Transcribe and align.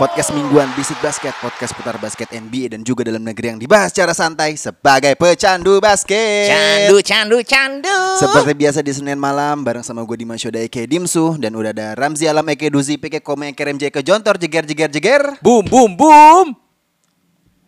Podcast 0.00 0.32
mingguan 0.32 0.64
Bisik 0.80 0.96
Basket, 1.04 1.36
podcast 1.44 1.76
putar 1.76 2.00
basket 2.00 2.32
NBA 2.32 2.72
dan 2.72 2.80
juga 2.80 3.04
dalam 3.04 3.20
negeri 3.20 3.52
yang 3.52 3.60
dibahas 3.60 3.92
secara 3.92 4.16
santai 4.16 4.56
sebagai 4.56 5.12
pecandu 5.12 5.76
basket. 5.76 6.48
Candu, 6.48 7.04
candu, 7.04 7.38
candu. 7.44 8.00
Seperti 8.16 8.56
biasa 8.56 8.80
di 8.80 8.96
Senin 8.96 9.20
malam 9.20 9.60
bareng 9.60 9.84
sama 9.84 10.00
gue 10.08 10.16
Dimas 10.16 10.40
Yoda 10.40 10.56
Eke 10.64 10.88
Dimsu 10.88 11.36
dan 11.36 11.52
udah 11.52 11.76
ada 11.76 11.92
Ramzi 12.00 12.24
Alam 12.24 12.48
Eke 12.48 12.72
Duzi 12.72 12.96
Peke 12.96 13.20
Kome 13.20 13.52
Eke 13.52 13.60
RMJ 13.60 13.92
Eke 13.92 14.00
Jontor 14.00 14.40
jeger 14.40 14.64
jeger 14.64 14.88
jeger. 14.88 15.22
Boom, 15.44 15.68
boom, 15.68 15.92
boom. 15.92 16.69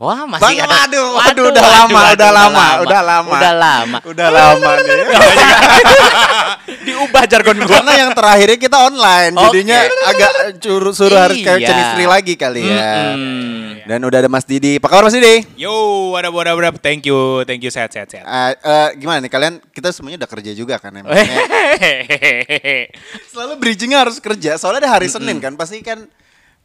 Wah, 0.02 0.26
masih 0.26 0.42
Bang, 0.42 0.58
ada. 0.58 0.66
waduh, 0.66 1.08
waduh, 1.14 1.44
udah 1.54 1.62
lama, 1.62 2.00
udah 2.10 2.30
lama, 2.34 2.66
udah 2.82 3.02
lama. 3.06 3.30
Udah 3.38 3.52
lama. 3.54 3.98
Udah 4.02 4.28
lama 4.34 4.70
nih. 4.82 4.98
Diubah 6.90 7.22
jargon 7.30 7.62
gua. 7.62 7.70
Karena 7.70 7.92
yang 7.94 8.10
terakhirnya 8.10 8.58
kita 8.58 8.82
online, 8.82 9.30
Oke. 9.38 9.62
jadinya 9.62 9.78
agak 10.10 10.58
curu 10.58 10.90
suruh 10.90 11.22
harus 11.22 11.38
kayak 11.38 11.62
Iya. 11.62 11.68
chemistry 11.70 12.06
lagi 12.10 12.34
kali 12.34 12.66
ya. 12.66 13.14
Mm-mm. 13.14 13.86
Dan 13.86 14.02
udah 14.02 14.26
ada 14.26 14.30
Mas 14.30 14.42
Didi. 14.42 14.82
Apa 14.82 14.90
kabar 14.90 15.06
Mas 15.06 15.14
Didi? 15.14 15.46
Yo, 15.54 15.70
up, 16.18 16.34
what 16.34 16.50
up. 16.50 16.74
Thank 16.82 17.06
you, 17.06 17.46
thank 17.46 17.62
you, 17.62 17.70
sehat, 17.70 17.94
sehat, 17.94 18.10
sehat. 18.10 18.26
Eh, 18.26 18.52
eh, 18.58 18.88
gimana 18.98 19.22
nih 19.22 19.30
kalian? 19.30 19.62
Kita 19.70 19.94
semuanya 19.94 20.26
udah 20.26 20.30
kerja 20.34 20.50
juga 20.50 20.82
kan 20.82 20.98
emangnya. 20.98 21.22
Selalu 23.30 23.54
bridgingnya 23.54 24.02
harus 24.02 24.18
kerja. 24.18 24.58
Soalnya 24.58 24.90
ada 24.90 24.98
hari 24.98 25.06
Senin 25.06 25.38
kan, 25.38 25.54
pasti 25.54 25.78
kan 25.78 26.10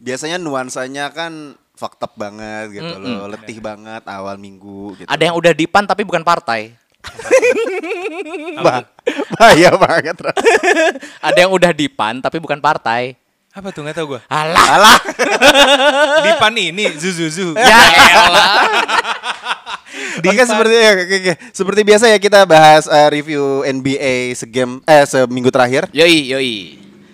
biasanya 0.02 0.42
nuansanya 0.42 1.14
kan 1.14 1.54
fucked 1.78 2.02
up 2.02 2.14
banget 2.18 2.82
gitu 2.82 2.94
loh, 2.98 3.30
letih 3.30 3.62
banget 3.62 4.04
awal 4.10 4.36
minggu 4.36 4.98
gitu. 4.98 5.08
Ada 5.08 5.32
yang 5.32 5.36
udah 5.38 5.54
dipan 5.54 5.86
tapi 5.86 6.02
bukan 6.04 6.26
partai. 6.26 6.74
bah 8.66 8.84
bahaya 9.38 9.70
banget. 9.78 10.18
Ada 11.28 11.38
yang 11.46 11.52
udah 11.54 11.72
dipan 11.72 12.20
tapi 12.20 12.42
bukan 12.42 12.60
partai. 12.60 13.16
Apa 13.58 13.74
tuh, 13.74 13.82
nggak 13.82 13.98
tahu 13.98 14.18
gue. 14.18 14.22
Alah. 14.30 14.66
Alah, 14.78 14.98
Di 16.26 16.32
pan 16.38 16.54
ini, 16.54 16.94
Zuzuzu. 16.94 17.58
Ya 17.58 17.80
elah. 18.14 18.50
Oke 20.22 20.44
seperti 20.46 20.76
ya, 20.78 20.94
seperti 21.50 21.82
biasa 21.82 22.06
ya 22.06 22.18
kita 22.22 22.46
bahas 22.46 22.86
eh, 22.86 23.08
review 23.10 23.66
NBA 23.66 24.38
segame 24.38 24.82
eh 24.86 25.06
seminggu 25.10 25.50
terakhir. 25.50 25.90
Yoi, 25.90 26.38
yoi. 26.38 26.56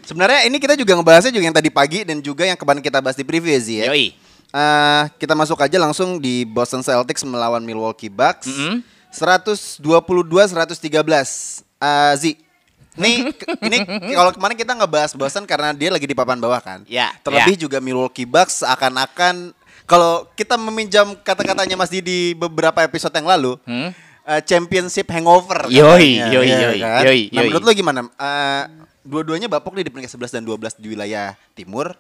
Sebenarnya 0.04 0.44
ini 0.44 0.60
kita 0.60 0.76
juga 0.76 1.00
ngebahasnya 1.00 1.32
juga 1.32 1.46
yang 1.48 1.56
tadi 1.56 1.72
pagi 1.72 2.04
dan 2.04 2.20
juga 2.20 2.44
yang 2.44 2.60
kemarin 2.60 2.84
kita 2.84 3.00
bahas 3.00 3.16
di 3.16 3.24
preview 3.24 3.56
ya, 3.56 3.62
ya. 3.64 3.86
Yoi. 3.92 4.23
Eh, 4.54 5.04
kita 5.18 5.34
masuk 5.34 5.58
aja 5.58 5.76
langsung 5.76 6.22
di 6.22 6.46
Boston 6.46 6.80
Celtics 6.80 7.26
melawan 7.26 7.60
Milwaukee 7.60 8.06
Bucks. 8.08 8.46
Mm-mm. 8.46 8.86
122-113. 9.10 9.82
Eh, 11.76 12.14
Zi, 12.16 12.32
nih 12.94 13.34
ke- 13.34 13.50
ini 13.68 13.78
kalau 14.12 14.32
kemarin 14.32 14.54
kita 14.54 14.74
ngebahas 14.74 15.12
Boston 15.12 15.44
karena 15.44 15.74
dia 15.74 15.90
lagi 15.90 16.06
di 16.06 16.14
papan 16.14 16.38
bawah 16.38 16.62
kan. 16.62 16.86
Ya, 16.86 17.12
Terlebih 17.22 17.58
juga 17.60 17.78
Milwaukee 17.78 18.24
Bucks 18.24 18.62
seakan-akan 18.62 19.52
kalau 19.84 20.30
kita 20.34 20.56
meminjam 20.56 21.12
kata-katanya 21.18 21.76
Mas 21.76 21.90
Didi 21.90 22.32
beberapa 22.34 22.80
episode 22.80 23.12
yang 23.12 23.28
lalu, 23.28 23.58
Hmm? 23.64 23.90
eh, 24.24 24.42
championship 24.44 25.10
hangover. 25.10 25.68
Yoi, 25.68 26.22
katanya, 26.22 26.30
yoi, 26.32 26.48
ya 26.48 26.58
yoi, 26.62 26.80
kan? 26.80 27.02
yoi, 27.04 27.22
Nah, 27.28 27.42
yoi. 27.42 27.48
menurut 27.50 27.64
lo 27.64 27.72
gimana? 27.74 28.00
Eh, 28.08 28.64
dua-duanya 29.04 29.46
bapok 29.48 29.76
nih 29.76 29.84
di 29.84 29.92
peringkat 29.92 30.14
11 30.14 30.32
dan 30.32 30.44
12 30.44 30.78
di 30.78 30.88
wilayah 30.88 31.36
timur. 31.52 31.92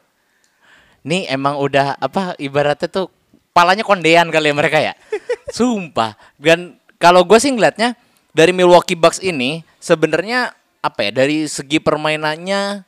Nih 1.03 1.27
emang 1.27 1.59
udah 1.59 1.99
apa 1.99 2.35
ibaratnya 2.39 2.87
tuh 2.87 3.07
palanya 3.51 3.83
kondean 3.83 4.31
kali 4.31 4.49
ya 4.49 4.55
mereka 4.55 4.79
ya. 4.79 4.93
Sumpah. 5.55 6.15
Dan 6.39 6.79
kalau 6.97 7.27
gue 7.27 7.37
sih 7.37 7.51
ngeliatnya 7.51 7.93
dari 8.33 8.55
Milwaukee 8.55 8.97
Bucks 8.97 9.21
ini 9.21 9.61
sebenarnya 9.77 10.55
apa 10.83 10.99
ya 11.07 11.11
dari 11.15 11.47
segi 11.47 11.79
permainannya 11.79 12.83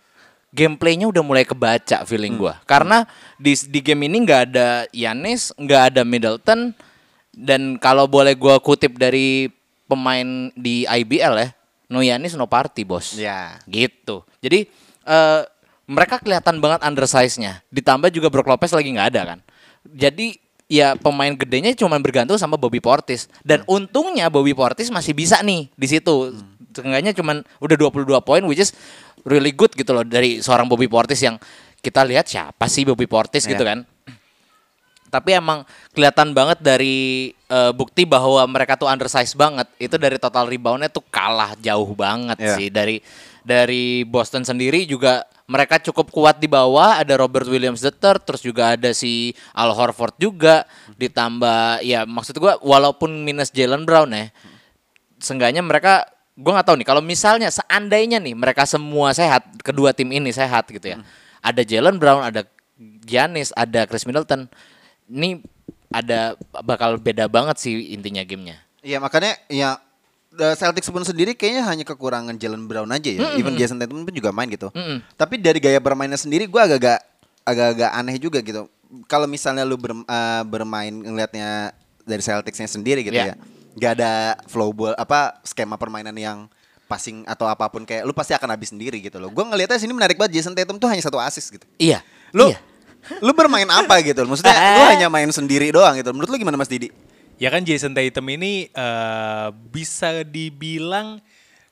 gameplaynya 0.52 1.08
udah 1.12 1.24
mulai 1.24 1.44
kebaca 1.44 2.04
feeling 2.08 2.36
gua 2.36 2.60
karena 2.64 3.04
di 3.36 3.56
di 3.68 3.80
game 3.80 4.08
ini 4.08 4.24
nggak 4.24 4.42
ada 4.52 4.68
Yanis 4.92 5.52
nggak 5.56 5.82
ada 5.96 6.02
Middleton 6.08 6.76
dan 7.32 7.76
kalau 7.80 8.08
boleh 8.08 8.36
gua 8.36 8.60
kutip 8.60 8.96
dari 8.96 9.48
pemain 9.88 10.52
di 10.56 10.84
IBL 10.84 11.36
ya 11.40 11.50
no 11.92 12.00
Yanis 12.04 12.36
no 12.36 12.48
party 12.48 12.84
bos 12.84 13.16
Ya. 13.16 13.60
gitu. 13.68 14.24
Jadi 14.40 14.66
eh, 15.06 15.42
mereka 15.86 16.18
kelihatan 16.18 16.58
banget 16.58 16.82
undersize-nya. 16.82 17.62
Ditambah 17.70 18.10
juga 18.10 18.34
Brook 18.34 18.50
Lopez 18.50 18.74
lagi 18.74 18.90
nggak 18.94 19.10
ada 19.14 19.22
kan. 19.36 19.40
Jadi 19.86 20.38
ya 20.66 20.98
pemain 20.98 21.30
gedenya 21.30 21.78
cuma 21.78 21.94
bergantung 22.02 22.42
sama 22.42 22.58
Bobby 22.58 22.82
Portis. 22.82 23.30
Dan 23.46 23.62
untungnya 23.70 24.30
Bobby 24.34 24.58
Portis 24.58 24.90
masih 24.90 25.14
bisa 25.14 25.38
nih 25.46 25.70
di 25.72 25.88
situ. 25.88 26.34
Seenggaknya 26.74 27.14
cuman 27.14 27.46
udah 27.62 27.76
22 27.78 28.02
poin 28.26 28.44
which 28.50 28.60
is 28.60 28.74
really 29.24 29.54
good 29.54 29.72
gitu 29.72 29.94
loh 29.94 30.02
dari 30.02 30.42
seorang 30.42 30.66
Bobby 30.66 30.90
Portis 30.90 31.22
yang 31.22 31.38
kita 31.80 32.02
lihat 32.02 32.26
siapa 32.26 32.66
sih 32.66 32.82
Bobby 32.82 33.06
Portis 33.06 33.46
gitu 33.46 33.62
Ya. 33.62 33.78
kan. 33.78 33.80
Tapi 35.06 35.38
emang 35.38 35.64
kelihatan 35.94 36.34
banget 36.34 36.60
dari 36.60 37.30
eh, 37.32 37.72
bukti 37.72 38.04
bahwa 38.04 38.42
mereka 38.50 38.74
tuh 38.76 38.90
undersize 38.90 39.38
banget. 39.38 39.70
Itu 39.78 40.02
dari 40.02 40.18
total 40.18 40.50
reboundnya 40.50 40.90
tuh 40.90 41.06
kalah 41.08 41.54
jauh 41.62 41.94
banget 41.94 42.42
Iya. 42.42 42.56
sih 42.58 42.68
dari 42.74 43.00
dari 43.46 44.02
Boston 44.02 44.42
sendiri 44.42 44.90
juga 44.90 45.22
mereka 45.46 45.78
cukup 45.78 46.10
kuat 46.10 46.42
di 46.42 46.50
bawah. 46.50 46.98
Ada 46.98 47.22
Robert 47.22 47.46
Williams 47.46 47.86
III, 47.86 48.18
terus 48.22 48.42
juga 48.42 48.74
ada 48.74 48.92
si 48.92 49.34
Al 49.54 49.72
Horford 49.74 50.18
juga. 50.18 50.66
Ditambah 50.98 51.86
ya 51.86 52.04
maksud 52.10 52.38
gua 52.42 52.58
walaupun 52.62 53.22
minus 53.22 53.54
Jalen 53.54 53.86
Brown 53.86 54.10
ya, 54.14 54.34
seenggaknya 55.22 55.62
mereka 55.62 56.10
gua 56.36 56.60
nggak 56.60 56.68
tahu 56.68 56.78
nih 56.82 56.88
kalau 56.90 57.02
misalnya 57.06 57.50
seandainya 57.54 58.18
nih 58.18 58.34
mereka 58.34 58.66
semua 58.66 59.14
sehat, 59.14 59.46
kedua 59.62 59.94
tim 59.94 60.10
ini 60.10 60.34
sehat 60.34 60.68
gitu 60.70 60.98
ya. 60.98 60.98
Ada 61.46 61.62
Jalen 61.62 62.02
Brown, 62.02 62.26
ada 62.26 62.44
Giannis, 63.06 63.54
ada 63.54 63.86
Chris 63.86 64.04
Middleton. 64.04 64.50
Ini 65.06 65.40
ada 65.94 66.34
bakal 66.66 66.98
beda 66.98 67.30
banget 67.30 67.62
sih 67.62 67.94
intinya 67.94 68.26
gamenya. 68.26 68.58
Iya 68.82 68.98
makanya 68.98 69.38
ya 69.48 69.82
Celtics 70.56 70.88
pun 70.88 71.02
sendiri 71.02 71.32
kayaknya 71.32 71.64
hanya 71.64 71.84
kekurangan 71.84 72.36
Jalen 72.36 72.66
Brown 72.66 72.90
aja 72.90 73.08
ya. 73.08 73.36
Even 73.36 73.56
Jason 73.56 73.76
Tatum 73.76 74.04
pun 74.04 74.12
juga 74.12 74.30
main 74.30 74.48
gitu. 74.48 74.70
Mm-mm. 74.70 75.00
Tapi 75.14 75.38
dari 75.38 75.58
gaya 75.58 75.78
bermainnya 75.78 76.16
sendiri 76.16 76.46
gue 76.46 76.58
agak-agak 76.58 77.00
agak-agak 77.42 77.92
aneh 77.92 78.18
juga 78.18 78.40
gitu. 78.40 78.68
Kalau 79.06 79.26
misalnya 79.26 79.62
lu 79.62 79.76
ber- 79.76 80.02
eh, 80.02 80.44
bermain 80.44 80.92
ngelihatnya 80.92 81.72
dari 82.02 82.22
Celticsnya 82.22 82.66
sendiri 82.66 83.02
gitu 83.02 83.14
ya, 83.14 83.32
Iya. 83.32 83.36
nggak 83.74 83.92
ada 83.94 84.12
flow 84.46 84.70
ball 84.70 84.94
apa 84.94 85.42
skema 85.42 85.76
permainan 85.76 86.14
yang 86.14 86.46
passing 86.86 87.26
atau 87.26 87.46
apa 87.46 87.66
pun 87.66 87.82
kayak 87.82 88.06
lu 88.06 88.14
pasti 88.14 88.32
akan 88.32 88.46
habis 88.48 88.70
sendiri 88.70 89.02
gitu 89.02 89.18
loh. 89.18 89.30
Gue 89.30 89.42
ngelihatnya 89.42 89.78
sini 89.78 89.90
menarik 89.90 90.16
banget 90.16 90.38
Jason 90.38 90.54
Tatum 90.54 90.78
tuh 90.78 90.86
hanya 90.86 91.02
satu 91.02 91.18
assist 91.18 91.50
gitu. 91.50 91.66
Iya. 91.76 92.06
Lu 92.30 92.50
iya. 92.50 92.62
lu 93.22 93.34
bermain 93.34 93.66
apa 93.66 93.98
gitu? 94.02 94.22
Maksudnya 94.22 94.54
lu 94.78 94.84
hanya 94.86 95.08
main 95.10 95.30
sendiri 95.30 95.70
doang 95.70 95.98
gitu. 95.98 96.14
Menurut 96.14 96.30
lu 96.30 96.38
gimana 96.38 96.56
Mas 96.56 96.70
Didi? 96.70 96.94
Ya 97.36 97.50
kan 97.50 97.62
Jason 97.62 97.92
Tatum 97.92 98.26
ini 98.30 98.68
eh, 98.68 99.48
bisa 99.70 100.24
dibilang 100.24 101.20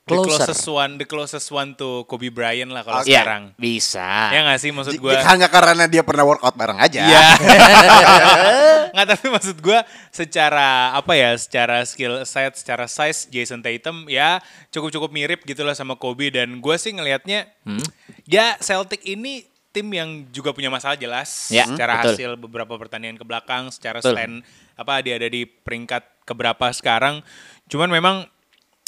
the 0.04 0.12
Closer. 0.12 0.44
closest 0.44 0.66
one, 0.66 0.92
the 0.94 1.08
closest 1.08 1.48
one 1.48 1.72
to 1.72 2.04
Kobe 2.04 2.28
Bryant 2.28 2.68
lah 2.68 2.84
kalau 2.84 3.00
Iya, 3.02 3.24
sekarang. 3.24 3.42
bisa. 3.56 4.04
Ya 4.28 4.44
nggak 4.44 4.60
sih 4.60 4.68
maksud 4.68 4.94
gue? 4.94 5.16
Hanya 5.16 5.48
karena 5.48 5.88
dia 5.88 6.04
pernah 6.04 6.22
workout 6.22 6.52
bareng 6.52 6.76
aja. 6.76 7.00
Iya. 7.00 7.24
Nggak 8.94 9.06
tapi 9.10 9.26
maksud 9.26 9.56
gue 9.58 9.78
secara 10.08 10.92
apa 10.92 11.12
ya, 11.14 11.32
secara 11.34 11.82
skill 11.82 12.22
set, 12.22 12.54
secara 12.54 12.84
size 12.84 13.26
Jason 13.26 13.58
Tatum 13.58 14.06
ya 14.06 14.38
cukup-cukup 14.68 15.08
mirip 15.08 15.42
gitu 15.42 15.64
lah 15.64 15.72
sama 15.72 15.96
Kobe 15.96 16.28
dan 16.28 16.60
gue 16.60 16.76
sih 16.76 16.92
ngelihatnya 16.92 17.48
Hmm? 17.64 17.80
ya 18.22 18.60
Celtic 18.60 19.00
ini 19.02 19.48
tim 19.74 19.90
yang 19.90 20.08
juga 20.30 20.54
punya 20.54 20.70
masalah 20.70 20.94
jelas 20.94 21.50
Ya, 21.50 21.66
secara 21.66 21.98
betul. 21.98 22.14
hasil 22.14 22.30
beberapa 22.38 22.78
pertandingan 22.78 23.18
ke 23.18 23.26
belakang, 23.26 23.68
secara 23.68 23.98
Betul. 23.98 24.14
stand 24.14 24.34
apa 24.74 25.02
dia 25.02 25.18
ada 25.18 25.26
di 25.26 25.42
peringkat 25.42 26.22
keberapa 26.22 26.70
sekarang. 26.70 27.26
Cuman 27.66 27.90
memang 27.90 28.16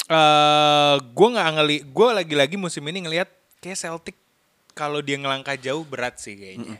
eh 0.05 0.95
gue 1.03 1.27
nggak 1.27 1.49
ngeli, 1.53 1.77
gue 1.83 2.07
lagi-lagi 2.15 2.55
musim 2.55 2.81
ini 2.85 3.03
ngelihat 3.03 3.27
kayak 3.59 3.75
Celtic 3.75 4.15
kalau 4.71 5.01
dia 5.01 5.17
ngelangkah 5.17 5.57
jauh 5.57 5.83
berat 5.83 6.15
sih 6.15 6.33
kayaknya. 6.33 6.77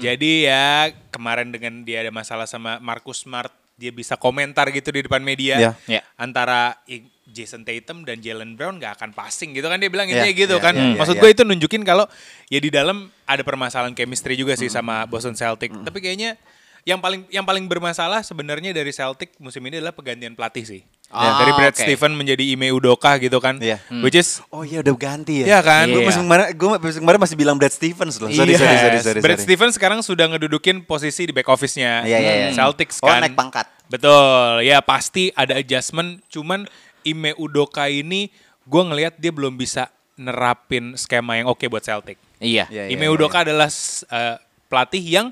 Jadi 0.00 0.46
ya 0.46 0.88
kemarin 1.10 1.50
dengan 1.50 1.82
dia 1.82 2.00
ada 2.00 2.08
masalah 2.08 2.46
sama 2.46 2.80
Marcus 2.80 3.20
Smart 3.20 3.52
dia 3.74 3.90
bisa 3.90 4.14
komentar 4.14 4.70
gitu 4.70 4.88
di 4.88 5.02
depan 5.02 5.18
media 5.18 5.58
Iya. 5.58 5.70
Iya. 5.90 6.02
antara 6.14 6.78
Jason 7.24 7.62
Tatum 7.62 8.02
dan 8.02 8.18
Jalen 8.18 8.52
Brown 8.52 8.76
nggak 8.76 8.96
akan 8.96 9.10
passing 9.10 9.52
gitu 9.52 9.64
kan 9.64 9.76
dia 9.76 9.88
bilang 9.88 10.04
Iya, 10.04 10.22
intinya 10.22 10.32
gitu 10.36 10.56
iya, 10.56 10.62
kan. 10.62 10.74
iya, 10.74 10.84
iya, 10.92 10.98
Maksud 10.98 11.16
iya. 11.16 11.22
gue 11.22 11.30
itu 11.32 11.42
nunjukin 11.42 11.82
kalau 11.82 12.04
ya 12.46 12.58
di 12.58 12.68
dalam 12.68 13.08
ada 13.24 13.40
permasalahan 13.40 13.92
chemistry 13.92 14.34
juga 14.34 14.54
sih 14.54 14.68
sama 14.68 15.04
Boston 15.04 15.32
Celtic. 15.32 15.72
Tapi 15.72 15.98
kayaknya 15.98 16.36
yang 16.84 17.00
paling 17.00 17.24
yang 17.28 17.42
paling 17.42 17.64
bermasalah 17.64 18.20
sebenarnya 18.20 18.70
dari 18.70 18.92
Celtic 18.92 19.32
musim 19.38 19.64
ini 19.64 19.80
adalah 19.80 19.96
pergantian 19.96 20.36
pelatih 20.36 20.68
sih. 20.68 20.80
Ah, 21.08 21.38
dari 21.38 21.52
Brad 21.54 21.72
oke. 21.72 21.80
Stephen 21.80 22.12
menjadi 22.12 22.44
Ime 22.44 22.68
Udoka 22.68 23.16
gitu 23.16 23.40
kan. 23.40 23.56
Iya. 23.56 23.80
Which 24.02 24.12
is 24.14 24.44
Oh 24.50 24.66
iya 24.66 24.84
udah 24.84 24.92
ganti 24.92 25.40
ya. 25.40 25.56
Iya 25.56 25.60
kan? 25.62 25.88
Gue 25.88 26.02
Iya. 26.02 26.08
musim 26.10 26.22
kemarin 26.26 26.46
gue 26.52 26.68
musim 26.76 27.00
kemarin 27.00 27.20
masih 27.22 27.36
bilang 27.38 27.56
Brad 27.56 27.72
Stevens 27.72 28.20
loh. 28.20 28.28
Sorry 28.28 28.52
Yes. 28.52 28.60
sorry 28.60 28.76
sorry 28.76 28.98
sorry. 29.00 29.20
Brad 29.24 29.38
sorry. 29.38 29.46
Stevens 29.48 29.74
sekarang 29.74 29.98
sudah 30.02 30.28
ngedudukin 30.28 30.84
posisi 30.84 31.24
di 31.24 31.32
back 31.32 31.48
office-nya 31.48 32.04
Iya, 32.04 32.18
iya, 32.20 32.32
iya. 32.36 32.48
Celtics 32.52 33.00
Oh, 33.00 33.08
kan. 33.08 33.22
naik 33.22 33.32
pangkat. 33.32 33.64
Betul. 33.88 34.60
Ya 34.60 34.80
pasti 34.80 35.32
ada 35.32 35.54
adjustment. 35.54 36.20
Cuman 36.28 36.68
Ime 37.04 37.36
Udoka 37.36 37.86
ini 37.86 38.32
gue 38.64 38.82
ngelihat 38.82 39.20
dia 39.20 39.30
belum 39.30 39.54
bisa 39.54 39.92
nerapin 40.16 40.94
skema 40.96 41.36
yang 41.36 41.50
oke 41.50 41.66
buat 41.68 41.84
Celtic. 41.84 42.16
Iya. 42.40 42.66
Iya, 42.70 42.90
Ime 42.90 43.06
Udoka 43.10 43.44
adalah 43.44 43.68
uh, 44.10 44.36
pelatih 44.70 45.02
yang 45.02 45.26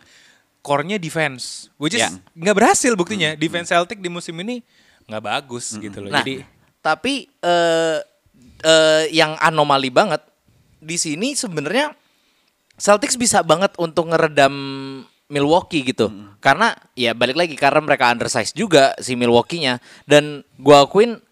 core-nya 0.62 0.96
defense, 0.96 1.66
which 1.76 1.98
is 1.98 2.06
Ya. 2.06 2.08
nggak 2.38 2.56
berhasil 2.56 2.92
buktinya. 2.94 3.34
Defense 3.34 3.74
Celtic 3.74 3.98
di 3.98 4.06
musim 4.06 4.38
ini 4.38 4.62
nggak 5.10 5.22
bagus 5.22 5.74
gitu 5.74 5.98
loh. 5.98 6.10
Nah, 6.14 6.22
Jadi 6.22 6.46
tapi 6.82 7.26
eh 7.42 7.98
eh, 8.62 9.04
yang 9.10 9.34
anomali 9.42 9.90
banget 9.90 10.22
di 10.82 10.94
sini 10.98 11.34
sebenarnya 11.34 11.94
Celtics 12.78 13.14
bisa 13.14 13.42
banget 13.46 13.74
untuk 13.78 14.10
ngeredam 14.10 14.54
Milwaukee 15.30 15.86
gitu. 15.86 16.10
Karena 16.42 16.74
ya 16.98 17.14
balik 17.14 17.38
lagi 17.38 17.54
karena 17.54 17.78
mereka 17.82 18.10
undersize 18.10 18.50
juga 18.50 18.94
si 18.98 19.14
Milwaukee-nya 19.14 19.78
dan 20.06 20.42
gua 20.58 20.86
akuin 20.86 21.22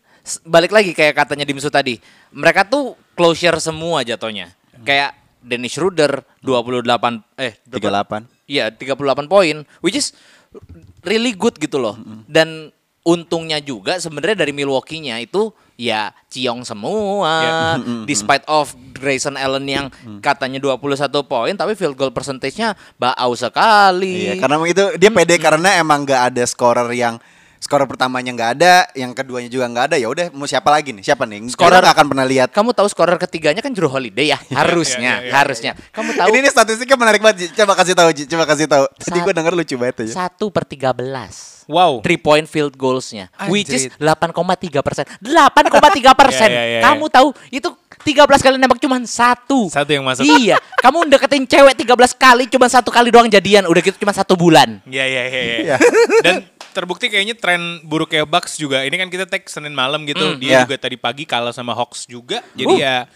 balik 0.47 0.71
lagi 0.71 0.95
kayak 0.95 1.19
katanya 1.19 1.43
Dimsu 1.43 1.67
tadi. 1.73 1.99
Mereka 2.31 2.71
tuh 2.71 2.95
closure 3.19 3.59
semua 3.59 4.07
jatuhnya. 4.07 4.55
Kayak 4.87 5.19
Dennis 5.41 5.75
Schroeder 5.75 6.23
28 6.45 7.41
eh 7.41 7.59
38. 7.67 8.29
Iya, 8.47 8.71
38 8.71 9.27
poin 9.27 9.57
which 9.81 9.97
is 9.99 10.15
really 11.03 11.35
good 11.35 11.57
gitu 11.59 11.81
loh. 11.81 11.99
Dan 12.31 12.71
untungnya 13.01 13.57
juga 13.65 13.97
sebenarnya 13.97 14.45
dari 14.45 14.53
Milwaukee-nya 14.53 15.17
itu 15.25 15.51
ya 15.81 16.13
ciong 16.29 16.69
semua. 16.69 17.81
Despite 18.05 18.45
of 18.47 18.77
Grayson 18.93 19.41
Allen 19.41 19.65
yang 19.65 19.87
katanya 20.21 20.61
21 20.61 21.09
poin 21.25 21.57
tapi 21.57 21.73
field 21.73 21.97
goal 21.97 22.13
percentage-nya 22.13 22.77
bau 23.01 23.33
sekali. 23.33 24.29
Iya, 24.29 24.35
karena 24.37 24.57
itu 24.69 24.85
dia 25.01 25.09
pede 25.09 25.41
karena 25.41 25.81
emang 25.81 26.05
nggak 26.05 26.23
ada 26.35 26.45
scorer 26.45 26.93
yang 26.93 27.17
scorer 27.61 27.85
pertamanya 27.85 28.33
nggak 28.33 28.51
ada, 28.57 28.75
yang 28.97 29.13
keduanya 29.13 29.53
juga 29.53 29.69
nggak 29.69 29.85
ada. 29.93 29.97
Ya 30.01 30.09
udah 30.09 30.33
mau 30.33 30.49
siapa 30.49 30.73
lagi 30.73 30.97
nih? 30.97 31.05
Siapa 31.05 31.29
nih? 31.29 31.45
Nggak 31.45 31.93
akan 31.93 32.07
pernah 32.09 32.25
lihat. 32.25 32.49
Kamu 32.51 32.73
tahu 32.73 32.89
scorer 32.89 33.21
ketiganya 33.21 33.61
kan 33.61 33.71
Drew 33.77 33.87
Holiday 33.87 34.33
ya? 34.33 34.39
Harusnya, 34.61 35.21
iya, 35.21 35.29
iya, 35.29 35.33
harusnya. 35.37 35.73
Kamu 35.93 36.17
tahu 36.17 36.29
Ini, 36.33 36.39
ini 36.41 36.49
statistiknya 36.49 36.97
menarik 36.97 37.21
banget. 37.21 37.37
Ji. 37.37 37.47
Coba 37.53 37.73
kasih 37.77 37.95
tahu, 37.95 38.09
Ji. 38.17 38.25
Coba 38.25 38.45
kasih 38.49 38.67
tahu. 38.67 38.85
Tadi 38.97 39.19
gue 39.21 39.35
denger 39.37 39.53
lucu 39.53 39.75
banget 39.77 40.09
ya. 40.09 40.27
satu 40.27 40.49
per 40.49 40.65
13. 40.65 41.69
wow. 41.71 42.03
Three 42.03 42.19
point 42.19 42.49
field 42.49 42.75
goalsnya, 42.75 43.31
which 43.47 43.71
is 43.71 43.93
Anjrit. 44.01 44.73
8,3 44.73 44.81
persen. 44.83 45.05
8,3 45.23 46.19
persen. 46.19 46.49
Kamu 46.89 47.07
tahu 47.13 47.29
itu 47.53 47.69
13 48.01 48.27
kali 48.41 48.57
nembak 48.57 48.81
cuma 48.81 48.97
satu. 49.05 49.69
Satu 49.69 49.91
yang 49.93 50.03
masuk. 50.03 50.25
Iya, 50.25 50.57
kamu 50.85 51.13
deketin 51.13 51.45
cewek 51.45 51.85
13 51.85 52.17
kali 52.17 52.45
cuma 52.49 52.67
satu 52.73 52.89
kali 52.89 53.13
doang 53.13 53.29
jadian. 53.29 53.69
Udah 53.69 53.81
gitu 53.85 54.01
cuma 54.01 54.17
satu 54.17 54.33
bulan. 54.41 54.81
Iya 54.89 55.05
iya 55.05 55.23
iya. 55.29 55.41
iya. 55.41 55.57
Iya. 55.61 55.77
Dan 56.25 56.35
terbukti 56.73 57.11
kayaknya 57.11 57.37
tren 57.37 57.83
buruknya 57.85 58.25
Bucks 58.25 58.57
juga. 58.57 58.83
Ini 58.87 58.97
kan 58.97 59.09
kita 59.11 59.27
tag 59.27 59.45
Senin 59.47 59.75
malam 59.75 60.07
gitu. 60.07 60.35
Hmm, 60.35 60.39
Dia 60.41 60.51
iya. 60.51 60.61
juga 60.65 60.77
tadi 60.79 60.97
pagi 60.97 61.27
kalah 61.27 61.55
sama 61.55 61.75
Hawks 61.75 62.07
juga. 62.07 62.41
Jadi 62.55 62.75
ya 62.81 63.07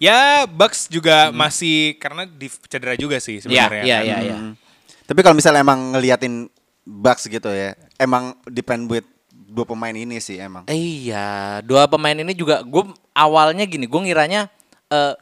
ya 0.00 0.48
Bucks 0.48 0.88
juga 0.88 1.28
masih 1.30 2.00
karena 2.00 2.24
di 2.24 2.48
cedera 2.66 2.96
juga 2.96 3.20
sih 3.20 3.42
sebenarnya. 3.42 3.84
Iya, 3.84 3.98
kan. 3.98 4.06
iya, 4.06 4.16
iya. 4.24 4.36
Tapi 5.04 5.20
kalau 5.26 5.36
misalnya 5.36 5.60
emang 5.62 5.94
ngeliatin 5.94 6.48
Bucks 6.86 7.28
gitu 7.28 7.50
ya, 7.52 7.76
emang 8.00 8.34
depend 8.48 8.88
with 8.88 9.06
dua 9.30 9.66
pemain 9.66 9.92
ini 9.92 10.22
sih 10.22 10.38
emang. 10.38 10.64
Iya, 10.70 11.60
dua 11.66 11.90
pemain 11.90 12.14
ini 12.14 12.32
juga 12.32 12.62
gue 12.62 12.94
awalnya 13.12 13.66
gini, 13.66 13.90
gue 13.90 14.00
ngiranya 14.00 14.46
eh 14.90 15.14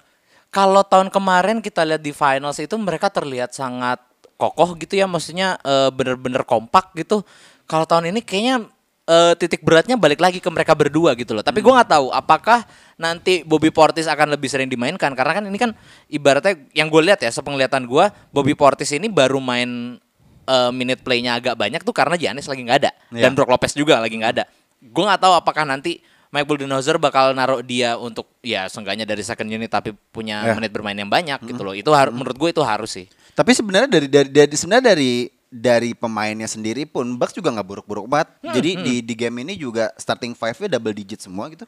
kalau 0.48 0.80
tahun 0.80 1.12
kemarin 1.12 1.60
kita 1.60 1.84
lihat 1.84 2.00
di 2.00 2.12
finals 2.12 2.56
itu 2.56 2.72
mereka 2.80 3.12
terlihat 3.12 3.52
sangat 3.52 4.00
kokoh 4.36 4.76
gitu 4.78 4.96
ya, 4.96 5.08
maksudnya 5.08 5.56
eh, 5.64 5.90
bener-bener 5.92 6.44
kompak 6.44 6.92
gitu. 6.94 7.24
Kalau 7.68 7.84
tahun 7.84 8.08
ini 8.08 8.20
kayaknya 8.20 8.64
eh, 9.04 9.32
titik 9.36 9.60
beratnya 9.60 9.94
balik 9.94 10.18
lagi 10.18 10.40
ke 10.40 10.48
mereka 10.48 10.72
berdua 10.72 11.12
gitu 11.12 11.32
loh. 11.32 11.44
Tapi 11.44 11.60
gue 11.60 11.68
nggak 11.68 11.90
tahu 11.90 12.08
apakah 12.08 12.64
nanti 12.96 13.44
Bobby 13.44 13.68
Portis 13.68 14.04
akan 14.04 14.32
lebih 14.32 14.48
sering 14.48 14.66
dimainkan 14.66 15.12
karena 15.12 15.32
kan 15.32 15.44
ini 15.44 15.54
kan 15.54 15.70
ibaratnya 16.06 16.56
yang 16.72 16.88
gue 16.88 17.02
lihat 17.04 17.20
ya 17.20 17.28
sepenglihatan 17.28 17.84
gue 17.84 18.04
Bobby 18.28 18.52
Portis 18.52 18.88
ini 18.90 19.06
baru 19.06 19.36
main 19.38 20.00
eh, 20.44 20.70
minute 20.72 21.00
playnya 21.00 21.36
agak 21.36 21.54
banyak 21.54 21.80
tuh 21.80 21.92
karena 21.92 22.16
Giannis 22.16 22.48
lagi 22.48 22.64
nggak 22.64 22.78
ada 22.82 22.92
Iya. 23.08 23.22
dan 23.22 23.30
Brook 23.32 23.48
Lopez 23.48 23.72
juga 23.72 24.00
lagi 24.00 24.16
nggak 24.16 24.32
ada. 24.34 24.44
Gue 24.80 25.04
nggak 25.04 25.20
tahu 25.20 25.34
apakah 25.34 25.62
nanti 25.62 26.00
Mike 26.28 26.44
Budenholzer 26.44 26.96
bakal 26.96 27.32
naruh 27.32 27.60
dia 27.60 27.96
untuk 27.96 28.28
ya 28.40 28.68
seenggaknya 28.68 29.04
dari 29.04 29.24
second 29.24 29.48
unit 29.48 29.68
tapi 29.68 29.96
punya 30.12 30.44
Ya. 30.44 30.52
menit 30.52 30.68
bermain 30.68 30.92
yang 30.92 31.08
banyak 31.08 31.40
gitu 31.44 31.60
loh. 31.62 31.72
Itu 31.72 31.92
har- 31.92 32.12
menurut 32.12 32.36
gue 32.36 32.48
itu 32.48 32.60
harus 32.60 32.92
sih. 32.92 33.06
Tapi 33.32 33.52
sebenarnya 33.52 33.88
dari 33.88 34.08
dari, 34.08 34.28
dari 34.28 34.52
sebenarnya 34.52 34.92
dari 34.92 35.12
dari 35.48 35.96
pemainnya 35.96 36.44
sendiri 36.44 36.84
pun 36.84 37.16
Bucks 37.16 37.32
juga 37.32 37.48
nggak 37.52 37.68
buruk-buruk 37.68 38.06
banget. 38.06 38.28
Jadi 38.44 38.70
di 38.84 38.94
di 39.00 39.14
game 39.16 39.42
ini 39.48 39.56
juga 39.56 39.90
starting 39.96 40.36
five-nya 40.36 40.76
double 40.76 40.92
digit 40.92 41.24
semua 41.24 41.48
gitu. 41.48 41.64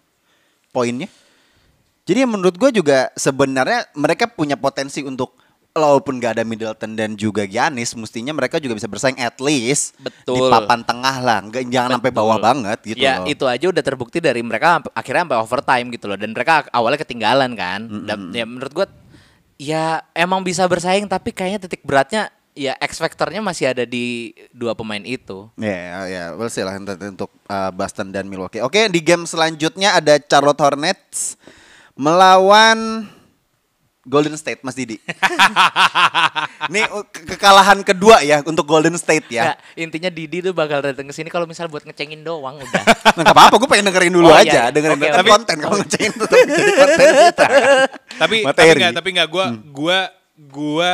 Poinnya. 0.70 1.08
Jadi 2.04 2.26
menurut 2.28 2.56
gue 2.56 2.70
juga 2.82 3.08
sebenarnya 3.16 3.88
mereka 3.96 4.28
punya 4.28 4.56
potensi 4.58 5.00
untuk 5.04 5.36
walaupun 5.70 6.18
nggak 6.18 6.32
ada 6.40 6.44
Middleton 6.44 6.98
dan 6.98 7.14
juga 7.14 7.46
Giannis, 7.46 7.94
mestinya 7.94 8.34
mereka 8.34 8.58
juga 8.58 8.74
bisa 8.74 8.90
bersaing 8.90 9.16
at 9.22 9.38
least 9.38 9.94
Betul. 10.02 10.34
di 10.34 10.40
papan 10.50 10.82
tengah 10.82 11.16
lah, 11.22 11.38
nggak 11.46 11.62
jangan 11.70 11.90
sampai 12.00 12.10
Betul. 12.10 12.20
bawah 12.26 12.38
banget 12.42 12.78
gitu 12.82 12.98
ya 13.06 13.22
loh. 13.22 13.30
itu 13.30 13.44
aja 13.46 13.66
udah 13.70 13.84
terbukti 13.84 14.18
dari 14.18 14.42
mereka 14.42 14.80
sampai- 14.82 14.94
akhirnya 14.98 15.22
sampai 15.30 15.38
overtime 15.38 15.86
gitu 15.94 16.04
loh 16.10 16.18
dan 16.18 16.30
mereka 16.34 16.66
awalnya 16.74 16.98
ketinggalan 17.00 17.54
kan. 17.54 17.80
Dan 18.04 18.34
ya 18.34 18.44
menurut 18.44 18.72
gue 18.74 18.86
ya 19.60 20.02
emang 20.16 20.42
bisa 20.42 20.66
bersaing 20.66 21.06
tapi 21.06 21.30
kayaknya 21.30 21.62
titik 21.68 21.86
beratnya 21.86 22.32
ya 22.52 22.74
X 22.76 22.96
factornya 22.96 23.38
masih 23.38 23.68
ada 23.68 23.82
di 23.82 24.30
dua 24.50 24.72
pemain 24.72 25.00
itu. 25.00 25.48
Ya, 25.54 26.04
ya, 26.04 26.22
we'll 26.34 26.48
see 26.48 26.60
lah 26.60 26.76
untuk, 26.76 26.98
uh, 27.44 27.70
Boston 27.70 28.10
dan 28.10 28.26
Milwaukee. 28.26 28.60
Oke, 28.60 28.86
di 28.86 28.98
game 28.98 29.24
selanjutnya 29.24 29.94
ada 29.94 30.18
Charlotte 30.18 30.58
Hornets 30.58 31.38
melawan 31.94 33.06
Golden 34.02 34.32
State, 34.34 34.60
Mas 34.60 34.72
Didi. 34.72 34.96
Nih 36.72 36.84
uh, 36.86 37.04
ke- 37.04 37.28
kekalahan 37.28 37.80
kedua 37.80 38.20
ya 38.20 38.40
untuk 38.42 38.64
Golden 38.64 38.96
State 38.96 39.28
Ya, 39.28 39.52
ya. 39.52 39.54
intinya 39.76 40.08
Didi 40.08 40.40
tuh 40.40 40.50
bakal 40.50 40.80
datang 40.80 41.04
ke 41.04 41.12
sini 41.12 41.28
kalau 41.28 41.44
misal 41.44 41.68
buat 41.68 41.84
ngecengin 41.84 42.20
doang 42.20 42.56
udah. 42.56 42.84
Nggak 43.16 43.30
apa-apa, 43.30 43.54
gue 43.56 43.68
pengen 43.68 43.86
dengerin 43.86 44.12
dulu 44.12 44.26
Oh, 44.26 44.34
iya, 44.34 44.42
aja, 44.42 44.60
iya. 44.62 44.72
dengerin 44.72 44.98
kan 44.98 45.12
oke. 45.14 45.28
konten 45.28 45.56
kalau 45.58 45.76
ngecein 45.78 46.10
tetap 46.10 46.38
jadi 46.40 46.72
konten 46.74 46.98
kita. 46.98 47.46
Tapi 47.46 47.56
tapi 48.18 48.36
Materi. 48.42 48.78
nggak 48.80 48.92
tapi 48.94 49.08
nggak 49.14 49.28
gue 49.28 49.44
gua 49.70 49.98
gua 50.40 50.90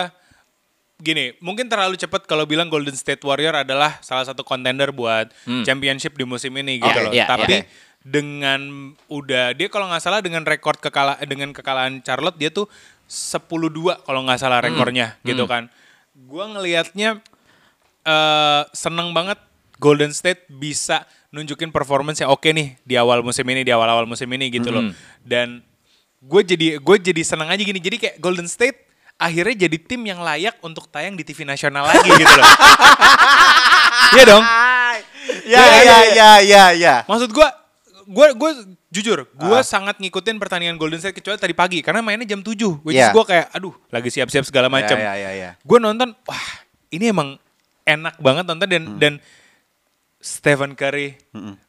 gini 0.97 1.37
mungkin 1.45 1.69
terlalu 1.69 2.00
cepat 2.00 2.25
kalau 2.25 2.49
bilang 2.49 2.73
Golden 2.73 2.97
State 2.97 3.21
Warrior 3.21 3.53
adalah 3.53 4.00
salah 4.00 4.25
satu 4.25 4.41
kontender 4.41 4.97
buat 4.97 5.29
championship 5.69 6.17
di 6.17 6.25
musim 6.25 6.57
ini 6.57 6.81
gitu 6.81 6.99
loh. 7.05 7.12
iya, 7.12 7.29
Tapi 7.29 7.61
iya. 7.61 7.69
dengan 8.00 8.93
udah 9.12 9.53
dia 9.53 9.69
kalau 9.69 9.93
nggak 9.93 10.00
salah 10.00 10.25
dengan 10.25 10.41
rekor 10.49 10.81
kekala 10.81 11.21
dengan 11.29 11.53
kekalahan 11.53 12.00
Charlotte 12.00 12.41
dia 12.41 12.49
tuh 12.49 12.65
10-2 13.07 14.09
kalau 14.09 14.21
nggak 14.25 14.41
salah 14.41 14.65
rekornya 14.65 15.21
gitu 15.23 15.45
kan. 15.45 15.69
Gua 16.17 16.49
ngelihatnya 16.49 17.21
eh 18.07 18.62
seneng 18.73 19.12
banget 19.12 19.37
Golden 19.76 20.17
State 20.17 20.49
bisa 20.49 21.05
nunjukin 21.29 21.69
performance 21.69 22.25
yang 22.25 22.33
oke 22.33 22.49
nih 22.49 22.81
di 22.88 22.97
awal 22.97 23.21
musim 23.21 23.45
ini 23.45 23.61
di 23.61 23.73
awal-awal 23.75 24.09
musim 24.09 24.31
ini 24.33 24.49
gitu 24.49 24.73
loh. 24.73 24.88
Dan 25.21 25.61
gue 26.25 26.41
jadi 26.43 26.81
gue 26.81 26.97
jadi 26.97 27.23
seneng 27.23 27.53
aja 27.53 27.61
gini. 27.61 27.76
Jadi 27.76 27.97
kayak 28.00 28.17
Golden 28.17 28.49
State 28.49 28.86
akhirnya 29.17 29.69
jadi 29.69 29.77
tim 29.81 30.05
yang 30.05 30.21
layak 30.21 30.61
untuk 30.61 30.89
tayang 30.89 31.17
di 31.17 31.25
TV 31.25 31.43
nasional 31.43 31.89
lagi 31.89 32.09
gitu 32.09 32.35
loh. 32.37 32.47
Iya 34.07 34.25
dong. 34.29 34.45
Ya, 35.47 35.63
ya, 35.83 35.99
ya, 36.15 36.31
ya, 36.41 36.65
ya. 36.73 36.95
Maksud 37.11 37.35
gue 37.35 37.49
gue 38.07 38.27
gue 38.39 38.51
jujur, 38.89 39.27
gue 39.27 39.59
sangat 39.67 39.99
ngikutin 39.99 40.39
pertandingan 40.39 40.79
Golden 40.79 41.03
State 41.03 41.19
kecuali 41.19 41.37
tadi 41.37 41.53
pagi 41.53 41.83
karena 41.83 42.01
mainnya 42.01 42.25
jam 42.25 42.41
7. 42.41 42.55
Which 42.87 42.95
is 42.95 43.03
Yeah. 43.03 43.13
gue 43.13 43.25
kayak 43.27 43.51
aduh, 43.51 43.75
lagi 43.91 44.09
siap-siap 44.09 44.47
segala 44.47 44.71
macam. 44.71 44.95
Ya, 44.95 45.19
ya, 45.19 45.29
ya, 45.29 45.31
ya. 45.35 45.51
Gue 45.61 45.79
nonton, 45.83 46.15
wah, 46.25 46.47
ini 46.95 47.11
emang 47.11 47.35
enak 47.83 48.15
banget 48.23 48.45
nonton 48.47 48.69
dan 48.71 48.83
Hmm. 48.87 48.99
dan 49.03 49.13
Stephen 50.26 50.75
Curry 50.75 51.14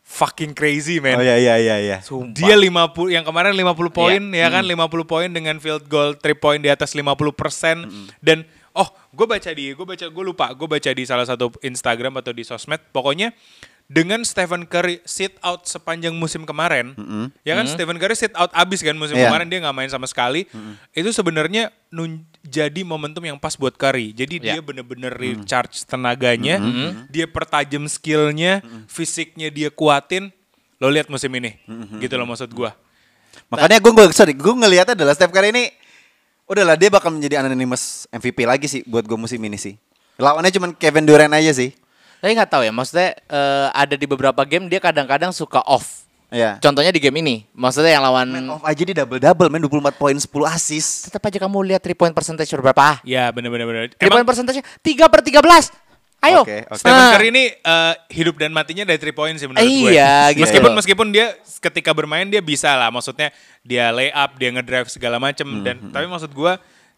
fucking 0.01 0.57
crazy 0.57 0.97
man. 0.97 1.21
Oh 1.21 1.23
ya, 1.23 1.37
ya, 1.37 1.61
ya, 1.61 1.77
ya. 1.77 1.97
Dia 2.33 2.57
50 2.57 3.13
yang 3.13 3.21
kemarin 3.21 3.53
50 3.53 3.93
poin 3.93 4.21
Iya. 4.33 4.49
ya 4.49 4.57
kan? 4.57 4.63
50 4.65 5.05
poin 5.05 5.29
dengan 5.29 5.61
field 5.61 5.85
goal 5.85 6.17
3 6.17 6.33
point 6.33 6.57
di 6.57 6.73
atas 6.73 6.97
50% 6.97 7.85
dan 8.17 8.41
oh 8.73 8.89
gue 9.13 9.27
baca 9.29 9.49
di 9.53 9.77
gue 9.77 9.85
baca 9.85 10.05
gue 10.09 10.23
lupa. 10.25 10.49
Gue 10.57 10.65
baca 10.65 10.89
di 10.89 11.03
salah 11.05 11.29
satu 11.29 11.53
Instagram 11.61 12.17
atau 12.17 12.33
di 12.33 12.41
sosmed. 12.41 12.81
Pokoknya 12.89 13.29
dengan 13.87 14.19
Stephen 14.27 14.67
Curry 14.67 14.99
sit 15.07 15.39
out 15.39 15.63
sepanjang 15.63 16.11
musim 16.11 16.43
kemarin, 16.43 16.91
ya 17.41 17.55
kan 17.55 17.63
Stephen 17.65 17.95
Curry 17.95 18.19
sit 18.19 18.35
out 18.35 18.51
abis 18.51 18.83
kan 18.83 18.91
musim 18.93 19.15
Iya. 19.15 19.31
kemarin 19.31 19.47
dia 19.47 19.63
nggak 19.63 19.71
main 19.73 19.87
sama 19.87 20.03
sekali, 20.05 20.43
itu 20.91 21.09
sebenarnya 21.09 21.71
jadi 22.43 22.83
momentum 22.83 23.23
yang 23.23 23.39
pas 23.39 23.55
buat 23.55 23.73
Curry. 23.73 24.11
Jadi 24.11 24.43
dia 24.43 24.59
Ya. 24.59 24.61
bener-bener 24.61 25.09
recharge 25.09 25.83
tenaganya, 25.83 26.59
dia 27.07 27.25
pertajam 27.25 27.87
skillnya, 27.87 28.59
fisiknya 28.85 29.47
dia 29.47 29.71
kuatin. 29.71 30.35
Lo 30.77 30.91
lihat 30.91 31.07
musim 31.07 31.31
ini, 31.33 31.55
gitu 31.97 32.13
loh 32.13 32.27
maksud 32.27 32.51
gua. 32.51 32.75
Makanya 33.47 33.79
gue 33.79 33.89
gue 33.89 34.05
sorry, 34.11 34.35
gue 34.35 34.51
ngelihatnya 34.51 34.99
adalah 34.99 35.15
Steph 35.15 35.31
Curry 35.31 35.49
ini 35.49 35.71
udahlah 36.43 36.75
dia 36.75 36.91
bakal 36.91 37.09
menjadi 37.09 37.39
anonymous 37.39 38.03
MVP 38.11 38.43
lagi 38.43 38.67
sih 38.67 38.83
buat 38.83 39.07
gue 39.07 39.15
musim 39.15 39.39
ini 39.39 39.55
sih. 39.55 39.79
Lawannya 40.19 40.51
cuman 40.51 40.75
Kevin 40.75 41.07
Durant 41.07 41.31
aja 41.31 41.55
sih. 41.55 41.71
Tapi 42.17 42.31
nggak 42.33 42.49
tahu 42.49 42.63
ya, 42.65 42.73
maksudnya 42.73 43.09
eh, 43.13 43.67
ada 43.73 43.95
di 43.95 44.05
beberapa 44.09 44.41
game 44.43 44.65
dia 44.67 44.81
kadang-kadang 44.81 45.29
suka 45.29 45.61
off. 45.65 46.07
Iya. 46.27 46.59
Contohnya 46.59 46.91
di 46.91 46.99
game 46.99 47.23
ini, 47.23 47.35
maksudnya 47.55 47.95
yang 47.95 48.03
lawan 48.03 48.27
Man 48.27 48.47
off 48.51 48.63
aja 48.67 48.81
dia 48.83 48.95
double 49.03 49.21
double, 49.21 49.47
main 49.47 49.63
24 49.63 49.95
poin 49.95 50.15
10 50.17 50.27
assist. 50.51 51.07
tetap 51.07 51.23
aja 51.23 51.39
kamu 51.39 51.71
lihat 51.71 51.79
3 51.79 51.95
point 51.95 52.11
percentage 52.11 52.51
berapa? 52.51 52.99
Ya 53.07 53.31
bener-bener. 53.31 53.63
bener. 53.63 53.83
3 53.95 54.11
point 54.11 54.27
percentage 54.27 54.59
3 54.59 55.07
per 55.07 55.23
13. 55.23 55.71
Ayo. 56.17 56.41
Oke, 56.41 56.65
oke. 56.65 56.81
Stephen 56.81 56.97
Nah. 56.97 57.13
Curry 57.13 57.29
ini 57.29 57.43
eh, 57.53 57.93
hidup 58.09 58.35
dan 58.41 58.49
matinya 58.51 58.83
dari 58.83 58.99
3 58.99 59.13
point 59.13 59.37
sih 59.37 59.47
menurut 59.47 59.63
gue. 59.63 59.93
Iya, 59.93 60.33
gitu. 60.33 60.43
Meskipun 60.43 60.71
meskipun 60.73 61.07
dia 61.13 61.37
ketika 61.61 61.93
bermain 61.93 62.25
dia 62.27 62.41
bisa 62.41 62.73
lah, 62.73 62.89
maksudnya 62.89 63.29
dia 63.61 63.93
lay 63.93 64.09
up, 64.11 64.35
dia 64.35 64.49
ngedrive 64.51 64.89
segala 64.89 65.21
macem 65.21 65.45
Hmm, 65.47 65.63
dan 65.63 65.75
tapi 65.93 66.09
maksud 66.09 66.33
gue 66.33 66.53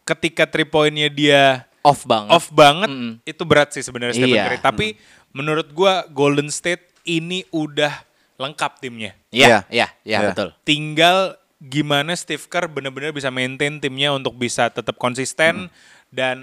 ketika 0.07 0.49
3 0.49 0.65
pointnya 0.65 1.11
dia 1.11 1.68
Off 1.81 2.03
banget. 2.03 2.29
off 2.29 2.47
banget 2.49 2.89
Mm-mm. 2.89 3.13
itu 3.23 3.43
berat 3.43 3.71
sih 3.71 3.79
sebenarnya 3.79 4.15
Stephen 4.15 4.35
Iya. 4.35 4.45
Curry. 4.45 4.59
Tapi 4.59 4.87
menurut 5.31 5.67
gue 5.69 5.93
Golden 6.09 6.49
State 6.49 6.91
ini 7.03 7.47
udah 7.49 7.93
lengkap 8.35 8.71
timnya. 8.79 9.15
Iya, 9.29 9.47
Iya. 9.47 9.59
iya, 9.69 9.87
iya 10.03 10.17
Iya. 10.19 10.29
betul. 10.31 10.49
Tinggal 10.61 11.17
gimana 11.59 12.15
Steve 12.15 12.41
Kerr 12.41 12.65
benar-benar 12.65 13.11
bisa 13.11 13.27
maintain 13.27 13.77
timnya 13.77 14.11
untuk 14.11 14.33
bisa 14.33 14.67
tetap 14.67 14.95
konsisten 14.95 15.67
Hmm. 15.67 15.71
dan 16.09 16.35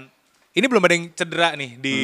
ini 0.53 0.65
belum 0.65 0.81
ada 0.81 0.93
yang 0.93 1.09
cedera 1.11 1.53
nih 1.53 1.71
di 1.75 1.95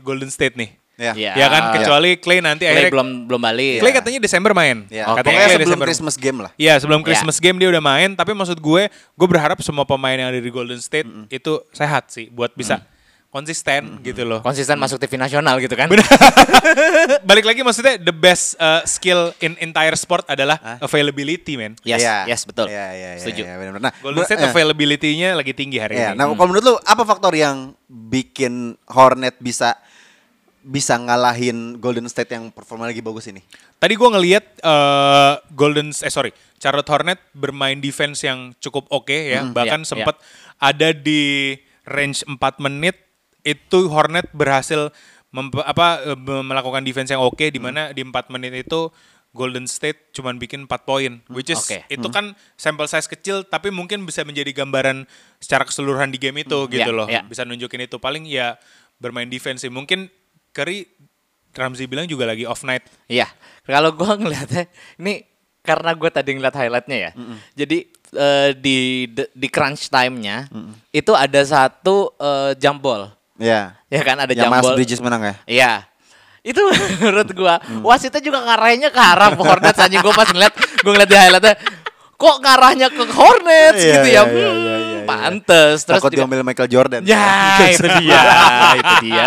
Golden 0.00 0.28
State 0.28 0.56
nih. 0.56 0.76
Ya. 1.02 1.12
Iya. 1.12 1.32
Ya 1.34 1.46
kan 1.50 1.62
Ah. 1.62 1.72
kecuali 1.74 2.14
Clay 2.14 2.38
nanti 2.38 2.62
Clay 2.62 2.72
akhirnya 2.78 2.92
belum 2.94 3.08
belum 3.26 3.40
balik. 3.42 3.78
Clay 3.82 3.92
katanya 3.92 4.18
Desember 4.18 4.52
main. 4.52 4.86
Ya, 4.86 5.10
Oke. 5.10 5.18
Katanya 5.18 5.36
Clay 5.36 5.50
sebelum 5.50 5.66
Desember. 5.66 5.86
Christmas 5.90 6.14
game 6.14 6.38
lah. 6.38 6.50
Iya 6.54 6.74
sebelum 6.78 7.00
Ya. 7.00 7.06
Christmas 7.10 7.36
game 7.36 7.56
dia 7.56 7.68
udah 7.68 7.82
main. 7.82 8.14
Tapi 8.14 8.30
maksud 8.30 8.56
gue, 8.56 8.82
gue 8.88 9.26
berharap 9.28 9.58
semua 9.60 9.82
pemain 9.82 10.14
yang 10.14 10.30
ada 10.30 10.38
di 10.38 10.46
Golden 10.48 10.78
State 10.78 11.10
itu 11.28 11.52
sehat 11.70 12.08
sih 12.08 12.30
buat 12.30 12.54
bisa 12.54 12.86
konsisten 13.28 13.96
gitu 14.00 14.22
loh. 14.22 14.38
Konsisten 14.40 14.76
masuk 14.76 14.96
TV 14.96 15.16
nasional 15.16 15.56
gitu 15.56 15.72
kan. 15.72 15.88
Balik 17.28 17.44
lagi 17.44 17.60
maksudnya 17.60 17.96
the 17.96 18.12
best 18.12 18.54
uh, 18.56 18.84
skill 18.84 19.32
in 19.38 19.56
entire 19.58 19.94
sport 19.94 20.28
adalah 20.28 20.60
availability 20.78 21.56
man. 21.56 21.72
Yes, 21.80 22.02
Iya. 22.02 22.28
yes 22.28 22.42
betul. 22.44 22.68
Iya, 22.68 22.86
iya, 22.92 23.10
iya, 23.16 23.20
Setuju. 23.20 23.42
iya, 23.42 23.54
benar-benar. 23.56 23.82
Nah, 23.82 23.92
Golden 23.98 24.22
State 24.22 24.42
ya. 24.42 24.48
availability-nya 24.48 25.28
lagi 25.32 25.52
tinggi 25.52 25.80
hari 25.80 25.96
Ya, 25.96 26.12
ini. 26.12 26.18
nah 26.18 26.28
kalau 26.28 26.44
menurut 26.46 26.60
lu 26.62 26.74
apa 26.78 27.02
faktor 27.02 27.32
yang 27.32 27.72
bikin 27.88 28.76
Hornet 28.86 29.36
bisa 29.38 29.80
bisa 30.62 30.94
ngalahin 30.94 31.76
Golden 31.76 32.06
State 32.06 32.30
yang 32.30 32.48
performa 32.48 32.86
lagi 32.86 32.98
bagus 32.98 33.26
ini? 33.26 33.42
Tadi 33.76 33.92
gue 33.92 34.08
ngelihat 34.08 34.44
eh, 34.58 35.34
Golden 35.50 35.90
eh 35.90 36.08
sorry 36.08 36.30
Charlotte 36.56 36.86
Hornet 36.86 37.18
bermain 37.32 37.76
defense 37.76 38.22
yang 38.22 38.54
cukup 38.56 38.86
oke 38.88 39.10
ya, 39.10 39.42
bahkan 39.44 39.82
Iya, 39.82 39.88
sempat 39.88 40.16
ada 40.56 40.90
di 40.90 41.54
range 41.82 42.22
4 42.24 42.38
menit 42.58 42.94
itu 43.42 43.90
Hornet 43.90 44.30
berhasil 44.30 44.94
apa 45.58 45.86
eh, 46.04 46.14
me- 46.14 46.44
melakukan 46.44 46.82
defense 46.82 47.10
yang 47.10 47.20
oke 47.20 47.42
di 47.42 47.58
mana 47.58 47.90
di 47.90 48.00
4 48.00 48.14
menit 48.28 48.54
itu 48.62 48.88
Golden 49.32 49.64
State 49.64 50.12
cuman 50.12 50.36
bikin 50.36 50.68
4 50.68 50.84
poin 50.84 51.18
which 51.26 51.48
is 51.48 51.58
Oke. 51.58 51.82
itu 51.88 52.04
kan 52.06 52.36
sampel 52.54 52.84
size 52.84 53.08
kecil 53.08 53.42
tapi 53.42 53.72
mungkin 53.72 54.04
bisa 54.04 54.22
menjadi 54.22 54.52
gambaran 54.52 55.08
secara 55.40 55.64
keseluruhan 55.64 56.12
di 56.12 56.20
game 56.20 56.44
itu 56.44 56.68
gitu 56.68 56.84
Iya, 56.84 56.92
loh. 56.92 57.08
iya. 57.08 57.24
Bisa 57.24 57.42
nunjukin 57.42 57.80
itu 57.82 57.96
paling 57.96 58.28
ya 58.28 58.60
bermain 59.00 59.26
defense 59.26 59.64
sih. 59.64 59.72
Mungkin 59.72 60.06
Curry 60.52 60.84
Ramzi 61.50 61.84
bilang 61.84 62.04
juga 62.04 62.24
lagi 62.24 62.44
off 62.44 62.62
night. 62.62 62.84
Iya, 63.06 63.28
kalau 63.62 63.92
gua 63.92 64.16
ngelihatnya 64.20 64.68
ini 64.96 65.24
karena 65.60 65.92
gue 65.92 66.08
tadi 66.08 66.32
ngeliat 66.32 66.52
highlightnya 66.52 66.98
ya. 66.98 67.10
Jadi 67.54 67.78
eh, 68.12 68.50
di 68.54 69.04
di 69.30 69.48
crunch 69.48 69.86
time-nya 69.86 70.48
itu 70.90 71.12
ada 71.12 71.40
satu 71.40 72.12
eh, 72.14 72.52
jump 72.56 72.80
ball. 72.80 73.12
Ya. 73.36 73.76
Ya 73.86 74.00
kan 74.00 74.16
ada 74.16 74.30
Yang 74.30 74.42
jump 74.42 74.52
Miles 74.52 74.64
ball. 74.64 74.76
Bridges 74.76 75.00
menang 75.00 75.22
ya? 75.22 75.34
Iya. 75.44 75.72
Itu 76.42 76.58
menurut 77.00 77.30
gua 77.32 77.60
wasitnya 77.80 78.18
juga 78.18 78.42
ngarahnya 78.42 78.88
ke 78.88 78.98
arah 78.98 79.30
Hornets 79.32 79.78
anjing 79.78 80.00
gua 80.00 80.14
pas 80.14 80.26
ngeliat 80.26 80.52
gua 80.80 80.92
ngeliat 80.92 81.08
di 81.08 81.16
highlightnya 81.16 81.54
kok 82.16 82.36
ngarahnya 82.38 82.86
ke 82.88 83.02
Hornets 83.08 83.78
Iya, 83.78 83.92
gitu 83.92 84.08
iya, 84.08 84.14
ya. 84.14 84.22
iya, 84.22 84.22
Hmm, 84.22 84.32
iya, 84.32 84.50
iya, 84.54 84.74
iya. 84.78 85.00
pantes. 85.04 85.76
Terus 85.82 86.00
Takut 86.00 86.10
juga- 86.10 86.22
diambil 86.24 86.40
Michael 86.42 86.68
Jordan. 86.68 87.00
Ya, 87.02 87.26
itu 87.66 87.86
dia, 88.00 88.22
itu 88.78 88.94
dia. 89.04 89.26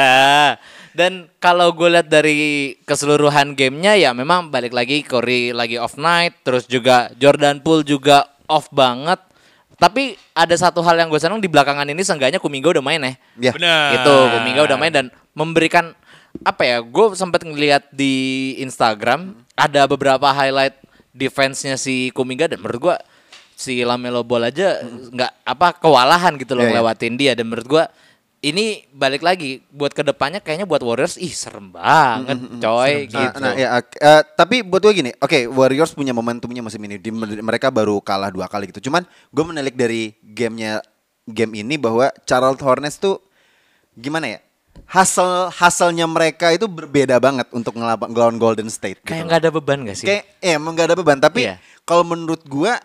Dan 0.95 1.27
kalau 1.43 1.75
gue 1.75 1.91
lihat 1.91 2.07
dari 2.07 2.71
keseluruhan 2.87 3.51
gamenya 3.51 3.99
ya 3.99 4.15
memang 4.15 4.47
balik 4.47 4.71
lagi 4.71 5.03
Curry 5.03 5.51
lagi 5.51 5.75
off 5.75 5.99
night, 5.99 6.39
terus 6.47 6.63
juga 6.63 7.11
Jordan 7.19 7.59
Poole 7.59 7.83
juga 7.83 8.31
off 8.47 8.71
banget. 8.71 9.19
Tapi 9.75 10.15
ada 10.31 10.55
satu 10.55 10.79
hal 10.79 10.95
yang 10.95 11.11
gue 11.11 11.19
senang 11.19 11.43
di 11.43 11.51
belakangan 11.51 11.83
ini 11.91 11.99
seenggaknya 11.99 12.39
Kuminga 12.39 12.71
udah 12.79 12.83
main 12.83 13.03
ya. 13.03 13.13
Ya. 13.35 13.51
Benar. 13.51 13.87
Gitu, 13.99 14.15
Kuminga 14.39 14.61
udah 14.71 14.77
main 14.79 14.93
dan 14.95 15.05
memberikan 15.35 15.91
apa 16.47 16.63
ya? 16.63 16.77
Gue 16.79 17.11
sempat 17.11 17.43
ngeliat 17.43 17.91
di 17.91 18.55
Instagram 18.63 19.35
ada 19.59 19.83
beberapa 19.83 20.31
highlight 20.31 20.79
defense-nya 21.11 21.75
si 21.75 22.07
Kuminga 22.15 22.47
dan 22.47 22.63
menurut 22.63 22.79
gue 22.79 22.95
si 23.55 23.83
Lamelo 23.87 24.23
Ball 24.23 24.51
aja 24.51 24.83
nggak 24.83 25.31
apa 25.47 25.67
kewalahan 25.79 26.35
gitu 26.35 26.59
loh 26.59 26.67
Iya, 26.67 26.67
iya. 26.67 26.73
ngelewatin 26.75 27.13
dia 27.15 27.31
dan 27.39 27.45
menurut 27.47 27.67
gue 27.67 27.83
ini 28.45 28.85
balik 28.93 29.25
lagi 29.25 29.65
buat 29.73 29.89
ke 29.89 30.05
depannya 30.05 30.37
kayaknya 30.37 30.69
buat 30.69 30.85
Warriors 30.85 31.17
ih 31.17 31.33
serem 31.33 31.73
banget 31.73 32.37
coy 32.61 33.09
Nah, 33.09 33.09
gitu. 33.09 33.37
nah, 33.41 33.53
ya, 33.53 33.67
ak- 33.75 33.97
eh, 33.97 34.21
tapi 34.37 34.61
buat 34.61 34.79
gue 34.79 34.93
gini, 34.95 35.11
oke 35.17 35.49
Warriors 35.49 35.91
punya 35.91 36.13
momentumnya 36.13 36.61
musim 36.61 36.77
ini. 36.79 37.01
Di, 37.01 37.09
mereka 37.41 37.73
baru 37.73 37.97
kalah 37.99 38.29
dua 38.29 38.45
kali 38.45 38.69
gitu. 38.69 38.85
Cuman 38.85 39.01
gue 39.33 39.43
menelik 39.43 39.73
dari 39.73 40.13
gamenya 40.21 40.85
game 41.25 41.57
ini 41.57 41.73
bahwa 41.75 42.13
Charlotte 42.23 42.61
Hornets 42.61 42.95
tuh 42.95 43.17
gimana 43.93 44.37
ya? 44.37 44.39
Hasil 44.85 45.49
hasilnya 45.49 46.05
mereka 46.05 46.53
itu 46.53 46.69
berbeda 46.69 47.17
banget 47.17 47.49
untuk 47.49 47.73
ngelawan 47.79 48.37
Golden 48.37 48.69
State. 48.69 49.01
gitu 49.01 49.09
Kayak 49.09 49.23
nggak 49.25 49.41
ada 49.41 49.49
beban 49.49 49.79
gak 49.81 49.97
sih? 49.97 50.05
Kayak 50.05 50.23
ya 50.37 50.51
emang 50.53 50.77
gak 50.77 50.93
ada 50.93 50.97
beban. 50.99 51.17
Tapi 51.17 51.49
Iya. 51.49 51.57
kalau 51.81 52.05
menurut 52.05 52.45
gua 52.45 52.77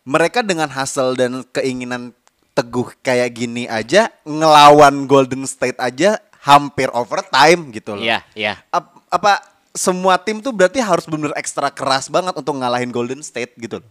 mereka 0.00 0.40
dengan 0.40 0.68
hasil 0.68 1.12
dan 1.12 1.44
keinginan 1.50 2.16
teguh 2.54 2.94
kayak 3.02 3.34
gini 3.34 3.66
aja 3.66 4.08
ngelawan 4.22 5.10
Golden 5.10 5.42
State 5.44 5.76
aja 5.82 6.22
hampir 6.38 6.86
overtime 6.94 7.74
gitu 7.74 7.98
loh. 7.98 8.04
Iya, 8.06 8.22
iya. 8.38 8.62
Ap- 8.70 9.02
apa 9.10 9.42
semua 9.74 10.14
tim 10.22 10.38
tuh 10.38 10.54
berarti 10.54 10.78
harus 10.78 11.02
benar 11.10 11.34
ekstra 11.34 11.66
keras 11.74 12.06
banget 12.06 12.30
untuk 12.38 12.54
ngalahin 12.54 12.94
Golden 12.94 13.20
State 13.26 13.58
gitu 13.58 13.82
loh. 13.82 13.90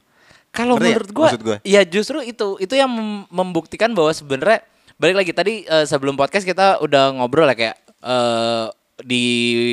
Kalau 0.54 0.78
ya 0.80 0.96
menurut 0.96 1.12
gua, 1.12 1.28
maksud 1.28 1.44
gua? 1.44 1.58
ya 1.66 1.82
justru 1.84 2.22
itu 2.24 2.62
itu 2.62 2.74
yang 2.78 2.88
mem- 2.88 3.26
membuktikan 3.28 3.92
bahwa 3.92 4.14
sebenarnya 4.14 4.62
balik 5.02 5.18
lagi 5.20 5.32
tadi 5.34 5.54
eh, 5.66 5.86
sebelum 5.90 6.16
podcast 6.16 6.46
kita 6.46 6.80
udah 6.80 7.20
ngobrol 7.20 7.50
ya 7.50 7.58
kayak 7.58 7.78
eh, 8.00 8.68
di 9.02 9.26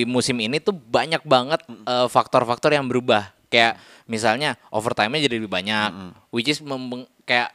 musim 0.09 0.40
ini 0.40 0.59
tuh 0.59 0.73
banyak 0.73 1.20
banget 1.23 1.61
eh, 1.68 2.09
faktor-faktor 2.09 2.75
yang 2.75 2.88
berubah. 2.90 3.30
Kayak 3.52 3.78
misalnya 4.06 4.59
overtime-nya 4.73 5.26
jadi 5.26 5.42
lebih 5.42 5.50
banyak, 5.50 6.14
which 6.30 6.47
is 6.47 6.62
kayak 7.26 7.50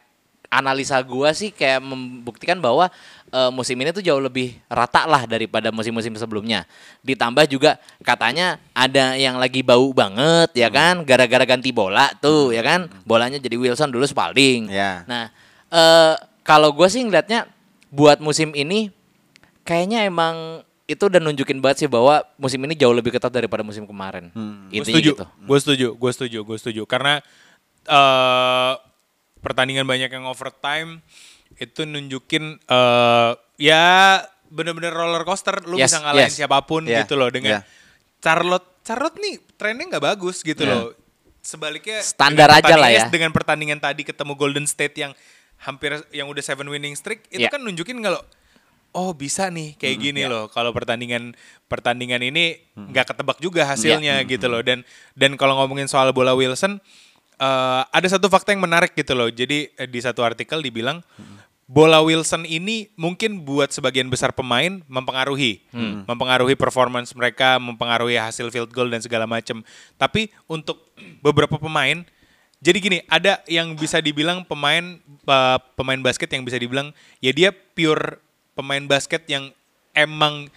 analisa 0.50 1.00
gua 1.02 1.34
sih 1.34 1.50
kayak 1.50 1.82
membuktikan 1.82 2.58
bahwa 2.62 2.88
eh, 3.30 3.50
musim 3.50 3.76
ini 3.78 3.90
tuh 3.92 4.04
jauh 4.04 4.22
lebih 4.22 4.56
rata 4.70 5.04
lah 5.04 5.26
daripada 5.26 5.68
musim-musim 5.74 6.14
sebelumnya. 6.14 6.64
Ditambah 7.02 7.46
juga 7.50 7.78
katanya 8.02 8.58
ada 8.72 9.14
yang 9.18 9.36
lagi 9.36 9.60
bau 9.60 9.90
banget 9.90 10.54
ya 10.54 10.70
kan 10.70 11.02
gara-gara 11.02 11.44
ganti 11.44 11.70
bola 11.70 12.10
tuh 12.18 12.54
ya 12.54 12.62
kan. 12.62 12.90
Bolanya 13.02 13.36
jadi 13.42 13.56
Wilson 13.58 13.90
dulu 13.90 14.06
Spalding. 14.06 14.70
Ya. 14.70 15.02
Nah, 15.10 15.30
eh 15.70 16.14
kalau 16.46 16.70
gua 16.70 16.86
sih 16.86 17.02
ngeliatnya 17.02 17.50
buat 17.90 18.18
musim 18.22 18.54
ini 18.54 18.90
kayaknya 19.66 20.06
emang 20.06 20.62
itu 20.86 21.02
udah 21.10 21.18
nunjukin 21.18 21.58
banget 21.58 21.86
sih 21.86 21.90
bahwa 21.90 22.22
musim 22.38 22.62
ini 22.62 22.78
jauh 22.78 22.94
lebih 22.94 23.10
ketat 23.10 23.34
daripada 23.34 23.66
musim 23.66 23.82
kemarin. 23.82 24.30
Gue 24.30 24.82
Intinya 24.82 25.02
setuju, 25.02 25.10
gitu. 25.18 25.24
gue 25.26 25.58
setuju, 25.58 25.88
gue 25.98 26.10
setuju, 26.14 26.38
gue 26.46 26.56
setuju. 26.62 26.82
Karena 26.86 27.18
eh 27.90 28.72
pertandingan 29.46 29.86
banyak 29.86 30.10
yang 30.10 30.26
overtime 30.26 30.98
itu 31.56 31.86
nunjukin 31.86 32.58
eh 32.60 33.30
ya 33.56 33.86
bener-bener 34.46 34.90
roller 34.90 35.22
coaster. 35.22 35.62
Lu 35.62 35.78
Yes, 35.78 35.90
bisa 35.90 36.02
ngalahin 36.02 36.26
yes. 36.26 36.34
siapa 36.36 36.58
pun 36.62 36.82
Yeah, 36.84 37.02
gitu 37.02 37.14
loh 37.14 37.30
dengan 37.30 37.62
yeah. 37.62 37.62
Charlotte. 38.18 38.82
Charlotte 38.82 39.18
nih 39.18 39.38
trennya 39.54 39.86
nggak 39.88 40.04
bagus 40.04 40.42
gitu 40.42 40.62
Yeah. 40.62 40.74
loh. 40.74 40.86
Sebaliknya 41.40 42.02
Standar 42.02 42.50
dengan 42.50 42.58
aja 42.58 42.74
lah 42.74 42.90
pertandingan- 42.90 43.06
ya. 43.06 43.14
Dengan 43.14 43.30
pertandingan 43.30 43.78
tadi 43.78 44.02
ketemu 44.02 44.32
Golden 44.34 44.66
State 44.66 44.96
yang 44.96 45.12
hampir 45.56 45.94
yang 46.10 46.26
udah 46.26 46.42
seven 46.42 46.66
winning 46.66 46.92
streak 46.92 47.24
itu 47.28 47.40
Yeah. 47.40 47.50
kan 47.50 47.62
nunjukin 47.62 47.96
kalau 47.98 48.18
oh 48.92 49.12
bisa 49.12 49.48
nih 49.48 49.72
kayak 49.74 49.96
gini 50.00 50.24
ya. 50.24 50.28
loh 50.28 50.48
kalau 50.48 50.68
pertandingan 50.70 51.32
pertandingan 51.66 52.20
ini 52.20 52.60
Hmm. 52.72 52.90
nggak 52.90 53.12
ketebak 53.12 53.38
juga 53.38 53.64
hasilnya 53.64 54.20
Ya. 54.20 54.26
gitu 54.26 54.46
loh 54.46 54.60
dan 54.60 54.84
dan 55.12 55.36
kalau 55.36 55.56
ngomongin 55.56 55.84
soal 55.84 56.10
bola 56.10 56.32
Wilson 56.32 56.80
eh, 57.36 57.82
ada 57.86 58.06
satu 58.06 58.26
fakta 58.26 58.50
yang 58.50 58.60
menarik 58.60 58.92
gitu 58.92 59.12
loh 59.12 59.28
jadi 59.28 59.70
eh, 59.70 59.84
di 59.84 59.98
satu 59.98 60.20
artikel 60.20 60.60
dibilang 60.60 61.00
bola 61.64 61.98
Wilson 61.98 62.42
ini 62.42 62.86
mungkin 62.94 63.42
buat 63.42 63.68
sebagian 63.68 64.06
besar 64.06 64.30
pemain 64.30 64.78
mempengaruhi 64.86 65.66
Hmm. 65.68 66.04
mempengaruhi 66.04 66.54
performance 66.54 67.10
mereka 67.10 67.58
mempengaruhi 67.58 68.14
hasil 68.16 68.48
field 68.48 68.70
goal 68.70 68.86
dan 68.86 69.00
segala 69.00 69.26
macam 69.26 69.66
tapi 69.94 70.30
untuk 70.46 70.78
beberapa 71.20 71.56
pemain 71.56 72.06
jadi 72.56 72.78
gini, 72.78 72.98
ada 73.06 73.44
yang 73.46 73.76
bisa 73.76 74.00
dibilang 74.00 74.40
pemain 74.40 74.96
uh, 75.24 75.60
pemain 75.74 76.00
basket 76.00 76.26
yang 76.26 76.40
bisa 76.40 76.56
dibilang 76.56 76.88
ya 77.18 77.28
dia 77.30 77.52
pure 77.52 78.16
pemain 78.54 78.80
basket 78.82 79.28
yang 79.28 79.52
emang 79.92 80.48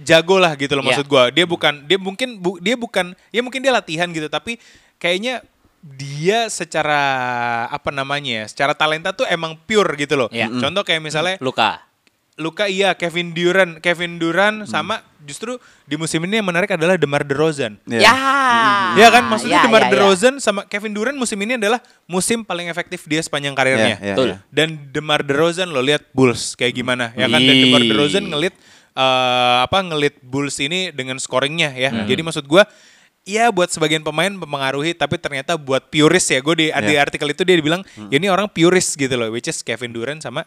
jago 0.00 0.40
lah 0.40 0.56
gitu 0.56 0.72
loh 0.72 0.80
Ya. 0.82 0.88
maksud 0.90 1.06
gua. 1.06 1.28
Dia 1.28 1.44
bukan 1.44 1.84
dia 1.84 2.00
mungkin 2.00 2.40
bu- 2.40 2.58
dia 2.58 2.74
bukan 2.74 3.12
ya 3.28 3.38
mungkin 3.38 3.60
dia 3.60 3.70
latihan 3.70 4.08
gitu 4.08 4.26
tapi 4.26 4.56
kayaknya 4.96 5.44
dia 5.84 6.48
secara 6.48 7.02
apa 7.68 7.92
namanya 7.92 8.40
ya, 8.40 8.44
secara 8.48 8.72
talenta 8.72 9.12
tuh 9.12 9.28
emang 9.28 9.52
pure 9.68 10.00
gitu 10.00 10.16
loh. 10.16 10.32
Ya. 10.32 10.48
Contoh 10.48 10.80
kayak 10.80 11.04
misalnya 11.04 11.36
Luka. 11.44 11.84
Luka 12.34 12.66
iya 12.66 12.96
Kevin 12.98 13.30
Durant, 13.30 13.78
Kevin 13.78 14.18
Durant 14.18 14.66
sama 14.66 15.04
justru 15.22 15.54
di 15.86 15.94
musim 15.94 16.18
ini 16.26 16.42
yang 16.42 16.48
menarik 16.48 16.72
adalah 16.74 16.98
DeMar 16.98 17.22
DeRozan. 17.22 17.78
Iya. 17.86 18.10
Ya. 18.10 18.14
Iya 18.98 19.08
kan 19.12 19.24
maksudnya 19.28 19.60
ya, 19.60 19.64
DeMar 19.68 19.82
ya, 19.84 19.86
ya. 19.86 19.92
DeRozan 19.92 20.34
sama 20.42 20.66
Kevin 20.66 20.96
Durant 20.96 21.14
musim 21.20 21.38
ini 21.44 21.60
adalah 21.60 21.78
musim 22.10 22.42
paling 22.42 22.66
efektif 22.72 23.06
dia 23.06 23.22
sepanjang 23.22 23.54
karirnya. 23.54 23.96
Iya, 23.96 23.98
iya, 24.00 24.14
Betul. 24.16 24.28
iya. 24.34 24.38
Dan 24.50 24.68
DeMar 24.90 25.20
DeRozan 25.22 25.68
lo 25.70 25.84
lihat 25.84 26.10
Bulls 26.10 26.58
kayak 26.58 26.74
gimana 26.74 27.14
ya 27.14 27.28
kan 27.28 27.38
dan 27.38 27.54
DeMar. 27.54 27.82
DeRozan 27.86 28.24
ngelit 28.26 28.54
eh, 28.96 29.58
apa 29.62 29.78
ngelit 29.84 30.16
Bulls 30.24 30.56
ini 30.58 30.90
dengan 30.90 31.20
scoringnya 31.22 31.76
ya. 31.76 31.92
Hmm. 31.92 32.08
Jadi 32.08 32.20
maksud 32.24 32.48
gua 32.50 32.66
Iya 33.24 33.48
buat 33.48 33.72
sebagian 33.72 34.04
pemain 34.04 34.28
mempengaruhi 34.28 34.92
tapi 34.92 35.16
ternyata 35.16 35.56
buat 35.56 35.88
purist 35.88 36.28
ya 36.28 36.44
gue 36.44 36.54
di, 36.54 36.66
di 36.68 36.92
Iya. 36.92 37.00
artikel 37.00 37.24
itu 37.26 37.40
dia 37.40 37.56
dibilang 37.56 37.80
ya 38.12 38.20
ini 38.20 38.28
orang 38.28 38.52
purist 38.52 38.94
gitu 38.94 39.16
loh 39.16 39.32
which 39.32 39.48
is 39.48 39.64
Kevin 39.64 39.90
Durant 39.90 40.20
sama 40.20 40.44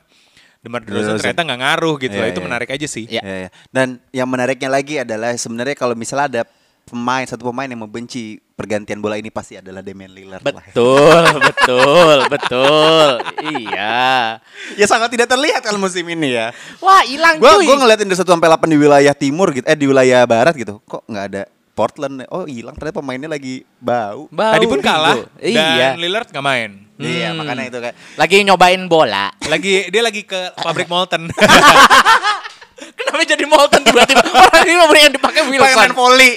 DeMar 0.61 0.85
DeRozan 0.85 1.17
ternyata 1.17 1.41
nggak 1.41 1.59
ngaruh 1.59 1.95
gitu 1.97 2.13
Iya, 2.13 2.21
loh 2.21 2.29
itu 2.29 2.41
iya. 2.41 2.45
menarik 2.45 2.69
aja 2.69 2.87
sih. 2.87 3.05
Iya. 3.09 3.21
Ya, 3.21 3.35
ya. 3.45 3.49
Dan 3.69 3.97
yang 4.09 4.29
menariknya 4.29 4.69
lagi 4.69 4.97
adalah 4.97 5.33
sebenarnya 5.33 5.73
kalau 5.73 5.93
misalnya 5.93 6.25
ada 6.29 6.41
pemain 6.85 7.25
satu 7.25 7.49
pemain 7.49 7.65
yang 7.65 7.81
membenci 7.81 8.37
pergantian 8.53 8.97
bola 8.97 9.17
ini 9.17 9.27
pasti 9.27 9.57
adalah 9.57 9.81
Damian 9.81 10.13
Lillard. 10.13 10.39
lah. 10.39 10.53
Betul, 10.55 11.23
betul, 11.49 12.17
betul. 12.29 13.09
Iya. 13.43 14.37
ya 14.73 14.85
sangat 14.85 15.09
tidak 15.09 15.27
terlihat 15.27 15.61
kalau 15.61 15.77
musim 15.77 16.05
ini 16.05 16.37
ya. 16.37 16.53
Wah, 16.77 17.01
hilang 17.03 17.37
Gua 17.37 17.57
cuy. 17.57 17.65
gua 17.65 17.75
ngeliatin 17.81 18.05
dari 18.05 18.17
1 18.17 18.23
sampai 18.23 18.47
8 18.49 18.69
di 18.69 18.77
wilayah 18.77 19.13
timur 19.13 19.49
gitu, 19.49 19.65
eh 19.65 19.73
di 19.73 19.85
wilayah 19.85 20.21
barat 20.23 20.53
gitu. 20.53 20.77
Kok 20.83 21.05
nggak 21.05 21.25
ada 21.27 21.43
Portland? 21.77 22.25
Oh, 22.27 22.43
hilang 22.43 22.73
ternyata 22.73 22.97
pemainnya 22.97 23.29
lagi 23.29 23.61
bau. 23.77 24.25
Bau 24.27 24.53
Tadi 24.57 24.65
pun 24.65 24.81
gitu. 24.81 24.89
kalah 24.89 25.21
Iya. 25.37 25.93
dan 25.93 26.01
Lillard 26.01 26.25
nggak 26.27 26.41
main. 26.41 26.71
Iya, 26.97 27.29
Hmm. 27.29 27.37
makanya 27.37 27.63
itu 27.69 27.77
kayak 27.77 27.95
Lagi 28.17 28.41
nyobain 28.41 28.81
bola. 28.89 29.29
Lagi 29.45 29.85
dia 29.87 30.01
lagi 30.01 30.25
ke 30.25 30.57
pabrik 30.57 30.89
Molten. 30.89 31.29
Kenapa 32.97 33.23
jadi 33.23 33.45
Molten 33.45 33.81
tiba-tiba? 33.81 34.25
Orang 34.25 34.65
ini 34.65 34.73
nomor 34.73 34.95
yang 34.95 35.13
dipakai 35.13 35.45
pengen 35.45 35.53
Wilson. 35.55 35.77
main 35.79 35.93
volley. 35.93 36.31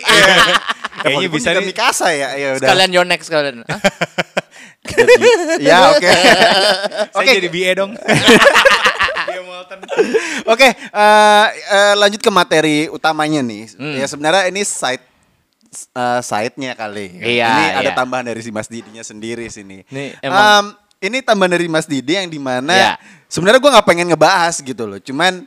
Kayaknya 1.00 1.28
bisa 1.28 1.48
nih. 1.50 1.64
Mikasa 1.66 2.06
ya. 2.12 2.28
Ya 2.36 2.48
udah. 2.54 2.60
Sekalian 2.62 2.90
Yonex 2.92 3.20
sekalian. 3.24 3.64
Hah? 3.70 3.80
ya, 5.58 5.92
oke. 5.92 6.08
Saya 7.12 7.20
Oke. 7.20 7.30
jadi 7.36 7.48
BA 7.48 7.72
dong. 7.74 7.92
Dia 7.96 9.40
Molten. 9.42 9.78
Oke, 10.44 10.68
eh, 10.72 11.44
eh, 11.46 11.94
lanjut 11.94 12.18
ke 12.18 12.30
materi 12.30 12.88
utamanya 12.88 13.40
nih. 13.40 13.76
Hmm. 13.76 13.96
Ya 13.96 14.06
sebenarnya 14.06 14.48
ini 14.48 14.60
side 14.60 15.04
eh, 15.72 16.20
side-nya 16.20 16.74
kali. 16.74 17.06
Iya, 17.16 17.48
Ini 17.48 17.64
ada 17.76 17.90
iya. 17.90 17.96
tambahan 17.96 18.26
dari 18.26 18.40
si 18.40 18.50
Mas 18.50 18.66
Didinya 18.66 19.00
sendiri 19.00 19.46
sini. 19.46 19.86
Nih, 19.86 20.18
Em, 20.18 20.28
emang- 20.28 20.74
ini 20.98 21.18
tambahan 21.20 21.52
dari 21.52 21.66
Mas 21.66 21.86
Didi 21.86 22.12
yang 22.12 22.26
di 22.26 22.36
mana 22.36 22.74
Iya. 22.74 22.92
sebenarnya 23.26 23.58
gua 23.58 23.70
nggak 23.74 23.88
pengen 23.88 24.06
ngebahas 24.08 24.58
gitu 24.58 24.84
loh. 24.84 24.98
Cuman 24.98 25.46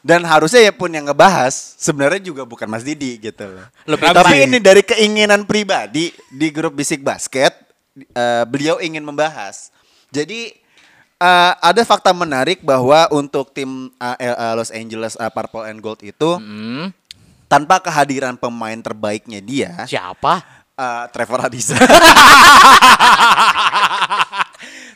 dan 0.00 0.24
harusnya 0.24 0.60
ya 0.60 0.72
pun 0.72 0.88
yang 0.88 1.04
ngebahas 1.04 1.52
sebenarnya 1.76 2.20
juga 2.22 2.42
bukan 2.42 2.66
Mas 2.66 2.82
Didi 2.82 3.16
gitu 3.16 3.44
loh. 3.44 3.64
Lebih 3.86 4.10
Tapi 4.10 4.44
ini 4.44 4.56
dari 4.56 4.80
keinginan 4.80 5.44
pribadi 5.44 6.08
di 6.28 6.48
grup 6.48 6.72
Bisik 6.72 7.00
Basket 7.00 7.52
eh, 7.96 8.44
beliau 8.44 8.76
ingin 8.78 9.00
membahas. 9.00 9.68
Jadi 10.08 10.56
eh, 11.16 11.52
ada 11.54 11.82
fakta 11.82 12.10
menarik 12.10 12.60
bahwa 12.60 13.08
untuk 13.10 13.52
tim 13.52 13.92
eh, 13.96 14.32
Los 14.52 14.68
Angeles 14.68 15.14
eh, 15.14 15.28
Purple 15.28 15.68
and 15.68 15.78
Gold 15.78 16.00
itu 16.00 16.30
Hmm, 16.36 16.92
tanpa 17.50 17.82
kehadiran 17.82 18.38
pemain 18.38 18.78
terbaiknya 18.78 19.42
dia, 19.42 19.82
siapa? 19.90 20.60
eh, 20.80 21.04
Trevor 21.12 21.40
Ariza. 21.50 21.76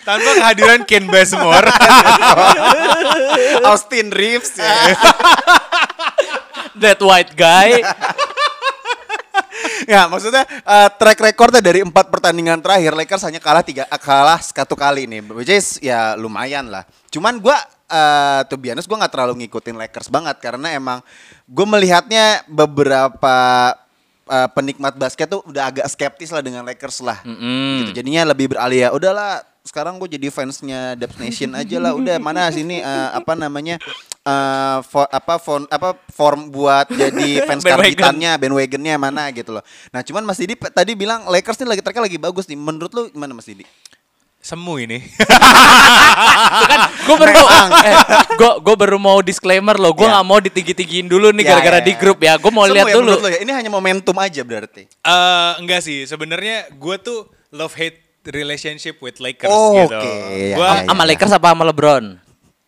Tanpa 0.05 0.31
kehadiran 0.37 0.85
Ken 0.85 1.09
Bazemore. 1.09 1.65
Austin 3.73 4.13
Reeves 4.13 4.61
ya. 4.61 4.93
That 6.81 7.01
white 7.01 7.33
guy. 7.33 7.81
ya 9.85 10.09
maksudnya 10.09 10.49
eh, 10.49 10.89
track 10.97 11.21
recordnya 11.21 11.61
dari 11.61 11.85
empat 11.85 12.09
pertandingan 12.09 12.61
terakhir 12.61 12.97
Lakers 12.97 13.25
hanya 13.29 13.41
kalah 13.41 13.65
tiga 13.65 13.85
kalah 14.01 14.41
satu 14.41 14.77
kali 14.77 15.05
nih 15.05 15.21
which 15.33 15.53
is 15.53 15.77
ya 15.81 16.17
lumayan 16.17 16.73
lah 16.73 16.89
cuman 17.13 17.37
gua 17.37 17.57
eh 17.85 18.41
to 18.49 18.57
be 18.57 18.73
honest 18.73 18.89
gua 18.89 19.05
nggak 19.05 19.13
terlalu 19.13 19.45
ngikutin 19.45 19.77
Lakers 19.77 20.09
banget 20.09 20.37
karena 20.41 20.73
emang 20.73 20.99
gue 21.45 21.67
melihatnya 21.69 22.41
beberapa 22.49 23.37
eh, 24.27 24.49
penikmat 24.53 24.97
basket 24.97 25.29
tuh 25.29 25.45
udah 25.45 25.69
agak 25.69 25.87
skeptis 25.89 26.33
lah 26.33 26.41
dengan 26.41 26.65
Lakers 26.65 27.05
lah. 27.05 27.21
Mm-mm. 27.23 27.85
gitu 27.85 28.01
jadinya 28.01 28.33
lebih 28.33 28.57
beralih 28.57 28.89
ya 28.89 28.91
udahlah 28.91 29.45
sekarang 29.65 29.97
gue 29.97 30.21
jadi 30.21 30.29
fansnya 30.29 30.93
Dubs 30.93 31.17
Nation 31.17 31.57
aja 31.57 31.81
lah 31.81 31.97
udah 31.97 32.21
mana 32.21 32.53
sini 32.53 32.85
eh, 32.85 33.09
apa 33.13 33.33
namanya 33.33 33.81
eh 34.21 34.79
fo- 34.85 35.09
apa 35.09 35.41
fon, 35.41 35.65
apa 35.69 35.97
form 36.13 36.49
buat 36.49 36.85
jadi 36.89 37.29
fans 37.49 37.65
karbitannya 37.65 38.37
bandwagonnya 38.37 38.97
mana 38.97 39.29
gitu 39.33 39.57
loh. 39.57 39.65
Nah 39.89 40.01
cuman 40.01 40.25
Mas 40.25 40.37
Didi 40.37 40.53
tadi 40.57 40.93
bilang 40.93 41.25
Lakers 41.29 41.57
nih 41.61 41.69
lagi 41.69 41.81
tracknya 41.81 42.05
lagi 42.05 42.17
bagus 42.17 42.45
nih. 42.45 42.57
Menurut 42.57 42.93
lu 42.93 43.03
gimana 43.09 43.33
Mas 43.33 43.45
Didi 43.45 43.65
Semu 44.45 44.77
ini. 44.77 45.01
gue 47.05 47.17
baru 47.17 47.33
eh, 47.33 47.97
gue 48.31 48.51
gue 48.61 48.75
baru 48.77 48.97
mau 48.99 49.19
disclaimer 49.21 49.75
loh, 49.75 49.91
gue 49.91 50.05
Ya. 50.05 50.11
nggak 50.15 50.27
mau 50.27 50.37
ditinggi-tinggiin 50.37 51.07
dulu 51.07 51.33
nih 51.33 51.41
Ya, 51.41 51.49
gara-gara 51.51 51.79
ya, 51.81 51.83
di 51.83 51.91
ya. 51.91 51.97
grup 51.97 52.19
ya. 52.21 52.33
Gue 52.37 52.51
mau 52.51 52.63
Semu 52.65 52.75
lihat 52.77 52.87
ya 52.87 52.95
dulu. 52.95 53.11
ya? 53.25 53.39
ini 53.41 53.51
hanya 53.51 53.69
momentum 53.69 54.15
aja 54.17 54.41
berarti 54.41 54.85
Eh 54.85 55.51
enggak 55.57 55.81
sih, 55.81 56.05
sebenarnya 56.05 56.69
gue 56.71 56.95
tuh 56.99 57.25
love 57.51 57.73
hate 57.73 57.97
relationship 58.27 59.01
with 59.01 59.17
Lakers 59.17 59.49
Oh, 59.49 59.81
gitu. 59.81 59.97
oke, 59.97 60.13
ya, 60.29 60.57
Gua 60.57 60.69
Sama 60.85 61.03
Lakers 61.05 61.33
apa 61.33 61.47
sama 61.49 61.65
LeBron? 61.65 62.05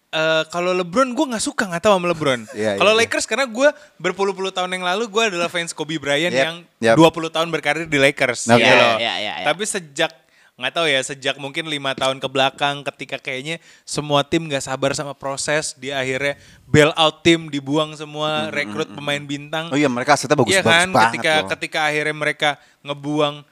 eh, 0.08 0.42
kalau 0.48 0.70
LeBron 0.72 1.12
gue 1.12 1.24
nggak 1.28 1.42
suka 1.44 1.66
nggak 1.66 1.82
tahu 1.82 1.92
sama 1.92 2.06
LeBron. 2.08 2.40
Iya, 2.56 2.70
kalau. 2.80 2.92
Lakers 2.96 3.24
karena 3.24 3.44
gue 3.44 3.68
berpuluh-puluh 3.96 4.48
tahun 4.48 4.70
yang 4.70 4.84
lalu 4.86 5.06
gue 5.06 5.22
adalah 5.28 5.48
fans 5.48 5.72
Kobe 5.72 5.96
Bryant 5.96 6.32
Yep, 6.32 6.40
yang 6.40 6.54
yep. 6.80 6.96
20 6.96 7.28
tahun 7.28 7.48
berkarir 7.52 7.84
di 7.84 7.96
Lakers 7.96 8.48
Oke. 8.48 8.56
gitu 8.56 8.64
loh. 8.70 8.96
Iya, 8.96 9.12
iya, 9.14 9.32
iya. 9.40 9.44
Tapi 9.44 9.62
sejak 9.64 10.10
nggak 10.56 10.72
tahu 10.72 10.86
ya 10.88 11.00
sejak 11.04 11.36
mungkin 11.36 11.68
lima 11.68 11.92
tahun 11.92 12.16
ke 12.16 12.28
belakang 12.32 12.80
ketika 12.80 13.20
kayaknya 13.20 13.60
semua 13.84 14.24
tim 14.24 14.48
nggak 14.48 14.64
sabar 14.64 14.96
sama 14.96 15.12
proses 15.12 15.76
dia 15.76 16.00
akhirnya 16.00 16.40
bail 16.64 16.96
out 16.96 17.20
tim 17.20 17.52
dibuang 17.52 17.92
semua 17.92 18.48
rekrut 18.48 18.88
pemain 18.88 19.20
bintang 19.20 19.68
oh 19.68 19.76
iya 19.76 19.84
mereka 19.92 20.16
asetnya 20.16 20.32
bagus 20.32 20.56
Iya 20.56 20.64
bagus 20.64 20.72
kan, 20.72 20.88
banget 20.88 21.04
ketika 21.12 21.32
loh. 21.36 21.48
ketika 21.52 21.78
akhirnya 21.92 22.16
mereka 22.16 22.50
ngebuang 22.80 23.44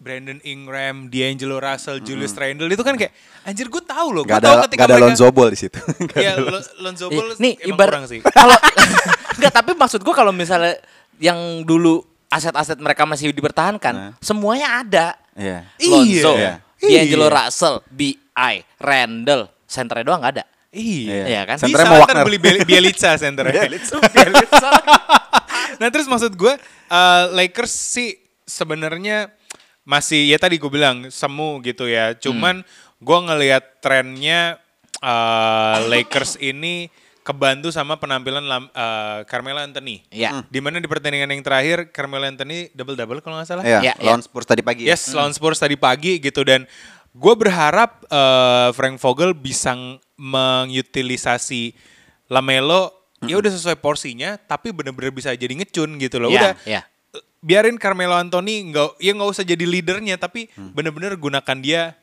Brandon 0.00 0.40
Ingram, 0.48 1.12
D'Angelo 1.12 1.60
Russell, 1.60 2.00
Julius 2.00 2.32
Randle 2.32 2.72
itu 2.72 2.80
kan 2.80 2.96
kayak 2.96 3.12
anjir 3.44 3.68
gue 3.68 3.84
tahu 3.84 4.16
loh, 4.16 4.24
gue 4.24 4.32
Gak 4.32 4.40
tahu 4.40 4.56
ada, 4.56 4.64
ketika 4.64 4.80
gak 4.80 4.88
ada 4.88 4.94
mereka 4.96 5.06
Lonzo 5.12 5.26
Ball 5.28 5.48
di 5.52 5.58
situ. 5.60 5.78
Iya, 6.24 6.32
Lonzo 6.80 7.06
Ball 7.12 7.28
nih 7.36 7.52
emang 7.60 7.70
ibarat 7.76 7.92
kurang 7.92 8.06
sih. 8.08 8.20
kalau 8.40 8.56
enggak 9.36 9.52
tapi 9.52 9.70
maksud 9.76 10.00
gue 10.00 10.14
kalau 10.16 10.32
misalnya 10.32 10.80
yang 11.20 11.36
dulu 11.68 12.00
aset-aset 12.30 12.78
mereka 12.78 13.02
masih 13.04 13.34
dipertahankan, 13.34 13.94
Nah. 13.94 14.12
semuanya 14.18 14.80
ada. 14.80 15.18
Iya. 15.34 15.66
Lonzo, 15.82 16.32
Iya. 16.34 16.62
D'Angelo 16.78 17.26
Iya. 17.26 17.34
Russell, 17.36 17.76
B.I., 17.90 18.54
Randall, 18.78 19.50
senternya 19.66 20.04
doang 20.06 20.22
nggak 20.22 20.34
ada. 20.38 20.44
Iya. 20.70 21.26
Iya 21.26 21.40
kan? 21.44 21.56
Senternya 21.58 21.82
Bisa 21.82 21.92
mau 21.92 22.06
Wagner. 22.06 22.24
beli 22.24 22.38
Biel- 22.38 22.62
Bielica 22.62 23.10
center. 23.18 23.44
nah 25.76 25.88
terus 25.88 26.06
maksud 26.06 26.32
gue 26.34 26.54
eh, 26.88 27.24
Lakers 27.32 27.72
sih 27.72 28.10
sebenarnya 28.44 29.32
masih 29.82 30.28
ya 30.28 30.38
tadi 30.38 30.56
gue 30.56 30.70
bilang 30.70 31.08
semu 31.10 31.58
gitu 31.60 31.90
ya. 31.90 32.14
Cuman 32.14 32.62
gue 32.96 33.18
ngelihat 33.26 33.82
trennya 33.82 34.60
eh, 35.00 35.76
Lakers 35.88 36.38
ini 36.38 36.86
kebantu 37.30 37.70
sama 37.70 37.94
penampilan 37.94 38.42
Lam- 38.42 38.68
eh, 38.68 39.22
Carmelo 39.24 39.58
Anthony. 39.58 40.02
Iya. 40.08 40.42
Di 40.44 40.58
mana 40.58 40.76
di 40.76 40.84
pertandingan 40.84 41.28
yang 41.28 41.40
terakhir 41.40 41.88
Carmelo 41.88 42.24
Anthony 42.24 42.68
double 42.70 42.94
double 42.94 43.20
kalau 43.20 43.38
nggak 43.38 43.48
salah. 43.48 43.62
Iya, 43.62 43.80
iya. 43.80 43.94
lawan 44.00 44.20
Spurs 44.20 44.44
tadi 44.44 44.60
pagi. 44.60 44.84
ya. 44.84 44.92
Yes, 44.92 45.10
lawan 45.10 45.30
Spurs 45.30 45.56
tadi 45.56 45.74
pagi 45.74 46.18
gitu 46.18 46.42
dan 46.42 46.66
gue 47.10 47.34
berharap 47.36 48.02
eh, 48.04 48.68
Frank 48.72 48.98
Vogel 48.98 49.32
bisa 49.32 49.72
ng- 49.72 49.98
mengutilisasi 50.18 51.74
Lamelo 52.26 52.94
ya 53.20 53.36
udah 53.36 53.50
sesuai 53.50 53.76
porsinya 53.76 54.38
tapi 54.38 54.70
bener-bener 54.70 55.10
bisa 55.10 55.30
jadi 55.32 55.50
ngecun 55.52 55.98
gitu 55.98 56.16
loh. 56.18 56.28
Iya, 56.28 56.38
Udah 56.40 56.52
iya. 56.64 56.80
eh, 57.12 57.22
biarin 57.38 57.76
Carmelo 57.76 58.14
Anthony 58.14 58.64
nggak 58.66 58.96
ya 58.96 59.12
nggak 59.12 59.30
usah 59.30 59.42
jadi 59.42 59.60
leadernya 59.60 60.16
tapi 60.16 60.48
Hmm. 60.50 60.72
bener-bener 60.72 61.14
gunakan 61.14 61.58
dia 61.58 61.98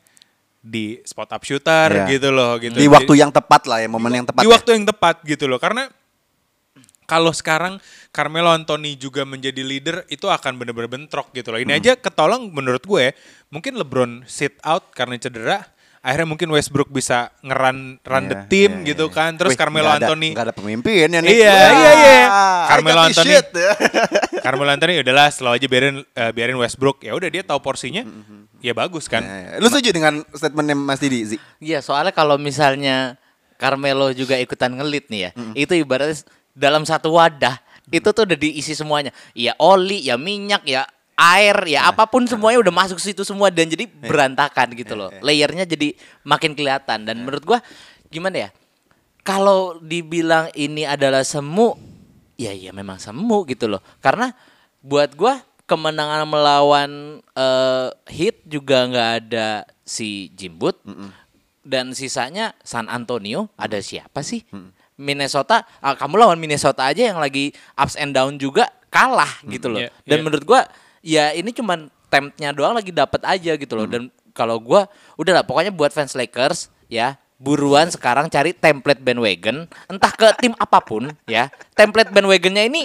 di 0.67 0.99
spot 1.01 1.32
up 1.32 1.41
shooter 1.41 2.03
Iya. 2.03 2.06
gitu 2.12 2.30
loh 2.30 2.60
gitu. 2.60 2.75
Di 2.75 2.84
Jadi- 2.84 2.91
waktu 2.91 3.13
yang 3.15 3.32
tepat 3.32 3.63
lah 3.65 3.80
ya, 3.80 3.88
momen 3.88 4.12
yang 4.13 4.27
tepat. 4.27 4.43
di 4.43 4.47
ya. 4.47 4.53
waktu 4.53 4.69
yang 4.75 4.86
tepat 4.86 5.15
gitu 5.23 5.47
loh 5.47 5.58
karena 5.58 5.88
kalau 7.08 7.32
sekarang 7.32 7.80
Carmelo 8.12 8.51
Anthony 8.51 8.99
juga 8.99 9.23
menjadi 9.23 9.63
leader 9.63 10.03
itu 10.08 10.27
akan 10.27 10.60
bener-bener 10.60 10.91
bentrok 10.91 11.32
gitu 11.32 11.49
loh. 11.49 11.60
Ini 11.60 11.71
Hmm. 11.71 11.80
aja 11.80 11.91
ketolong 11.95 12.51
menurut 12.51 12.84
gue 12.84 13.15
mungkin 13.47 13.80
LeBron 13.80 14.27
sit 14.27 14.60
out 14.62 14.91
karena 14.91 15.15
cedera. 15.15 15.63
Akhirnya 16.08 16.24
mungkin 16.24 16.48
Westbrook 16.48 16.88
bisa 16.88 17.36
ngeran 17.43 18.00
run 18.00 18.24
the 18.26 18.38
Iya, 18.39 18.48
team 18.48 18.72
iya, 18.80 18.96
gitu 18.96 19.12
iya. 19.12 19.15
kan. 19.20 19.36
Terus 19.36 19.52
Wih, 19.52 19.60
Carmelo 19.60 19.91
ada- 19.91 20.08
Anthony 20.08 20.32
nggak 20.32 20.46
ada 20.48 20.56
pemimpin 20.56 21.08
ya 21.12 21.20
nih. 21.20 21.28
Iya, 21.30 21.52
iya, 21.52 21.91
iya. 21.91 22.15
I 22.24 22.67
Carmelo 22.72 23.02
Anthony. 23.04 23.28
shit. 23.28 23.48
Carmelo 24.39 24.72
Anthony 24.72 25.04
udahlah 25.04 25.28
selalu 25.28 25.54
aja 25.54 25.67
biarin 25.67 25.96
eh, 26.08 26.32
biarin 26.32 26.56
Westbrook. 26.56 27.04
Ya 27.04 27.12
udah 27.12 27.28
dia 27.28 27.43
tahu 27.43 27.60
porsinya. 27.60 28.08
Ya 28.58 28.72
bagus 28.72 29.06
kan. 29.06 29.22
Eh, 29.22 29.60
Lu 29.60 29.67
setuju 29.67 29.91
dengan 29.91 30.24
statementnya 30.32 30.74
Mas 30.74 30.98
Didi? 30.98 31.20
Zi? 31.26 31.38
Iya, 31.60 31.84
soalnya 31.84 32.10
kalau 32.10 32.39
misalnya 32.39 33.20
Carmelo 33.56 34.10
juga 34.13 34.39
ikutan 34.39 34.72
ngelit 34.72 35.12
nih 35.12 35.20
ya, 35.20 35.32
itu 35.54 35.74
ibaratnya 35.76 36.24
dalam 36.54 36.82
satu 36.82 37.12
wadah 37.12 37.58
itu 37.88 38.06
tuh 38.06 38.24
udah 38.24 38.36
diisi 38.36 38.74
semuanya. 38.74 39.12
Ya 39.32 39.54
oli, 39.58 40.04
ya 40.04 40.15
minyak, 40.15 40.63
ya 40.63 40.88
air, 41.17 41.58
ya 41.65 41.89
apa 41.89 42.06
pun 42.06 42.21
semuanya 42.30 42.62
udah 42.62 42.73
masuk 42.86 43.01
situ 43.01 43.25
semua 43.25 43.49
dan 43.49 43.65
jadi 43.65 43.89
berantakan 43.89 44.69
gitu 44.77 44.93
loh. 44.93 45.10
Layernya 45.25 45.65
jadi 45.65 45.97
makin 46.21 46.53
kelihatan 46.53 47.10
dan 47.10 47.15
menurut 47.25 47.41
gua 47.41 47.60
gimana 48.13 48.47
ya? 48.47 48.49
Kalau 49.25 49.82
dibilang 49.82 50.53
ini 50.53 50.86
adalah 50.86 51.25
semu, 51.25 51.75
ya 52.38 52.53
ya 52.53 52.69
memang 52.69 53.01
semu 53.01 53.43
gitu 53.49 53.65
loh. 53.65 53.82
Karena 53.97 54.30
buat 54.86 55.17
gua 55.17 55.41
kemenangan 55.65 56.23
melawan 56.30 57.19
eh, 57.34 57.89
Heat 58.13 58.45
juga 58.45 58.86
nggak 58.88 59.12
ada 59.25 59.65
si 59.84 60.30
Jimbut 60.38 60.80
dan 61.65 61.91
sisanya 61.97 62.56
San 62.62 62.88
Antonio 62.88 63.49
ada 63.58 63.82
siapa 63.82 64.21
sih? 64.21 64.45
Minnesota, 64.97 65.65
ah, 65.82 65.93
kamu 65.93 66.17
lawan 66.17 66.39
Minnesota 66.41 66.89
aja 66.89 67.13
yang 67.13 67.21
lagi 67.21 67.53
ups 67.77 67.97
and 68.01 68.17
down 68.17 68.38
juga 68.38 68.69
kalah 68.89 69.30
gitu 69.45 69.69
loh. 69.69 69.82
Iya, 69.82 69.93
Dan 70.06 70.21
iya. 70.21 70.25
menurut 70.25 70.45
gua 70.45 70.62
ya 71.08 71.32
ini 71.32 71.56
cuman 71.56 71.88
tempnya 72.12 72.52
doang 72.52 72.76
lagi 72.76 72.91
dapat 72.91 73.24
aja 73.24 73.56
gitu 73.56 73.74
loh. 73.80 73.88
Dan 73.88 74.12
kalau 74.36 74.60
gua 74.60 74.91
udahlah 75.15 75.48
pokoknya 75.48 75.72
buat 75.72 75.96
fans 75.96 76.12
Lakers 76.12 76.67
ya 76.91 77.15
buruan 77.39 77.88
sekarang 77.88 78.28
cari 78.34 78.52
template 78.52 79.00
bandwagon 79.00 79.70
entah 79.88 80.12
ke 80.12 80.28
tim 80.43 80.52
apa 80.60 80.84
pun 80.84 81.08
ya. 81.24 81.48
Template 81.72 82.12
bandwagonnya 82.12 82.67
ini 82.67 82.84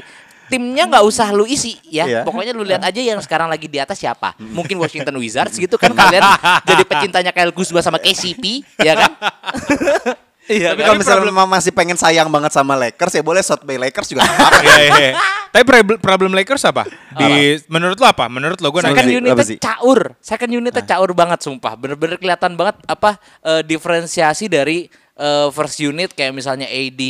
timnya 0.52 0.84
nggak 0.84 1.04
usah 1.08 1.32
lu 1.32 1.48
isi 1.48 1.80
ya. 1.88 2.04
Iya. 2.04 2.20
Pokoknya 2.22 2.52
lu 2.52 2.62
lihat 2.62 2.84
aja 2.84 3.00
yang 3.00 3.18
sekarang 3.24 3.48
lagi 3.48 3.66
di 3.66 3.80
atas 3.80 3.98
siapa. 3.98 4.36
Mungkin 4.38 4.78
Washington 4.78 5.18
Wizards 5.18 5.56
gitu 5.58 5.80
kan 5.80 5.90
kalian 5.90 6.22
jadi 6.70 6.82
pecintanya 6.84 7.32
Kyle 7.34 7.50
Kuzma 7.50 7.80
sama 7.80 7.98
KCP 7.98 8.62
ya 8.78 8.94
kan? 8.94 9.10
Iya 10.50 10.74
Tapi 10.74 10.82
kalau 10.82 10.98
misalnya 10.98 11.26
memang 11.30 11.46
masih 11.46 11.70
pengen 11.70 11.94
sayang 11.94 12.26
banget 12.26 12.50
sama 12.50 12.74
Lakers 12.74 13.14
ya 13.14 13.22
boleh 13.22 13.42
shot 13.46 13.62
by 13.62 13.78
Lakers 13.78 14.10
juga 14.10 14.26
apa-apa. 14.26 14.58
Iya, 14.66 14.82
iya. 14.90 15.10
Tapi 15.52 15.64
problem, 15.68 15.96
problem 16.00 16.30
Lakers 16.34 16.64
apa? 16.66 16.88
Di 17.14 17.60
menurut 17.70 17.94
lo 18.00 18.06
apa? 18.08 18.26
Menurut 18.26 18.58
lo 18.58 18.72
gue 18.72 18.82
Second 18.82 19.06
Apa 19.28 19.44
sih? 19.46 19.58
caur, 19.60 20.16
second 20.18 20.50
unitnya 20.50 20.82
caur 20.82 21.10
banget 21.14 21.44
sumpah. 21.44 21.78
Bener-bener 21.78 22.18
kelihatan 22.18 22.58
banget 22.58 22.74
apa 22.88 23.20
eh, 23.44 23.62
diferensiasi 23.62 24.50
dari 24.50 24.90
eh, 25.14 25.48
first 25.54 25.78
unit 25.78 26.10
kayak 26.10 26.34
misalnya 26.34 26.66
AD, 26.66 27.02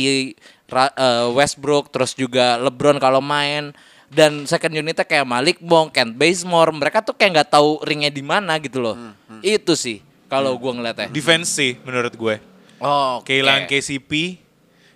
Ra- 0.69 0.93
eh, 0.93 1.27
Westbrook, 1.33 1.89
terus 1.89 2.13
juga 2.13 2.61
LeBron 2.61 3.01
kalau 3.01 3.23
main 3.23 3.73
dan 4.13 4.45
second 4.45 4.77
unitnya 4.77 5.07
kayak 5.09 5.25
Malik 5.25 5.57
Monk, 5.57 5.89
Kent 5.97 6.13
Bazemore, 6.13 6.69
mereka 6.69 7.01
tuh 7.01 7.17
kayak 7.17 7.41
nggak 7.41 7.49
tahu 7.49 7.81
ringnya 7.81 8.13
di 8.13 8.21
mana 8.21 8.61
gitu 8.61 8.77
loh. 8.77 8.93
Hmm, 8.93 9.41
Itu 9.41 9.73
sih 9.73 10.05
kalau 10.29 10.53
gua 10.61 10.77
ngeliatnya. 10.77 11.09
defense 11.09 11.49
sih 11.49 11.81
menurut 11.81 12.13
gue. 12.13 12.52
Oh, 12.83 13.23
Kehilangan 13.23 13.63
KCP, 13.65 14.43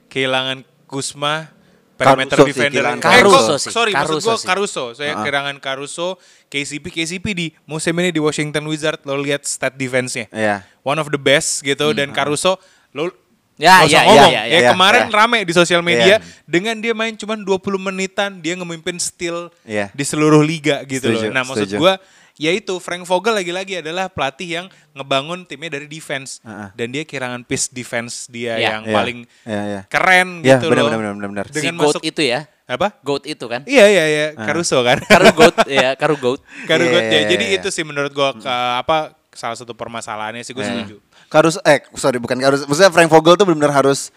kehilangan 0.05 0.61
Kusma, 0.83 1.51
perimeter 1.95 2.35
Caruso 2.35 2.45
sih, 2.45 2.53
defender. 2.53 2.83
Eh, 2.83 2.93
kok- 2.93 3.01
Caruso 3.01 3.53
sih, 3.57 3.71
Sorry, 3.71 3.91
maksud 3.91 4.03
Caruso 4.13 4.27
gue 4.27 4.37
sih. 4.37 4.45
Caruso. 4.45 4.83
Saya 4.93 5.13
kehilangan 5.17 5.55
Caruso, 5.57 6.07
KCP, 6.45 6.85
KCP 6.91 7.25
di 7.31 7.45
musim 7.63 7.91
ini 7.95 8.11
di 8.11 8.19
Washington 8.19 8.63
Wizards 8.65 9.01
lo 9.01 9.17
lihat 9.17 9.43
stat 9.43 9.73
defense-nya. 9.73 10.27
Iya. 10.29 10.55
One 10.81 10.97
of 10.97 11.07
the 11.07 11.17
best 11.17 11.59
gitu 11.61 11.91
dan 11.91 12.11
Caruso 12.11 12.59
lo 12.91 13.09
Ya, 13.57 13.81
nggak 13.81 13.89
usah 13.89 13.89
ya, 13.89 13.97
ya, 13.97 14.05
ngomong. 14.05 14.29
ya, 14.29 14.43
Ya, 14.45 14.59
ya. 14.59 14.69
kemarin 14.69 15.03
Ya. 15.03 15.13
rame 15.17 15.39
di 15.41 15.49
sosial 15.49 15.81
media 15.81 16.21
Iya. 16.21 16.45
dengan 16.45 16.77
dia 16.77 16.93
main 16.93 17.17
cuma 17.17 17.33
20 17.33 17.49
menitan 17.81 18.37
dia 18.37 18.53
ngemimpin 18.53 19.01
steal 19.01 19.49
Iya. 19.65 19.89
di 19.91 20.03
seluruh 20.03 20.45
liga 20.45 20.85
gitu 20.85 21.09
Setuju, 21.09 21.25
loh. 21.25 21.33
Nah, 21.33 21.41
maksud 21.41 21.65
setuju. 21.65 21.81
gua 21.81 21.93
ya 22.37 22.53
itu 22.53 22.77
Frank 22.77 23.03
Vogel 23.03 23.33
lagi-lagi 23.33 23.81
adalah 23.81 24.07
pelatih 24.07 24.45
yang 24.47 24.65
ngebangun 24.93 25.43
timnya 25.43 25.73
dari 25.73 25.85
defense 25.85 26.37
Heeh. 26.41 26.69
dan 26.71 26.87
dia 26.89 27.03
kehilangan 27.03 27.41
piece 27.43 27.67
defense 27.67 28.25
dia 28.27 28.55
Iya. 28.55 28.67
yang 28.71 28.81
Iya. 28.85 28.93
paling 28.93 29.17
Iya, 29.43 29.61
iya. 29.63 29.81
keren 29.85 30.29
Iya, 30.39 30.55
gitu 30.55 30.65
benar, 30.69 30.83
loh. 30.85 30.91
benar, 30.95 31.29
benar. 31.29 31.45
si 31.49 31.53
Dengan 31.55 31.75
Goat 31.75 31.87
masuk 31.97 32.03
itu 32.05 32.21
ya. 32.21 32.45
apa? 32.63 32.87
Goat 32.99 33.23
itu 33.25 33.45
kan. 33.47 33.61
Iya 33.63 33.85
iya 33.87 34.05
iya, 34.05 34.25
Caruso 34.35 34.77
kan. 34.81 34.99
Karu 35.11 35.33
Goat 35.33 35.55
ya, 35.71 35.95
Karu 35.95 36.15
Goat. 36.15 36.41
Caruso 36.63 36.93
Iya, 36.93 37.01
ya. 37.01 37.09
iya, 37.09 37.21
Jadi 37.27 37.45
iya. 37.47 37.57
itu 37.57 37.67
sih 37.67 37.81
menurut 37.81 38.11
gua 38.11 38.31
ke 38.31 38.53
apa 38.77 39.17
salah 39.31 39.53
satu 39.53 39.71
permasalahannya 39.71 40.41
sih 40.41 40.51
gue 40.51 40.61
Eh. 40.61 40.67
setuju. 40.67 40.95
Karus 41.27 41.57
eh 41.61 41.81
sorry 41.93 42.17
bukan 42.17 42.37
Karus. 42.37 42.63
Maksudnya 42.63 42.89
Frank 42.89 43.07
Vogel 43.07 43.33
tuh 43.33 43.45
benar-benar 43.45 43.73
harus 43.75 44.09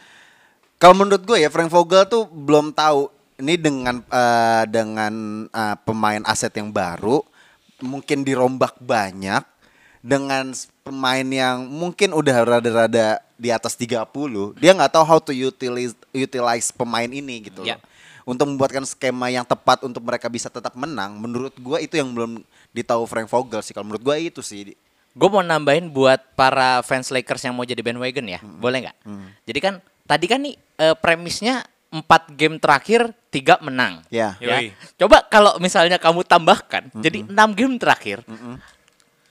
kalau 0.77 0.93
menurut 0.95 1.21
gue 1.21 1.37
ya 1.39 1.49
Frank 1.49 1.69
Vogel 1.69 2.05
tuh 2.05 2.25
belum 2.25 2.73
tahu 2.73 3.09
ini 3.37 3.55
dengan 3.55 4.01
eh, 4.03 4.65
dengan 4.67 5.13
eh, 5.47 5.77
pemain 5.83 6.21
aset 6.25 6.53
yang 6.53 6.69
baru 6.69 7.21
mungkin 7.83 8.23
dirombak 8.23 8.79
banyak 8.81 9.45
dengan 10.01 10.53
pemain 10.81 11.25
yang 11.29 11.69
mungkin 11.69 12.17
udah 12.17 12.37
rada-rada 12.57 13.21
di 13.37 13.53
atas 13.53 13.77
30 13.77 14.01
dia 14.57 14.73
nggak 14.73 14.93
tahu 14.97 15.05
how 15.05 15.21
to 15.21 15.33
utilize 15.33 15.93
utilize 16.13 16.73
pemain 16.73 17.09
ini 17.09 17.49
gitu 17.49 17.65
loh. 17.65 17.69
Ya. 17.69 17.77
Untuk 18.25 18.47
membuatkan 18.47 18.85
skema 18.85 19.33
yang 19.33 19.43
tepat 19.49 19.83
untuk 19.83 20.05
mereka 20.05 20.29
bisa 20.31 20.53
tetap 20.53 20.77
menang, 20.77 21.17
menurut 21.19 21.57
gue 21.57 21.79
itu 21.83 21.99
yang 21.99 22.13
belum 22.13 22.45
ditahu 22.71 23.03
Frank 23.09 23.27
Vogel 23.27 23.65
sih. 23.65 23.73
Kalau 23.75 23.89
menurut 23.89 24.05
gue 24.05 24.17
itu 24.31 24.41
sih. 24.45 24.77
Gue 25.11 25.29
mau 25.33 25.43
nambahin 25.43 25.91
buat 25.91 26.21
para 26.39 26.85
fans 26.87 27.11
Lakers 27.11 27.43
yang 27.49 27.57
mau 27.57 27.67
jadi 27.67 27.83
bandwagon 27.83 28.31
ya, 28.31 28.39
boleh 28.39 28.87
nggak? 28.87 28.97
Jadi 29.49 29.59
kan 29.59 29.75
tadi 30.07 30.27
kan 30.31 30.39
nih 30.47 30.55
eh, 30.55 30.95
premisnya 30.95 31.67
empat 31.91 32.31
game 32.39 32.63
terakhir 32.63 33.11
tiga 33.31 33.57
menang. 33.63 34.03
Ya. 34.11 34.35
Ya. 34.43 34.75
Coba 34.99 35.23
kalau 35.25 35.57
misalnya 35.63 35.97
kamu 35.97 36.27
tambahkan, 36.27 36.91
jadi 36.99 37.25
enam 37.25 37.55
game 37.55 37.79
terakhir, 37.79 38.27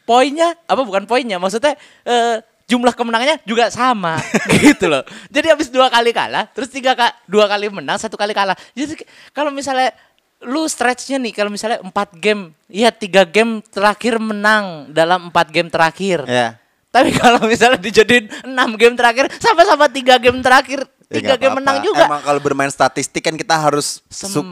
poinnya 0.07 0.55
apa 0.65 0.81
bukan 0.81 1.05
poinnya, 1.05 1.38
maksudnya 1.38 1.75
eh, 2.07 2.41
jumlah 2.65 2.93
kemenangannya 2.93 3.41
juga 3.45 3.69
sama 3.69 4.17
gitu 4.63 4.89
loh. 4.89 5.03
Jadi 5.29 5.47
habis 5.51 5.67
dua 5.69 5.89
kali 5.91 6.13
kalah, 6.13 6.47
terus 6.49 6.69
tiga 6.71 6.95
ka- 6.97 7.15
dua 7.27 7.45
kali 7.45 7.69
menang, 7.69 7.99
satu 7.99 8.15
kali 8.15 8.33
kalah. 8.33 8.55
Jadi 8.73 9.03
kalau 9.33 9.51
misalnya 9.53 9.93
lu 10.39 10.63
stretchnya 10.65 11.19
nih, 11.19 11.33
kalau 11.35 11.51
misalnya 11.51 11.83
empat 11.83 12.15
game, 12.15 12.55
ya 12.71 12.95
tiga 12.95 13.27
game 13.27 13.59
terakhir 13.59 14.17
menang 14.17 14.88
dalam 14.95 15.27
empat 15.27 15.51
game 15.51 15.67
terakhir. 15.67 16.23
Ya. 16.23 16.55
Tapi 16.89 17.13
kalau 17.13 17.45
misalnya 17.45 17.77
dijadiin 17.77 18.49
6 18.49 18.81
game 18.81 18.97
terakhir 18.97 19.29
sama-sama 19.38 19.85
3 19.85 20.09
game 20.25 20.41
terakhir, 20.41 20.89
Ya, 21.09 21.25
3 21.25 21.25
nggak 21.25 21.39
game 21.41 21.49
apa-apa. 21.49 21.59
menang 21.65 21.77
juga. 21.81 22.05
Emang 22.05 22.21
kalau 22.21 22.37
bermain 22.37 22.69
statistik 22.69 23.25
kan 23.25 23.33
kita 23.33 23.57
harus 23.57 23.97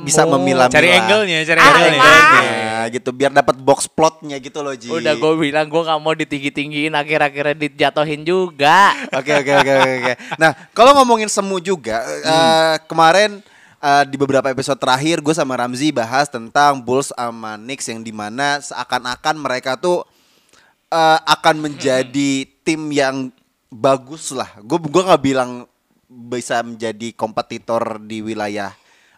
bisa 0.01 0.25
memilah 0.25 0.65
Cari 0.73 0.89
angle-nya, 0.89 1.45
cari 1.45 1.59
Ah, 1.61 1.69
angle-nya. 1.69 2.01
Nah, 2.01 2.85
gitu 2.89 3.09
biar 3.13 3.29
dapat 3.29 3.61
box 3.61 3.85
plotnya 3.85 4.41
gitu 4.41 4.65
loh 4.65 4.73
Ji. 4.73 4.89
Udah 4.89 5.13
gue 5.13 5.33
bilang 5.37 5.69
gue 5.69 5.81
gak 5.85 5.99
mau 6.01 6.17
ditinggi-tinggiin 6.17 6.97
akhir-akhirnya 6.97 7.53
dijatuhin 7.61 8.25
juga. 8.25 8.89
Oke 9.13 9.37
oke 9.37 9.51
oke 9.53 9.73
oke. 10.01 10.13
Nah 10.41 10.57
kalau 10.73 10.97
ngomongin 10.97 11.29
semu 11.29 11.61
juga 11.61 12.01
eh, 12.25 12.75
kemarin 12.89 13.37
eh, 13.77 14.03
di 14.09 14.17
beberapa 14.17 14.49
episode 14.49 14.81
terakhir 14.81 15.21
gue 15.21 15.35
sama 15.37 15.61
Ramzi 15.61 15.93
bahas 15.93 16.25
tentang 16.25 16.81
Bulls 16.81 17.13
sama 17.13 17.53
Knicks 17.61 17.85
yang 17.85 18.01
di 18.01 18.09
mana 18.09 18.57
seakan-akan 18.65 19.37
mereka 19.37 19.77
tuh 19.77 20.01
eh, 20.89 21.19
akan 21.21 21.69
menjadi 21.69 22.49
tim 22.65 22.81
yang 22.89 23.29
bagus 23.69 24.33
lah. 24.33 24.57
Gue 24.65 24.81
gua 24.89 25.13
nggak 25.13 25.21
bilang 25.21 25.69
bisa 26.07 26.63
menjadi 26.63 27.11
kompetitor 27.13 27.99
di 27.99 28.23
wilayah 28.23 28.71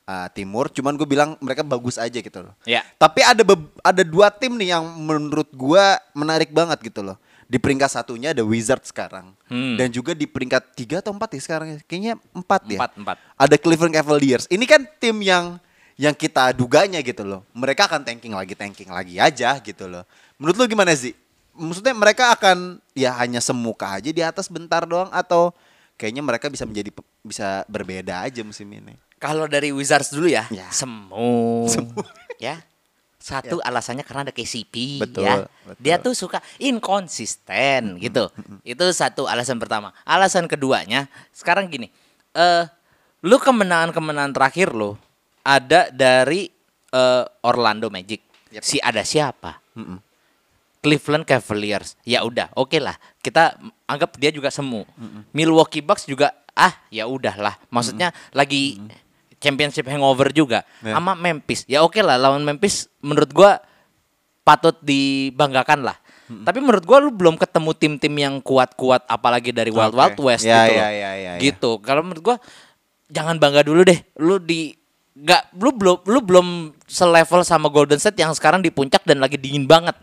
eh, 0.09 0.27
timur, 0.33 0.73
cuman 0.73 0.97
gue 0.97 1.05
bilang 1.05 1.37
mereka 1.39 1.61
bagus 1.61 2.01
aja 2.01 2.17
gitu 2.17 2.39
loh. 2.41 2.53
Ya. 2.65 2.81
Tapi 2.97 3.21
ada 3.21 3.45
ada 3.85 4.03
dua 4.03 4.33
tim 4.33 4.57
nih 4.57 4.75
yang 4.75 4.83
menurut 4.97 5.49
gua 5.53 6.01
menarik 6.17 6.49
banget 6.49 6.81
gitu 6.81 7.05
loh. 7.05 7.17
Di 7.49 7.57
peringkat 7.57 7.89
satunya 7.89 8.29
ada 8.29 8.45
Wizards 8.45 8.93
sekarang. 8.93 9.33
Hmm. 9.49 9.73
Dan 9.73 9.89
juga 9.89 10.13
di 10.13 10.29
peringkat 10.29 10.77
tiga 10.77 11.01
atau 11.01 11.09
empat 11.09 11.33
ya 11.33 11.41
sekarang 11.41 11.67
ya? 11.73 11.79
Kayaknya 11.81 12.13
empat 12.29 12.61
ya. 12.69 12.77
Empat, 12.77 12.91
empat. 12.93 13.17
Ada 13.41 13.55
Cleveland 13.57 13.95
Cavaliers. 13.97 14.45
Ini 14.53 14.65
kan 14.69 14.85
tim 15.01 15.17
yang 15.25 15.57
yang 15.99 16.13
kita 16.13 16.53
duganya 16.53 17.01
gitu 17.01 17.25
loh. 17.25 17.41
Mereka 17.51 17.89
akan 17.89 18.05
tanking 18.05 18.37
lagi, 18.37 18.53
tanking 18.53 18.87
lagi 18.87 19.17
aja 19.17 19.57
gitu 19.59 19.89
loh. 19.89 20.05
Menurut 20.39 20.55
lu 20.61 20.65
gimana 20.69 20.93
sih? 20.93 21.11
Maksudnya 21.57 21.91
mereka 21.91 22.31
akan 22.37 22.79
ya 22.95 23.11
hanya 23.19 23.43
semuka 23.43 23.99
aja 23.99 24.07
di 24.07 24.23
atas 24.23 24.47
bentar 24.47 24.87
doang 24.87 25.11
atau 25.11 25.51
kayaknya 25.99 26.23
mereka 26.23 26.47
bisa 26.47 26.63
menjadi 26.63 26.95
bisa 27.19 27.67
berbeda 27.67 28.23
aja 28.23 28.39
musim 28.41 28.71
ini. 28.71 28.95
Kalau 29.19 29.51
dari 29.51 29.75
Wizards 29.75 30.15
dulu 30.15 30.31
ya, 30.31 30.47
Ya. 30.47 30.71
semu. 30.71 31.67
ya. 32.39 32.63
Satu 33.19 33.59
alasannya 33.59 34.07
karena 34.07 34.23
ada 34.23 34.33
KCP 34.33 35.03
Betul, 35.03 35.27
ya. 35.27 35.43
betul. 35.43 35.75
Dia 35.83 35.95
tuh 35.99 36.15
suka 36.15 36.39
inkonsisten 36.55 37.99
gitu. 37.99 38.31
Itu 38.63 38.87
satu 38.95 39.27
alasan 39.27 39.59
pertama. 39.59 39.91
Alasan 40.07 40.47
keduanya, 40.47 41.11
sekarang 41.35 41.67
gini. 41.67 41.91
Eh 42.31 42.63
lu 43.19 43.35
kemenangan-kemenangan 43.35 44.31
terakhir 44.31 44.71
lo 44.71 44.95
ada 45.43 45.91
dari 45.91 46.47
eh, 46.95 47.25
Orlando 47.43 47.91
Magic. 47.91 48.23
Yep. 48.55 48.63
Si 48.63 48.79
ada 48.79 49.03
siapa? 49.03 49.59
Cleveland 50.79 51.23
Cavaliers. 51.23 51.99
Ya 52.03 52.23
udah, 52.23 52.47
oke 52.55 52.79
lah. 52.79 52.95
Kita 53.19 53.59
anggap 53.83 54.15
dia 54.15 54.31
juga 54.31 54.47
semu. 54.47 54.87
Milwaukee 55.31 55.83
Bucks 55.83 56.03
juga 56.03 56.31
ah 56.55 56.71
ya 56.87 57.03
udahlah. 57.05 57.55
Maksudnya 57.67 58.11
lagi 58.31 58.79
championship 59.39 59.87
hangover 59.87 60.31
juga 60.31 60.63
Ya. 60.79 60.95
sama 60.95 61.15
Memphis. 61.15 61.63
Ya 61.67 61.83
oke 61.83 61.99
lah 61.99 62.15
lawan 62.15 62.43
Memphis 62.43 62.87
menurut 62.99 63.31
gua 63.31 63.59
patut 64.43 64.75
dibanggakan 64.79 65.83
lah. 65.83 65.97
Tapi 66.29 66.61
menurut 66.61 66.85
gua 66.85 67.01
lu 67.01 67.09
belum 67.09 67.35
ketemu 67.35 67.71
tim-tim 67.73 68.13
yang 68.13 68.35
kuat-kuat 68.39 69.01
apalagi 69.09 69.49
dari 69.49 69.73
Wild 69.73 69.91
Oke. 69.91 69.99
Wild 69.99 70.19
West 70.21 70.45
Ya, 70.45 70.63
gitu. 70.63 70.77
loh. 70.77 70.79
ya, 70.79 70.89
ya, 70.93 71.11
ya. 71.17 71.31
Gitu. 71.41 71.71
Kalau 71.81 72.01
menurut 72.05 72.23
gua 72.23 72.37
jangan 73.09 73.35
bangga 73.35 73.65
dulu 73.65 73.81
deh. 73.81 73.99
Lu 74.15 74.37
di 74.37 74.78
nggak 75.19 75.51
lu 75.59 75.69
belum 75.75 75.97
lu 76.07 76.19
belum 76.23 76.47
selevel 76.87 77.43
sama 77.43 77.67
Golden 77.67 77.99
State 77.99 78.23
yang 78.23 78.31
sekarang 78.31 78.63
di 78.63 78.71
puncak 78.71 79.03
dan 79.03 79.19
lagi 79.19 79.35
dingin 79.35 79.67
banget. 79.67 79.95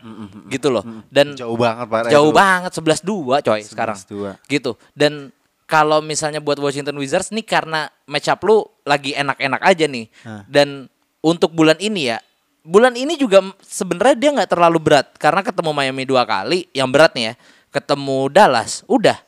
Gitu 0.52 0.68
loh. 0.68 0.84
dan 1.08 1.32
Jauh 1.32 1.56
banget 1.56 1.86
Pak. 1.88 2.12
jauh 2.12 2.30
Itu. 2.30 2.36
banget 2.36 2.72
11-2 2.76 3.46
coy 3.46 3.60
sekarang. 3.64 3.96
11-2. 3.96 4.52
gitu. 4.52 4.70
Dan 4.92 5.32
kalau 5.66 5.98
misalnya 6.04 6.38
buat 6.38 6.60
Washington 6.60 6.94
Wizards 7.00 7.34
nih 7.34 7.42
karena 7.42 7.90
match 8.06 8.30
up 8.30 8.38
lu 8.44 8.62
lagi 8.84 9.16
enak-enak 9.16 9.62
aja 9.64 9.88
nih. 9.88 10.06
Dan 10.46 10.86
untuk 11.24 11.56
bulan 11.56 11.80
ini 11.80 12.12
ya 12.14 12.18
bulan 12.66 12.98
ini 12.98 13.14
juga 13.14 13.40
sebenarnya 13.62 14.16
dia 14.18 14.30
nggak 14.36 14.50
terlalu 14.52 14.78
berat. 14.78 15.06
Karena 15.16 15.40
ketemu 15.40 15.70
Miami 15.72 16.04
dua 16.04 16.22
kali 16.28 16.68
yang 16.76 16.92
berat 16.92 17.16
nih 17.16 17.32
ya. 17.32 17.34
Ketemu 17.72 18.30
Dallas 18.30 18.84
udah. 18.86 19.18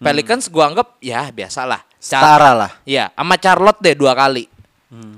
Pelicans 0.00 0.48
gua 0.48 0.72
anggap 0.72 0.96
ya 1.04 1.28
biasalah. 1.28 1.84
Setara 2.00 2.56
lah. 2.56 2.72
Iya, 2.88 3.12
sama 3.12 3.36
Charlotte 3.36 3.84
deh 3.84 3.92
dua 3.92 4.16
kali. 4.16 4.48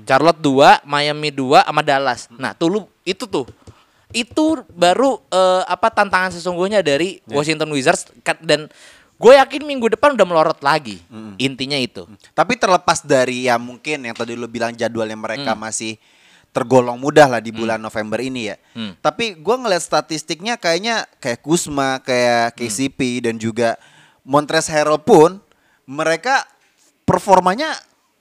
Charlotte 0.05 0.37
dua, 0.37 0.77
Miami 0.85 1.33
dua, 1.33 1.65
sama 1.65 1.81
Dallas. 1.81 2.29
Nah, 2.29 2.53
tuh 2.53 2.69
lu 2.69 2.79
itu 3.01 3.25
tuh. 3.25 3.49
Itu 4.13 4.61
baru 4.69 5.17
eh, 5.27 5.63
apa 5.65 5.89
tantangan 5.89 6.29
sesungguhnya 6.29 6.85
dari 6.85 7.17
Washington 7.25 7.73
Wizards 7.73 8.05
dan 8.45 8.69
gue 9.17 9.33
yakin 9.33 9.65
minggu 9.65 9.97
depan 9.97 10.13
udah 10.13 10.27
melorot 10.29 10.61
lagi. 10.61 11.01
Intinya 11.41 11.79
itu. 11.79 12.05
Tapi 12.37 12.53
terlepas 12.53 13.01
dari 13.01 13.49
ya 13.49 13.57
mungkin 13.57 14.05
yang 14.05 14.13
tadi 14.13 14.37
lu 14.37 14.45
bilang 14.45 14.77
jadwalnya 14.77 15.17
Hmm. 15.17 15.25
mereka 15.25 15.51
masih 15.57 15.97
tergolong 16.53 17.01
mudah 17.01 17.25
lah 17.25 17.41
di 17.41 17.49
bulan 17.49 17.81
November 17.81 18.21
ini 18.21 18.53
ya. 18.53 18.61
Hmm. 18.77 18.93
Tapi 19.01 19.41
gua 19.41 19.57
ngeliat 19.57 19.81
statistiknya 19.81 20.61
kayaknya 20.61 21.09
kayak 21.17 21.41
Kusma, 21.41 21.97
Hmm. 21.97 22.01
kayak 22.05 22.53
KCP 22.53 23.25
dan 23.25 23.41
juga 23.41 23.81
Montrezl 24.21 24.69
Harrell 24.69 25.01
pun 25.01 25.41
mereka 25.89 26.45
performanya 27.03 27.73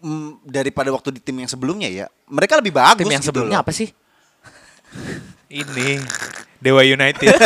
mm, 0.03 0.45
daripada 0.45 0.91
waktu 0.91 1.15
di 1.15 1.21
tim 1.21 1.39
yang 1.39 1.47
sebelumnya 1.47 1.87
ya. 1.87 2.07
Mereka 2.27 2.59
lebih 2.59 2.75
bagus 2.75 3.01
Tim 3.01 3.09
yang 3.09 3.23
gitu 3.23 3.31
sebelumnya 3.31 3.59
loh. 3.59 3.65
apa 3.65 3.73
sih? 3.73 3.89
Ini 5.53 6.01
Dewa 6.59 6.83
United. 6.83 7.33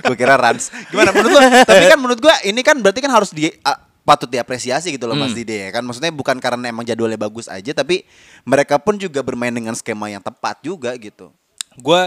gue 0.00 0.16
kira 0.16 0.34
Rans. 0.34 0.70
Gimana 0.88 1.10
menurut 1.10 1.30
gua? 1.32 1.42
Tapi 1.62 1.84
kan 1.86 1.98
menurut 1.98 2.20
gua 2.20 2.34
ini 2.42 2.60
kan 2.60 2.76
berarti 2.76 3.00
kan 3.00 3.10
harus 3.10 3.30
di 3.30 3.50
a- 3.60 3.78
patut 4.00 4.26
diapresiasi 4.26 4.90
gitu 4.90 5.04
loh 5.04 5.14
Mas 5.14 5.30
Hmm. 5.30 5.38
Dide 5.38 5.56
ya 5.60 5.70
kan. 5.70 5.82
Maksudnya 5.82 6.10
bukan 6.10 6.38
karena 6.38 6.66
emang 6.66 6.82
jadwalnya 6.82 7.16
bagus 7.16 7.46
aja 7.46 7.70
tapi 7.70 8.02
mereka 8.42 8.78
pun 8.78 8.96
juga 8.96 9.20
bermain 9.20 9.50
dengan 9.50 9.72
skema 9.72 10.08
yang 10.08 10.20
tepat 10.20 10.58
juga 10.60 10.94
gitu. 10.96 11.30
gue 11.72 12.00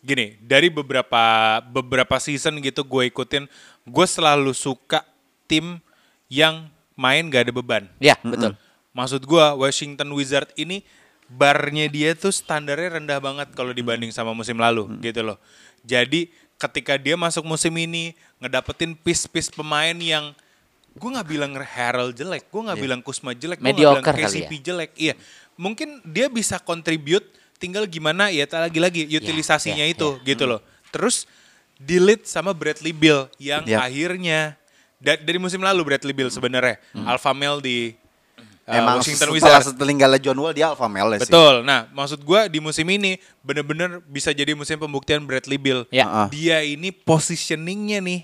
gini 0.00 0.40
dari 0.40 0.66
beberapa 0.66 1.20
beberapa 1.62 2.16
season 2.16 2.58
gitu 2.58 2.80
gue 2.82 3.06
ikutin 3.06 3.44
gue 3.84 4.06
selalu 4.08 4.50
suka 4.50 5.04
tim 5.44 5.78
yang 6.26 6.66
main 6.94 7.24
gak 7.28 7.48
ada 7.48 7.52
beban. 7.54 7.84
Ya, 7.98 8.16
betul. 8.22 8.54
maksud 8.92 9.24
gue 9.24 9.46
Washington 9.56 10.12
Wizard 10.12 10.52
ini 10.54 10.84
barnya 11.32 11.88
dia 11.88 12.12
tuh 12.12 12.28
standarnya 12.28 13.00
rendah 13.00 13.16
banget 13.16 13.48
kalau 13.56 13.72
dibanding 13.72 14.12
sama 14.12 14.36
musim 14.36 14.60
lalu 14.60 14.84
gitu 15.00 15.24
loh. 15.24 15.40
Jadi 15.80 16.28
ketika 16.60 17.00
dia 17.00 17.16
masuk 17.16 17.42
musim 17.42 17.72
ini 17.74 18.12
ngedapetin 18.36 18.92
piece-piece 18.94 19.48
pemain 19.48 19.96
yang 19.96 20.36
gue 20.92 21.08
nggak 21.08 21.24
bilang 21.24 21.56
Harold 21.56 22.12
jelek 22.12 22.52
gue 22.52 22.62
nggak 22.68 22.78
bilang 22.78 23.00
Kusma 23.00 23.32
jelek 23.32 23.58
gue 23.58 23.64
nggak 23.64 23.80
bilang 23.80 24.04
KCP 24.04 24.52
ya. 24.52 24.60
jelek. 24.60 24.90
Iya. 24.94 25.14
Mungkin 25.56 26.04
dia 26.04 26.28
bisa 26.28 26.60
contribute 26.60 27.24
tinggal 27.56 27.88
gimana 27.88 28.28
ya 28.28 28.44
lagi-lagi 28.44 29.08
utilisasinya 29.08 29.86
ya, 29.86 29.94
itu 29.94 30.20
gitu 30.28 30.44
loh. 30.44 30.60
Terus 30.92 31.24
delete 31.80 32.28
sama 32.28 32.52
Bradley 32.52 32.92
Bill 32.92 33.26
yang 33.40 33.64
Ya. 33.64 33.80
akhirnya 33.82 34.60
da- 35.02 35.18
dari 35.18 35.36
musim 35.36 35.58
lalu 35.58 35.82
Bradley 35.84 36.14
Bill 36.14 36.30
sebenarnya 36.30 36.78
alpha 37.02 37.30
male 37.30 37.58
di 37.58 37.76
uh, 38.62 38.72
emang 38.72 38.96
Washington 38.96 39.28
setelah 39.28 39.58
Wizards 39.58 39.66
setelinggalnya 39.68 40.20
John 40.20 40.38
Wall 40.38 40.54
dia 40.54 40.70
alpha 40.70 40.86
male 40.86 41.18
sih. 41.18 41.26
betul 41.26 41.60
nah 41.62 41.90
maksud 41.90 42.22
gua 42.22 42.46
di 42.46 42.58
musim 42.58 42.86
ini 42.86 43.18
bener-bener 43.40 43.98
bisa 44.02 44.30
jadi 44.30 44.54
musim 44.54 44.78
pembuktian 44.78 45.20
Bradley 45.20 45.58
Bill 45.58 45.82
Ya. 45.90 46.06
Ah. 46.06 46.28
dia 46.28 46.62
ini 46.62 46.94
positioningnya 46.94 47.98
nih 47.98 48.20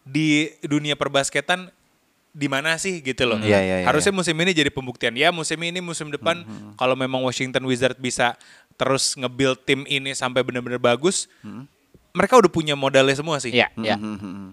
di 0.00 0.28
dunia 0.60 0.94
perbasketan 0.94 1.68
di 2.30 2.44
mana 2.44 2.74
sih 2.74 2.98
gitu 2.98 3.24
loh. 3.24 3.38
Iya, 3.38 3.56
iya, 3.56 3.76
iya, 3.78 3.86
Harusnya 3.86 4.10
musim 4.10 4.34
ini 4.34 4.50
jadi 4.50 4.66
pembuktian. 4.66 5.14
Ya 5.14 5.30
musim 5.30 5.54
ini 5.56 5.78
musim 5.78 6.10
depan 6.10 6.42
Hmm, 6.42 6.74
kalau 6.74 6.92
memang 6.92 7.22
Washington 7.22 7.62
Wizards 7.62 7.94
bisa 7.96 8.34
terus 8.74 9.14
nge-build 9.14 9.62
tim 9.62 9.86
ini 9.86 10.10
sampai 10.12 10.42
benar-benar 10.42 10.76
bagus, 10.76 11.30
Hmm. 11.40 11.70
mereka 12.10 12.34
udah 12.34 12.50
punya 12.50 12.74
modalnya 12.74 13.14
semua 13.14 13.38
sih. 13.38 13.54
Iya, 13.54 13.70
ya. 13.76 13.94
Hmm, 13.94 14.50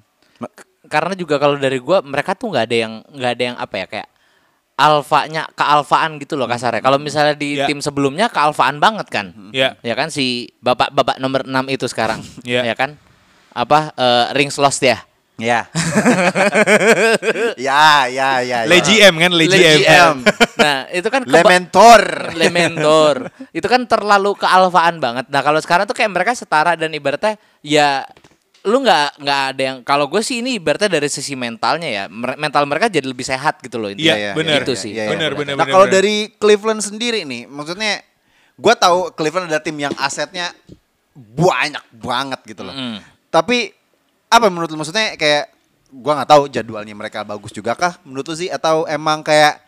Karena 0.91 1.15
juga 1.15 1.39
kalau 1.39 1.55
dari 1.55 1.79
gua 1.79 2.03
mereka 2.03 2.35
tuh 2.35 2.51
nggak 2.51 2.65
ada 2.67 2.75
yang 2.77 2.93
nggak 3.07 3.31
ada 3.31 3.43
yang 3.45 3.55
apa 3.55 3.75
ya 3.77 3.87
kayak 3.87 4.09
alfanya 4.75 5.45
kealfaan 5.53 6.17
gitu 6.17 6.35
loh 6.35 6.45
kasarnya. 6.45 6.81
Kalau 6.81 6.97
misalnya 6.97 7.33
di 7.33 7.55
Ya. 7.55 7.69
tim 7.69 7.79
sebelumnya 7.79 8.27
kealfaan 8.27 8.77
banget 8.77 9.07
kan. 9.07 9.31
Ya. 9.53 9.77
Ya 9.79 9.93
kan 9.93 10.09
si 10.09 10.51
bapak-bapak 10.59 11.15
nomor 11.17 11.45
6 11.45 11.69
itu 11.69 11.85
sekarang. 11.85 12.19
Iya. 12.41 12.65
Ya 12.69 12.75
kan? 12.75 12.97
Apa 13.51 13.93
eh, 13.93 14.25
rings 14.33 14.57
lost 14.57 14.81
ya? 14.81 14.99
Ya. 15.37 15.65
ya, 17.57 18.05
ya, 18.07 18.29
ya. 18.41 18.59
ya. 18.63 18.69
Le 18.69 18.77
GM 18.79 19.13
kan, 19.17 19.31
Le 19.33 19.45
Le 19.45 19.57
GM. 19.57 19.79
GM. 19.81 20.15
Nah, 20.57 20.77
itu 20.89 21.07
kan 21.07 21.21
keba- 21.23 21.33
Lementor. 21.41 22.01
Lementor. 22.39 23.15
itu 23.49 23.65
kan 23.65 23.81
terlalu 23.85 24.37
kealfaan 24.37 24.97
banget. 24.97 25.25
Nah, 25.29 25.41
kalau 25.41 25.57
sekarang 25.57 25.85
tuh 25.85 25.93
kayak 25.93 26.11
mereka 26.11 26.31
setara 26.33 26.77
dan 26.77 26.93
ibaratnya 26.93 27.35
ya 27.61 28.05
lu 28.61 28.77
nggak 28.85 29.25
nggak 29.25 29.41
ada 29.53 29.61
yang 29.61 29.77
kalau 29.81 30.05
gue 30.05 30.21
sih 30.21 30.45
ini 30.45 30.61
ibaratnya 30.61 31.01
dari 31.01 31.09
sisi 31.09 31.33
mentalnya 31.33 31.89
ya 31.89 32.03
mental 32.13 32.69
mereka 32.69 32.93
jadi 32.93 33.09
lebih 33.09 33.25
sehat 33.25 33.57
gitu 33.65 33.81
loh 33.81 33.89
intinya. 33.89 34.13
Iya, 34.13 34.31
benar. 34.37 34.61
Itu 34.61 34.77
sih. 34.77 34.93
Iya, 34.93 35.09
iya. 35.09 35.11
Benar, 35.17 35.31
benar, 35.33 35.53
Nah 35.57 35.65
kalau 35.65 35.87
dari 35.89 36.29
Cleveland 36.37 36.85
sendiri 36.85 37.25
nih, 37.25 37.49
maksudnya 37.49 38.05
gue 38.61 38.73
tahu 38.77 39.17
Cleveland 39.17 39.49
adalah 39.49 39.65
tim 39.65 39.77
yang 39.81 39.93
asetnya 39.97 40.53
banyak 41.17 41.81
banget 41.97 42.39
gitu 42.45 42.61
loh. 42.61 42.75
Mm. 42.77 43.01
Tapi 43.33 43.73
apa 44.31 44.45
menurut 44.47 44.69
lu 44.69 44.77
maksudnya 44.79 45.17
kayak 45.17 45.49
gue 45.91 46.13
nggak 46.15 46.29
tahu 46.29 46.43
jadwalnya 46.47 46.95
mereka 46.95 47.27
bagus 47.27 47.51
juga 47.51 47.75
kah 47.75 47.99
menurut 48.07 48.31
lu 48.31 48.35
sih 48.39 48.47
atau 48.47 48.87
emang 48.87 49.19
kayak 49.25 49.59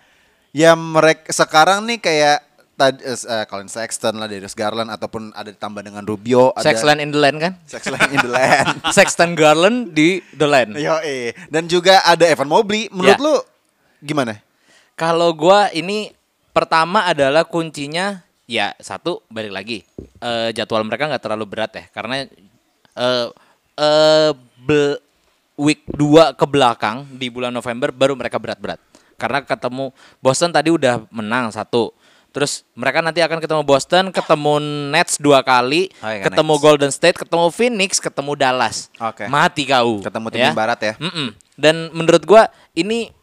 ya 0.56 0.72
mereka 0.78 1.28
sekarang 1.36 1.84
nih 1.84 2.00
kayak 2.00 2.40
tadi 2.84 3.00
uh, 3.08 3.46
Colin 3.48 3.72
Sexton 3.72 4.20
lah 4.20 4.28
Darius 4.28 4.52
Garland 4.52 4.92
ataupun 4.92 5.32
ada 5.32 5.48
ditambah 5.48 5.80
dengan 5.80 6.04
Rubio 6.04 6.52
ada 6.52 6.68
Sexland 6.68 7.00
in 7.00 7.10
the 7.10 7.20
land 7.20 7.38
kan? 7.40 7.54
Sexland 7.64 8.12
in 8.12 8.20
the 8.20 8.28
land. 8.28 8.68
Sexton 8.98 9.32
Garland 9.34 9.96
di 9.96 10.20
the 10.36 10.44
land. 10.44 10.76
Yo, 10.76 11.00
eh. 11.00 11.32
Dan 11.48 11.66
juga 11.66 12.04
ada 12.04 12.28
Evan 12.28 12.52
Mobley. 12.52 12.92
Menurut 12.92 13.16
Ya. 13.16 13.24
lu 13.24 13.36
gimana? 14.00 14.44
Kalau 14.94 15.32
gua 15.32 15.72
ini 15.72 16.12
pertama 16.52 17.08
adalah 17.08 17.48
kuncinya 17.48 18.22
ya 18.44 18.76
satu 18.78 19.24
balik 19.28 19.56
lagi 19.56 19.80
Eh, 20.20 20.50
jadwal 20.56 20.84
mereka 20.84 21.08
nggak 21.08 21.20
terlalu 21.20 21.44
berat 21.44 21.72
ya 21.76 21.84
karena 21.92 22.24
eh 22.24 23.28
eh, 23.76 24.32
be- 24.56 25.00
week 25.60 25.84
2 25.92 26.34
ke 26.34 26.46
belakang 26.48 27.04
di 27.14 27.28
bulan 27.28 27.52
November 27.52 27.92
baru 27.92 28.16
mereka 28.16 28.40
berat-berat 28.40 28.80
karena 29.20 29.44
ketemu 29.44 29.92
Boston 30.18 30.50
tadi 30.50 30.72
udah 30.72 31.04
menang 31.12 31.52
satu 31.52 31.92
terus 32.34 32.66
mereka 32.74 33.06
nanti 33.06 33.22
akan 33.22 33.38
ketemu 33.38 33.62
Boston 33.62 34.10
ketemu 34.10 34.58
Nets 34.90 35.22
dua 35.22 35.46
kali 35.46 35.94
Oh, 36.02 36.10
iya, 36.10 36.26
ketemu 36.26 36.54
Nets. 36.58 36.64
Golden 36.66 36.92
State 36.92 37.18
ketemu 37.22 37.48
Phoenix 37.54 38.02
ketemu 38.02 38.34
Dallas 38.34 38.90
Oke. 38.98 39.30
mati 39.30 39.70
kau 39.70 40.02
Ketemu 40.02 40.28
tim 40.34 40.42
tim 40.50 40.58
barat 40.58 40.80
ya. 40.82 40.94
Mm-mm. 40.98 41.38
Dan 41.54 41.94
menurut 41.94 42.26
gua 42.26 42.50
ini 42.74 43.14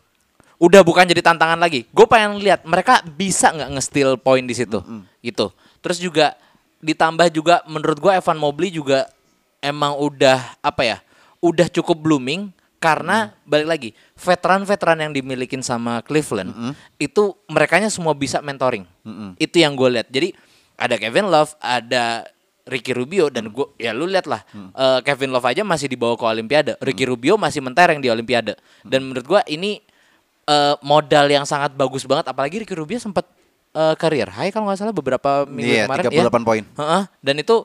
udah 0.63 0.87
bukan 0.87 1.09
jadi 1.09 1.25
tantangan 1.25 1.59
lagi. 1.59 1.89
Gue 1.91 2.07
pengen 2.07 2.39
lihat 2.39 2.63
mereka 2.69 3.03
bisa 3.03 3.51
nggak 3.51 3.81
nge-steal 3.81 4.21
poin 4.21 4.45
di 4.45 4.55
situ. 4.55 4.79
Gitu. 5.25 5.51
Terus 5.83 5.99
juga 5.99 6.39
ditambah 6.79 7.33
juga 7.35 7.65
menurut 7.67 7.99
gua 7.99 8.21
Evan 8.21 8.39
Mobley 8.39 8.71
juga 8.71 9.11
emang 9.59 9.99
udah 9.99 10.55
apa 10.63 10.87
ya? 10.87 10.99
Udah 11.43 11.67
cukup 11.67 11.99
blooming 11.99 12.53
Karena 12.81 13.29
balik 13.45 13.69
lagi, 13.69 13.91
veteran-veteran 14.17 15.05
yang 15.05 15.13
dimilikin 15.13 15.61
sama 15.61 16.01
Cleveland 16.01 16.73
itu 16.97 17.37
merekanya 17.45 17.93
semua 17.93 18.17
bisa 18.17 18.41
mentoring. 18.41 18.89
Itu 19.37 19.61
yang 19.61 19.77
gue 19.77 20.01
lihat. 20.01 20.09
Jadi 20.09 20.33
ada 20.75 20.97
Kevin 20.97 21.29
Love, 21.29 21.53
ada 21.61 22.25
Ricky 22.65 22.97
Rubio 22.97 23.29
dan 23.29 23.53
gue 23.53 23.67
ya 23.77 23.91
lu 23.91 24.09
lihat 24.09 24.25
lah 24.25 24.41
eh, 24.55 25.01
Kevin 25.03 25.29
Love 25.29 25.45
aja 25.45 25.61
masih 25.61 25.93
dibawa 25.93 26.17
ke 26.17 26.25
Olimpiade, 26.25 26.73
Ricky 26.81 27.05
Rubio 27.05 27.37
masih 27.37 27.61
mentereng 27.61 28.01
di 28.01 28.09
Olimpiade. 28.09 28.57
Dan 28.81 29.13
menurut 29.13 29.29
gue 29.29 29.41
ini 29.53 29.85
eh, 30.49 30.75
modal 30.81 31.29
yang 31.29 31.45
sangat 31.45 31.77
bagus 31.77 32.09
banget. 32.09 32.33
Apalagi 32.33 32.65
Ricky 32.65 32.73
Rubio 32.73 32.97
sempat 32.97 33.29
eh, 33.77 33.95
career 34.01 34.33
high 34.33 34.49
kalau 34.49 34.73
nggak 34.73 34.81
salah 34.81 34.97
beberapa 34.97 35.45
minggu 35.45 35.69
Iya, 35.69 35.85
kemarin 35.85 36.05
38 36.09 36.17
ya. 36.17 36.41
poin. 36.41 36.63
Heeh, 36.65 37.03
dan 37.21 37.35
itu 37.37 37.57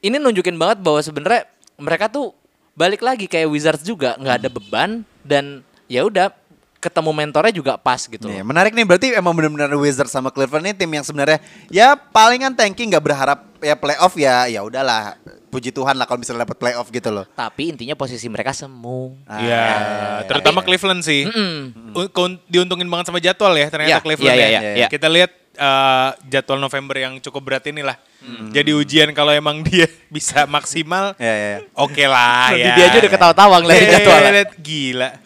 ini 0.00 0.16
nunjukin 0.16 0.56
banget 0.56 0.80
bahwa 0.80 1.00
sebenarnya 1.04 1.42
mereka 1.76 2.08
tuh 2.08 2.32
balik 2.74 3.00
lagi 3.00 3.26
kayak 3.26 3.46
Wizards 3.46 3.82
juga 3.82 4.18
nggak 4.18 4.36
ada 4.36 4.48
beban 4.48 4.90
dan 5.22 5.62
ya 5.86 6.02
udah 6.02 6.30
ketemu 6.78 7.16
mentornya 7.16 7.48
juga 7.48 7.80
pas 7.80 7.96
gitu. 7.96 8.28
Nih, 8.28 8.44
loh. 8.44 8.52
menarik 8.52 8.76
nih 8.76 8.84
berarti 8.84 9.16
emang 9.16 9.32
benar-benar 9.32 9.72
Wizards 9.72 10.12
sama 10.12 10.28
Cleveland 10.28 10.68
ini 10.68 10.74
tim 10.76 10.90
yang 10.90 11.00
sebenarnya 11.00 11.40
ya 11.72 11.96
palingan 11.96 12.52
tanking 12.52 12.92
nggak 12.92 13.00
berharap 13.00 13.40
ya 13.64 13.72
playoff 13.72 14.12
ya 14.14 14.44
ya 14.52 14.60
udahlah 14.60 15.16
puji 15.48 15.72
Tuhan 15.72 15.96
lah 15.96 16.04
kalau 16.04 16.20
misalnya 16.20 16.44
dapat 16.44 16.60
playoff 16.60 16.90
gitu 16.90 17.08
loh. 17.08 17.24
Tapi 17.32 17.72
intinya 17.72 17.96
posisi 17.96 18.28
mereka 18.28 18.52
semu. 18.52 19.16
Ah, 19.24 19.38
Iya, 19.40 19.64
terutama 20.28 20.60
Cleveland 20.60 21.00
sih. 21.00 21.24
Un- 21.24 22.10
keun- 22.12 22.42
diuntungin 22.50 22.90
banget 22.90 23.08
sama 23.08 23.22
jadwal 23.22 23.54
ya 23.54 23.70
ternyata 23.70 23.88
Iya, 23.88 23.98
Cleveland 24.02 24.36
iya, 24.36 24.44
ya. 24.44 24.60
iya, 24.60 24.72
iya. 24.84 24.88
Kita 24.90 25.08
lihat 25.08 25.30
eh, 25.54 26.08
jadwal 26.28 26.58
November 26.58 26.96
yang 26.96 27.16
cukup 27.18 27.40
berat 27.42 27.64
inilah. 27.66 27.94
Jadi 28.50 28.72
ujian 28.72 29.12
kalau 29.12 29.30
emang 29.30 29.60
dia 29.66 29.84
bisa 30.08 30.44
maksimal, 30.44 31.12
Ya, 31.16 31.28
ya, 31.28 31.48
ya. 31.50 31.58
oke 31.72 32.04
lah 32.04 32.50
Nanti 32.50 32.64
ya. 32.64 32.74
dia 32.74 32.84
aja 32.86 32.98
udah 32.98 33.12
ketawa-tawa 33.12 33.56
ngeliatin 33.60 33.84
Iya, 33.84 33.92
jadwal. 33.94 34.16
iya, 34.16 34.30
lihat. 34.32 34.50
Gila. 34.58 35.08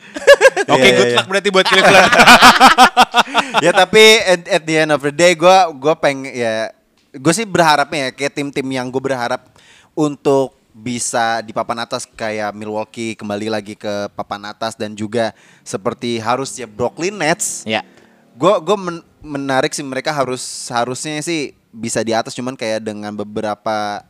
Oke, 0.68 0.82
Iya, 0.82 0.96
good 0.96 1.06
iya, 1.06 1.16
luck 1.16 1.26
berarti 1.30 1.48
buat 1.48 1.66
Cleveland. 1.66 2.10
ya 3.64 3.70
tapi 3.72 4.02
at, 4.20 4.40
at 4.50 4.62
the 4.64 4.74
end 4.76 4.90
of 4.90 5.00
the 5.00 5.12
day 5.12 5.32
gue 5.32 5.56
gue 5.76 5.94
peng 5.94 6.26
ya 6.26 6.72
gue 7.08 7.32
sih 7.32 7.46
berharapnya 7.46 8.08
ya 8.08 8.12
kayak 8.12 8.32
tim-tim 8.34 8.66
yang 8.66 8.86
gue 8.88 8.98
berharap 8.98 9.46
untuk 9.92 10.56
bisa 10.72 11.42
di 11.42 11.50
papan 11.50 11.82
atas 11.82 12.06
kayak 12.06 12.50
Milwaukee 12.52 13.14
kembali 13.14 13.50
lagi 13.50 13.74
ke 13.74 14.10
papan 14.12 14.46
atas 14.46 14.74
dan 14.74 14.94
juga 14.94 15.34
seperti 15.60 16.18
harusnya 16.18 16.66
Brooklyn 16.66 17.14
Nets 17.14 17.62
Ya. 17.62 17.82
Gue 18.38 18.54
gue 18.62 18.76
menarik 19.18 19.74
sih 19.74 19.82
mereka 19.82 20.14
harus 20.14 20.70
harusnya 20.70 21.18
sih 21.18 21.58
bisa 21.74 22.06
di 22.06 22.14
atas 22.14 22.38
cuman 22.38 22.54
kayak 22.54 22.86
dengan 22.86 23.10
beberapa 23.10 24.06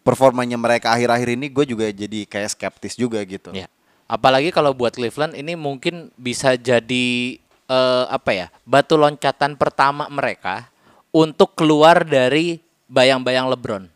performanya 0.00 0.56
mereka 0.56 0.96
akhir-akhir 0.96 1.36
ini 1.36 1.46
gue 1.52 1.64
juga 1.68 1.92
jadi 1.92 2.24
kayak 2.24 2.56
skeptis 2.56 2.96
juga 2.96 3.20
gitu 3.28 3.52
Ya. 3.52 3.68
Apalagi 4.10 4.50
kalau 4.50 4.74
buat 4.74 4.90
Cleveland 4.90 5.38
ini 5.38 5.54
mungkin 5.54 6.10
bisa 6.18 6.58
jadi 6.58 7.38
eh, 7.70 8.04
apa 8.10 8.30
ya? 8.34 8.46
Batu 8.66 8.98
loncatan 8.98 9.54
pertama 9.54 10.10
mereka 10.10 10.66
untuk 11.14 11.54
keluar 11.54 12.02
dari 12.02 12.58
bayang-bayang 12.90 13.46
LeBron. 13.54 13.86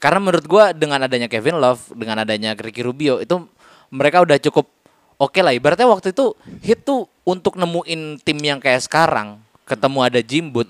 Karena 0.00 0.16
menurut 0.24 0.48
gua 0.48 0.72
dengan 0.72 1.04
adanya 1.04 1.28
Kevin 1.28 1.60
Love, 1.60 1.92
dengan 1.92 2.24
adanya 2.24 2.56
Ricky 2.56 2.80
Rubio 2.80 3.20
itu 3.20 3.44
mereka 3.92 4.24
udah 4.24 4.40
cukup 4.40 4.72
oke 5.20 5.38
lah. 5.38 5.52
Ibaratnya 5.52 5.84
waktu 5.84 6.16
itu 6.16 6.32
hit 6.64 6.80
tuh 6.82 7.04
untuk 7.22 7.54
nemuin 7.54 8.24
tim 8.24 8.38
yang 8.40 8.56
kayak 8.58 8.80
sekarang, 8.80 9.36
ketemu 9.68 9.98
ada 10.00 10.20
Jimbut 10.24 10.66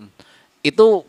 itu 0.61 1.07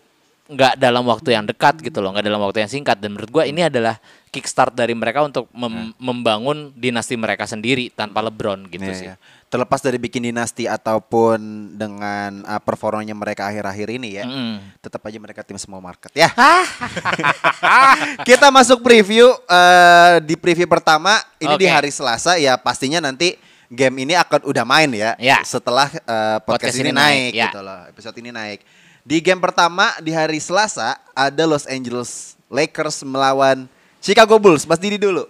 nggak 0.51 0.75
dalam 0.77 1.08
waktu 1.08 1.32
yang 1.32 1.47
dekat 1.47 1.80
gitu 1.80 2.04
loh, 2.04 2.12
nggak 2.13 2.27
dalam 2.27 2.39
waktu 2.39 2.63
yang 2.63 2.71
singkat. 2.71 2.99
Dan 2.99 3.15
menurut 3.15 3.32
gua 3.32 3.43
ini 3.47 3.65
adalah 3.65 3.97
kickstart 4.32 4.71
dari 4.71 4.91
mereka 4.93 5.23
untuk 5.23 5.47
mem- 5.51 5.91
membangun 5.97 6.71
dinasti 6.71 7.15
mereka 7.19 7.43
sendiri 7.43 7.91
tanpa 7.91 8.23
LeBron 8.23 8.67
gitu 8.69 8.88
Iya, 8.88 8.95
sih. 8.95 9.08
iya. 9.12 9.15
Terlepas 9.52 9.84
dari 9.84 10.00
bikin 10.00 10.24
dinasti 10.24 10.64
ataupun 10.64 11.36
dengan 11.76 12.40
uh, 12.48 12.56
performanya 12.64 13.12
mereka 13.12 13.52
akhir-akhir 13.52 13.88
ini 13.92 14.16
ya, 14.16 14.24
Mm. 14.24 14.80
tetap 14.80 15.04
aja 15.04 15.20
mereka 15.20 15.44
tim 15.44 15.60
semua 15.60 15.84
market 15.84 16.08
ya. 16.16 16.32
Kita 18.28 18.48
masuk 18.48 18.80
preview 18.80 19.28
eh, 19.46 20.24
di 20.24 20.40
preview 20.40 20.66
pertama 20.66 21.20
ini 21.36 21.60
di 21.60 21.68
Oke. 21.68 21.74
hari 21.76 21.92
Selasa 21.92 22.40
ya 22.40 22.56
pastinya 22.56 23.04
nanti 23.04 23.36
game 23.68 24.08
ini 24.08 24.16
akan 24.16 24.48
udah 24.48 24.64
main 24.64 24.88
ya, 24.92 25.20
Ya. 25.20 25.44
setelah 25.44 25.92
eh, 25.92 26.40
podcast, 26.48 26.72
Podcast 26.72 26.76
ini 26.80 26.90
ini 26.90 26.96
naik, 26.96 27.12
naik, 27.12 27.32
ya. 27.36 27.46
gitu 27.52 27.60
loh, 27.60 27.80
episode 27.92 28.16
ini 28.20 28.32
naik. 28.32 28.60
Di 29.02 29.18
game 29.20 29.42
pertama 29.42 29.92
di 30.00 30.16
hari 30.16 30.40
Selasa 30.40 30.96
ada 31.12 31.44
Los 31.44 31.68
Angeles 31.68 32.40
Lakers 32.48 33.04
melawan 33.04 33.68
Chicago 34.00 34.40
Bulls. 34.40 34.64
Mas 34.64 34.80
Didi 34.80 34.96
dulu. 34.96 35.28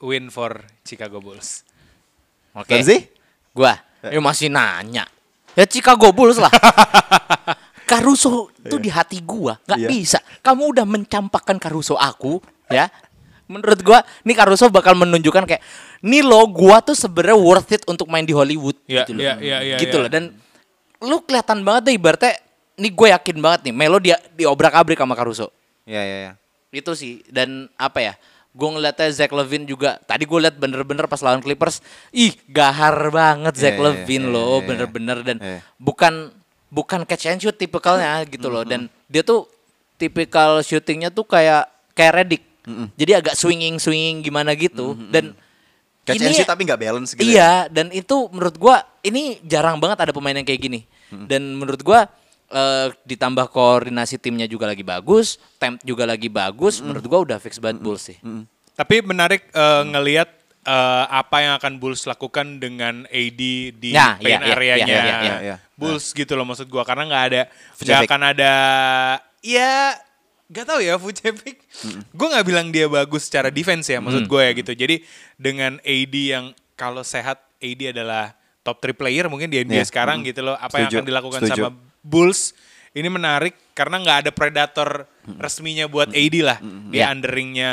Win 0.00 0.26
for 0.26 0.64
Chicago 0.82 1.20
Bulls. 1.20 1.62
Oke. 2.54 2.74
Ramzi? 2.76 3.06
Gua 3.52 3.74
ya 4.00 4.18
masih 4.18 4.48
nanya. 4.48 5.04
Ya 5.52 5.64
Chicago 5.66 6.08
Bulls 6.10 6.38
lah. 6.38 6.50
Caruso 7.90 8.54
tuh 8.62 8.78
di 8.78 8.86
hati 8.86 9.18
gua, 9.18 9.58
nggak 9.66 9.80
Iya. 9.82 9.88
bisa. 9.90 10.18
Kamu 10.40 10.70
udah 10.70 10.86
mencampakkan 10.86 11.58
Caruso 11.58 11.98
aku, 11.98 12.38
ya. 12.70 12.86
Menurut 13.50 13.82
gua, 13.82 13.98
nih 14.22 14.38
Caruso 14.38 14.70
bakal 14.70 14.94
menunjukkan 14.94 15.42
kayak, 15.42 15.58
nih 16.00 16.22
lo 16.22 16.46
gua 16.46 16.78
tuh 16.78 16.94
sebenarnya 16.94 17.34
worth 17.34 17.74
it 17.74 17.82
untuk 17.90 18.06
main 18.06 18.22
di 18.22 18.30
Hollywood 18.30 18.78
Iya, 18.86 19.02
gitu 19.02 19.18
loh. 19.18 19.22
iya, 19.26 19.34
iya, 19.42 19.58
iya, 19.66 19.76
gitu 19.82 19.98
iya. 19.98 20.02
loh 20.06 20.10
dan 20.10 20.24
lu 21.02 21.18
kelihatan 21.26 21.66
banget 21.66 21.82
deh 21.90 21.94
ibaratnya 21.98 22.38
nih 22.78 22.92
gue 22.94 23.08
yakin 23.10 23.36
banget 23.42 23.60
nih 23.66 23.74
Melo 23.74 23.98
dia 23.98 24.16
diobrak-abrik 24.38 24.94
sama 24.94 25.18
Caruso. 25.18 25.50
Ya 25.82 25.98
ya 26.00 26.16
ya. 26.30 26.32
Itu 26.70 26.94
sih 26.94 27.26
dan 27.26 27.66
apa 27.74 27.98
ya? 27.98 28.14
Gue 28.50 28.66
ngeliatnya 28.66 29.08
Zach 29.14 29.30
Levine 29.30 29.62
juga. 29.62 30.02
Tadi 30.02 30.26
gue 30.26 30.38
liat 30.42 30.58
bener-bener 30.58 31.06
pas 31.06 31.22
lawan 31.22 31.38
Clippers, 31.38 31.78
ih 32.10 32.34
gahar 32.50 32.98
banget 33.14 33.54
Zach 33.54 33.74
Iya, 33.74 33.78
iya, 33.78 33.86
Levine 33.94 34.26
iya, 34.26 34.34
loh, 34.34 34.46
iya, 34.50 34.58
iya. 34.58 34.66
bener-bener 34.66 35.18
dan 35.22 35.36
Iya. 35.38 35.58
bukan 35.78 36.14
bukan 36.70 37.00
catch 37.06 37.30
and 37.30 37.38
shoot 37.38 37.54
tipikalnya 37.54 38.26
gitu 38.26 38.50
loh. 38.50 38.66
Dan 38.66 38.90
dia 39.06 39.22
tuh 39.22 39.46
tipikal 39.94 40.62
shootingnya 40.62 41.10
tuh 41.10 41.26
kayak 41.26 41.66
kayak 41.94 42.12
Redick. 42.22 42.42
Jadi 42.94 43.12
agak 43.18 43.34
swinging 43.34 43.78
swinging 43.78 44.22
gimana 44.22 44.54
gitu. 44.54 44.94
Dan 45.10 45.34
Catch 46.00 46.16
ini 46.16 46.26
and 46.30 46.34
shoot 46.34 46.48
tapi 46.48 46.64
nggak 46.64 46.80
balance 46.80 47.12
gitu. 47.12 47.22
ya. 47.22 47.30
Iya, 47.30 47.52
dan 47.68 47.86
itu 47.92 48.26
menurut 48.32 48.56
gua 48.56 48.82
ini 49.04 49.36
jarang 49.44 49.76
banget 49.78 50.00
ada 50.00 50.12
pemain 50.16 50.32
yang 50.34 50.46
kayak 50.46 50.58
gini. 50.58 50.80
Dan 51.10 51.54
menurut 51.54 51.82
gua 51.82 52.06
eh, 52.50 52.86
ditambah 53.04 53.48
koordinasi 53.48 54.18
timnya 54.18 54.44
juga 54.44 54.66
lagi 54.66 54.82
bagus, 54.82 55.38
temp 55.56 55.78
juga 55.80 56.04
lagi 56.04 56.26
bagus, 56.26 56.78
menurut 56.78 57.04
gua 57.04 57.20
udah 57.22 57.38
fix 57.38 57.56
banget 57.56 57.80
Bulls 57.80 58.02
sih. 58.04 58.18
Tapi 58.74 59.00
menarik 59.00 59.48
eh, 59.48 59.82
ngelihat 59.86 60.28
eh, 60.60 61.04
apa 61.06 61.36
yang 61.40 61.54
akan 61.56 61.78
Bulls 61.78 62.04
lakukan 62.04 62.58
dengan 62.58 63.06
AD 63.06 63.40
di 63.72 63.90
Nah, 63.90 64.18
paint 64.18 64.28
iya, 64.28 64.38
iya, 64.42 64.52
areanya 64.52 64.86
iya, 64.86 65.02
iya, 65.02 65.16
iya, 65.22 65.36
iya. 65.40 65.56
Bulls 65.72 66.10
gitu 66.10 66.34
loh 66.34 66.44
maksud 66.44 66.66
gua 66.66 66.82
karena 66.82 67.06
nggak 67.06 67.24
ada 67.32 67.42
nggak 67.78 68.00
akan 68.04 68.22
ada 68.28 68.52
ya 69.40 69.96
nggak 70.50 70.66
tahu 70.66 70.80
ya 70.82 70.98
Vucevic. 70.98 71.62
Gue 72.10 72.26
nggak 72.26 72.42
bilang 72.42 72.68
dia 72.68 72.90
bagus 72.90 73.30
secara 73.30 73.48
defense 73.48 73.86
ya 73.86 74.02
maksud 74.02 74.26
gue 74.26 74.42
ya 74.42 74.52
gitu. 74.52 74.72
Jadi 74.74 75.06
dengan 75.38 75.78
AD 75.80 76.14
yang 76.18 76.44
kalau 76.74 77.06
sehat 77.06 77.38
AD 77.62 77.94
adalah 77.94 78.34
top 78.60 78.82
3 78.82 78.98
player 78.98 79.30
mungkin 79.30 79.46
di 79.46 79.62
NBA 79.62 79.80
Iya. 79.80 79.86
sekarang 79.86 80.26
gitu 80.26 80.42
loh. 80.42 80.58
Apa 80.58 80.82
yang 80.82 80.90
Setuju, 80.90 80.98
akan 80.98 81.06
dilakukan 81.06 81.40
setuju. 81.46 81.62
sama 81.62 81.70
Bulls 82.00 82.52
ini 82.90 83.06
menarik 83.06 83.54
karena 83.70 84.02
nggak 84.02 84.18
ada 84.26 84.30
predator 84.34 85.06
resminya 85.38 85.86
buat 85.86 86.10
AD 86.10 86.36
lah. 86.42 86.58
Dia 86.90 87.06
Iya. 87.06 87.14
underingnya 87.14 87.72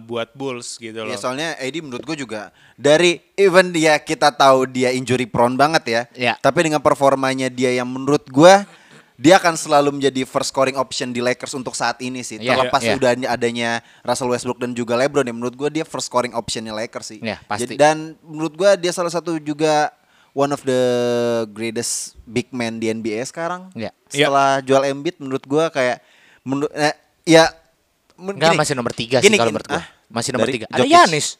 buat 0.00 0.32
Bulls 0.32 0.80
gitu 0.80 1.04
loh. 1.04 1.12
Ya 1.12 1.20
soalnya 1.20 1.52
Edi 1.60 1.84
menurut 1.84 2.00
gue 2.02 2.16
juga 2.18 2.48
dari 2.74 3.20
even 3.36 3.70
dia 3.70 4.00
kita 4.00 4.32
tahu 4.32 4.64
dia 4.64 4.88
injury 4.90 5.28
prone 5.28 5.54
banget 5.54 5.84
ya. 5.84 6.02
Ya. 6.16 6.34
Tapi 6.40 6.64
dengan 6.64 6.80
performanya 6.80 7.52
dia 7.52 7.70
yang 7.70 7.86
menurut 7.86 8.24
gue 8.24 8.54
dia 9.14 9.38
akan 9.38 9.54
selalu 9.54 9.94
menjadi 9.94 10.26
first 10.26 10.50
scoring 10.50 10.74
option 10.74 11.14
di 11.14 11.22
Lakers 11.22 11.54
untuk 11.54 11.76
saat 11.76 12.02
ini 12.02 12.24
sih. 12.24 12.40
Ya, 12.40 12.56
Terlepas 12.56 12.82
ya. 12.82 12.96
udah 12.98 13.10
adanya 13.30 13.78
Russell 14.02 14.26
Westbrook 14.26 14.58
dan 14.58 14.74
juga 14.74 14.96
LeBron 14.96 15.22
ya 15.22 15.30
menurut 15.30 15.54
gue 15.54 15.68
dia 15.70 15.84
first 15.86 16.08
scoring 16.08 16.34
optionnya 16.34 16.74
Lakers 16.74 17.14
sih. 17.14 17.20
Ya, 17.22 17.38
pasti. 17.44 17.68
Jadi- 17.68 17.78
dan 17.78 18.18
menurut 18.24 18.56
gue 18.56 18.70
dia 18.80 18.90
salah 18.90 19.12
satu 19.12 19.38
juga 19.38 19.92
one 20.34 20.50
of 20.50 20.60
the 20.60 20.82
greatest 21.48 22.18
big 22.24 22.50
man 22.50 22.76
di 22.76 22.90
NBA 22.90 23.22
sekarang. 23.24 23.70
Ya. 23.72 23.94
Setelah 24.06 24.58
jual 24.60 24.82
Embiid 24.84 25.16
menurut 25.16 25.42
gue 25.42 25.64
kayak 25.70 26.02
menurut 26.42 26.70
eh, 26.74 26.92
ya 27.24 27.48
Enggak 28.14 28.54
gini, 28.54 28.58
masih 28.58 28.74
nomor 28.78 28.92
tiga 28.94 29.18
gini, 29.18 29.34
sih 29.34 29.38
kalau 29.38 29.50
menurut 29.50 29.66
gua. 29.66 29.78
ah, 29.78 29.84
Masih 30.06 30.30
nomor 30.30 30.46
tiga. 30.46 30.70
Ada. 30.70 30.86
Yanis. 30.86 31.34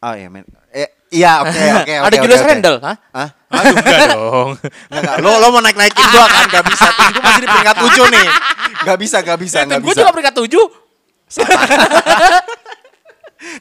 Oh 0.00 0.16
iya 0.16 0.32
men. 0.32 0.48
Eh, 0.72 0.88
iya 1.12 1.44
oke 1.44 1.52
oke 1.52 1.72
oke. 1.84 1.92
Ada 1.92 2.16
oke, 2.16 2.24
Julius 2.24 2.40
oke. 2.40 2.48
Randle, 2.48 2.78
hah? 2.80 2.96
Hah? 3.12 3.28
Aduh 3.52 3.74
enggak 3.76 4.08
dong. 4.16 4.50
Nggak, 4.88 5.02
nggak. 5.04 5.16
Lo 5.20 5.30
lo 5.36 5.46
mau 5.52 5.60
naik 5.60 5.76
naikin 5.76 6.06
gua 6.08 6.24
kan? 6.24 6.44
Gak 6.48 6.64
bisa. 6.72 6.86
Tim 6.88 7.08
gua 7.12 7.20
masih 7.20 7.40
di 7.40 7.48
peringkat 7.52 7.76
tujuh 7.84 8.06
nih. 8.08 8.26
Gak 8.80 8.96
bisa 8.96 9.16
gak 9.20 9.38
bisa 9.40 9.58
Tim 9.60 9.68
gak 9.68 9.80
gue 9.84 9.88
bisa. 9.92 10.00
juga 10.00 10.12
peringkat 10.16 10.34
tujuh. 10.40 10.66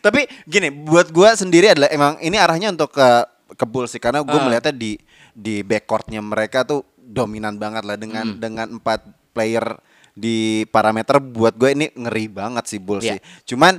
Tapi 0.06 0.22
gini, 0.48 0.72
buat 0.72 1.12
gua 1.12 1.36
sendiri 1.36 1.76
adalah 1.76 1.92
emang 1.92 2.16
ini 2.24 2.40
arahnya 2.40 2.72
untuk 2.72 2.96
ke 2.96 3.04
ke 3.04 3.35
Bulls 3.66 3.92
sih 3.92 4.02
karena 4.02 4.26
gua 4.26 4.42
Ah. 4.42 4.44
melihatnya 4.44 4.72
di 4.72 4.98
di 5.32 5.62
backcourtnya 5.62 6.20
mereka 6.20 6.64
tuh 6.64 6.82
dominan 6.98 7.56
banget 7.56 7.84
lah 7.84 7.96
dengan 7.96 8.26
Hmm. 8.26 8.40
dengan 8.40 8.68
empat 8.74 9.06
player 9.32 9.78
di 10.12 10.64
parameter 10.66 11.20
buat 11.20 11.54
gue 11.54 11.70
ini 11.70 11.88
ngeri 11.92 12.26
banget 12.28 12.66
sih 12.66 12.80
Bulls 12.80 13.04
Iya. 13.04 13.20
sih. 13.20 13.22
Cuman 13.46 13.78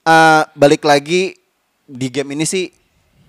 eh, 0.00 0.42
balik 0.52 0.84
lagi 0.84 1.32
di 1.84 2.06
game 2.08 2.32
ini 2.32 2.44
sih 2.44 2.68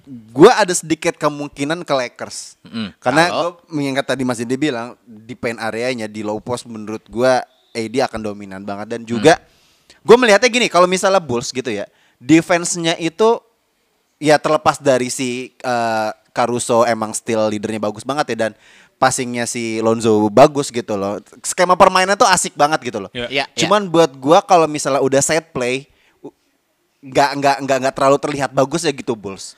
gue 0.06 0.50
ada 0.50 0.72
sedikit 0.72 1.16
kemungkinan 1.16 1.82
ke 1.82 1.94
Lakers. 1.94 2.58
Mm. 2.62 2.90
Karena 2.98 3.24
gue 3.30 3.52
mengingat 3.70 4.06
tadi 4.06 4.24
Mas 4.24 4.38
Dede 4.38 4.56
bilang 4.56 4.98
di 5.02 5.34
paint 5.34 5.56
areanya 5.56 6.06
di 6.06 6.20
low 6.20 6.40
post 6.40 6.66
menurut 6.66 7.06
gue 7.06 7.32
AD 7.72 7.96
akan 8.04 8.20
dominan 8.24 8.62
banget 8.62 8.90
dan 8.90 9.02
juga 9.04 9.38
gue 10.00 10.16
melihatnya 10.16 10.48
gini 10.48 10.68
kalau 10.68 10.86
misalnya 10.86 11.20
Bulls 11.20 11.50
gitu 11.50 11.70
ya 11.70 11.86
defense-nya 12.18 12.98
itu 12.98 13.40
ya 14.20 14.36
terlepas 14.38 14.78
dari 14.78 15.08
si 15.10 15.56
eh, 15.56 16.10
Caruso 16.36 16.86
emang 16.86 17.16
still 17.16 17.50
leadernya 17.50 17.82
bagus 17.82 18.06
banget 18.06 18.36
ya 18.36 18.48
dan 18.48 18.52
passingnya 19.00 19.48
si 19.48 19.80
Lonzo 19.80 20.28
bagus 20.28 20.70
gitu 20.70 21.00
loh 21.00 21.24
skema 21.42 21.80
permainan 21.80 22.20
tuh 22.20 22.28
asik 22.28 22.54
banget 22.54 22.92
gitu 22.92 23.00
loh 23.00 23.12
Ya. 23.16 23.26
Iya, 23.32 23.48
iya. 23.48 23.60
cuman 23.64 23.88
buat 23.88 24.12
gua 24.20 24.44
kalau 24.44 24.68
misalnya 24.68 25.00
udah 25.00 25.24
set 25.24 25.56
play 25.56 25.88
nggak 27.00 27.30
nggak 27.40 27.56
nggak 27.64 27.78
nggak 27.80 27.96
terlalu 27.96 28.18
terlihat 28.20 28.52
bagus 28.52 28.84
ya 28.84 28.92
gitu 28.92 29.16
Bulls 29.16 29.56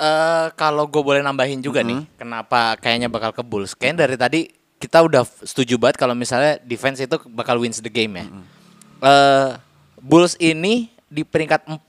Eh 0.00 0.46
kalau 0.56 0.88
gue 0.88 1.02
boleh 1.04 1.20
nambahin 1.20 1.60
juga 1.60 1.84
nih, 1.84 2.08
kenapa 2.16 2.72
kayaknya 2.80 3.12
bakal 3.12 3.36
ke 3.36 3.44
Bulls? 3.44 3.76
Kayaknya 3.76 3.98
dari 4.00 4.16
tadi 4.16 4.40
kita 4.80 5.04
udah 5.04 5.28
setuju 5.44 5.76
banget 5.76 6.00
kalau 6.00 6.16
misalnya 6.16 6.56
defense 6.64 7.04
itu 7.04 7.20
bakal 7.28 7.60
wins 7.60 7.84
the 7.84 7.92
game 7.92 8.16
ya. 8.16 8.24
Eh, 9.04 9.50
Bulls 10.00 10.40
ini 10.40 10.88
di 11.04 11.20
peringkat 11.20 11.68
4 11.68 11.84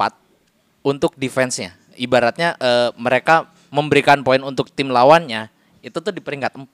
untuk 0.83 1.15
defense-nya. 1.15 1.71
Ibaratnya 1.95 2.55
eh, 2.55 2.89
mereka 2.95 3.47
memberikan 3.69 4.21
poin 4.21 4.39
untuk 4.39 4.67
tim 4.69 4.87
lawannya 4.87 5.47
itu 5.81 5.97
tuh 5.97 6.13
di 6.13 6.21
peringkat 6.21 6.53
4. 6.53 6.69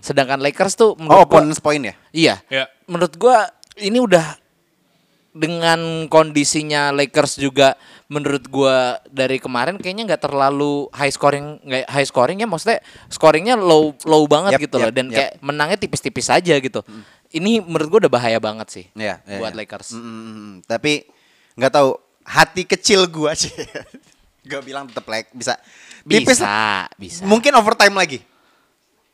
Sedangkan 0.00 0.38
Lakers 0.38 0.78
tuh 0.78 0.94
oh 0.94 0.96
menurut 0.96 1.18
gua- 1.18 1.26
opponents 1.26 1.58
point 1.58 1.82
ya 1.82 1.94
Iya. 2.12 2.34
Ya. 2.46 2.64
Menurut 2.86 3.16
gua 3.16 3.50
ini 3.74 3.98
udah 3.98 4.38
dengan 5.32 6.12
kondisinya 6.12 6.92
Lakers 6.92 7.40
juga 7.40 7.72
menurut 8.06 8.44
gua 8.46 9.00
dari 9.08 9.40
kemarin 9.40 9.80
kayaknya 9.80 10.12
nggak 10.12 10.28
terlalu 10.28 10.92
high 10.92 11.08
scoring 11.08 11.56
nggak 11.64 11.88
high 11.88 12.04
scoring 12.04 12.36
ya 12.36 12.46
maksudnya 12.46 12.84
scoringnya 13.08 13.56
low 13.56 13.96
low 14.04 14.28
banget 14.28 14.60
Yep, 14.60 14.64
gitu 14.68 14.76
yep, 14.76 14.84
loh 14.84 14.92
dan 14.92 15.06
yep. 15.08 15.16
kayak 15.16 15.32
menangnya 15.40 15.78
tipis-tipis 15.80 16.28
aja 16.28 16.52
gitu. 16.54 16.84
Ini 17.32 17.64
menurut 17.64 17.88
gua 17.88 18.00
udah 18.04 18.12
bahaya 18.12 18.36
banget 18.36 18.68
sih 18.68 18.84
Iya, 18.92 19.24
iya, 19.24 19.40
buat 19.40 19.56
iya. 19.56 19.64
Lakers. 19.64 19.96
Mm, 19.96 20.04
mm, 20.04 20.20
mm. 20.28 20.52
Tapi 20.68 20.92
nggak 21.56 21.72
tahu 21.72 21.90
hati 22.22 22.62
kecil 22.68 23.08
gua 23.08 23.32
sih. 23.32 23.48
Gak 24.42 24.62
bilang 24.62 24.90
tetap 24.90 25.06
like 25.06 25.30
bisa. 25.30 25.54
Tipis 26.02 26.42
Bisa, 26.42 26.90
bisa. 26.98 27.22
mungkin 27.22 27.54
overtime 27.54 27.94
lagi. 27.94 28.18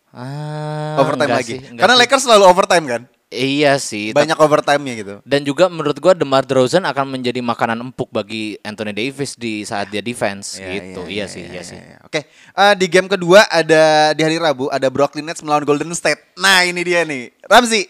Ah, 0.09 0.97
overtime 0.99 1.29
lagi. 1.31 1.61
sih, 1.61 1.76
Karena 1.76 1.95
sih. 1.95 2.01
Lakers 2.01 2.22
selalu 2.24 2.45
overtime 2.49 2.87
kan. 2.89 3.03
Iya 3.29 3.76
sih. 3.76 4.16
Banyak 4.16 4.41
overtime-nya 4.41 4.95
gitu. 4.97 5.14
Dan 5.20 5.45
juga 5.45 5.68
menurut 5.68 6.01
gua 6.01 6.16
DeMar 6.16 6.49
DeRozan 6.49 6.89
akan 6.89 7.12
menjadi 7.12 7.45
makanan 7.45 7.76
empuk 7.85 8.09
bagi 8.09 8.57
Anthony 8.64 8.97
Davis 8.97 9.37
di 9.37 9.68
saat 9.68 9.93
dia 9.93 10.01
defense 10.01 10.57
gitu. 10.57 11.05
Iya, 11.05 11.29
sih, 11.29 11.45
iya, 11.45 11.61
sih. 11.61 11.76
iya. 11.76 12.01
Oke, 12.09 12.24
eh, 12.24 12.74
di 12.81 12.89
game 12.89 13.05
kedua 13.05 13.45
ada 13.45 14.16
di 14.16 14.22
hari 14.24 14.41
Rabu 14.41 14.72
ada 14.72 14.89
Brooklyn 14.89 15.29
Nets 15.29 15.45
melawan 15.45 15.68
Golden 15.68 15.93
State. 15.93 16.24
Nah, 16.41 16.64
ini 16.64 16.81
dia 16.81 17.05
nih. 17.05 17.29
Ramzi. 17.45 17.85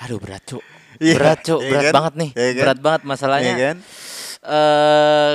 Aduh 0.00 0.16
berat 0.16 0.40
cuk. 0.48 0.64
Iya, 0.98 1.14
Berat 1.14 1.38
cuk, 1.44 1.60
iya 1.60 1.68
berat 1.68 1.84
kan? 1.84 1.92
banget 1.92 2.12
nih. 2.16 2.30
Iya 2.32 2.48
kan? 2.48 2.62
Berat 2.64 2.78
banget 2.80 3.02
masalahnya. 3.04 3.52
Iya 3.52 3.60
kan? 3.60 3.76
eh 4.38 5.32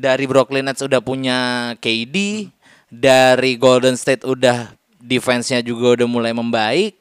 dari 0.00 0.24
Brooklyn 0.24 0.64
Nets 0.64 0.80
udah 0.80 1.04
punya 1.04 1.38
KD, 1.76 2.48
dari 2.88 3.60
Golden 3.60 4.00
State 4.00 4.24
udah 4.24 4.72
defense-nya 4.96 5.60
juga 5.60 6.00
udah 6.00 6.08
mulai 6.08 6.32
membaik. 6.32 6.96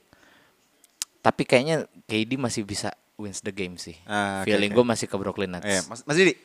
Tapi 1.23 1.47
kayaknya 1.47 1.87
KD 2.03 2.35
masih 2.35 2.67
bisa 2.67 2.91
wins 3.15 3.39
the 3.39 3.55
game 3.55 3.79
sih. 3.79 3.95
Ah, 4.03 4.43
oke, 4.43 4.51
Feeling 4.51 4.75
oke. 4.75 4.83
gue 4.83 4.85
masih 4.91 5.07
ke 5.07 5.15
Brooklyn 5.15 5.55
Nets. 5.55 5.63
Iya, 5.63 5.81
Mas, 5.87 6.03
Mas 6.03 6.19
Didi. 6.19 6.35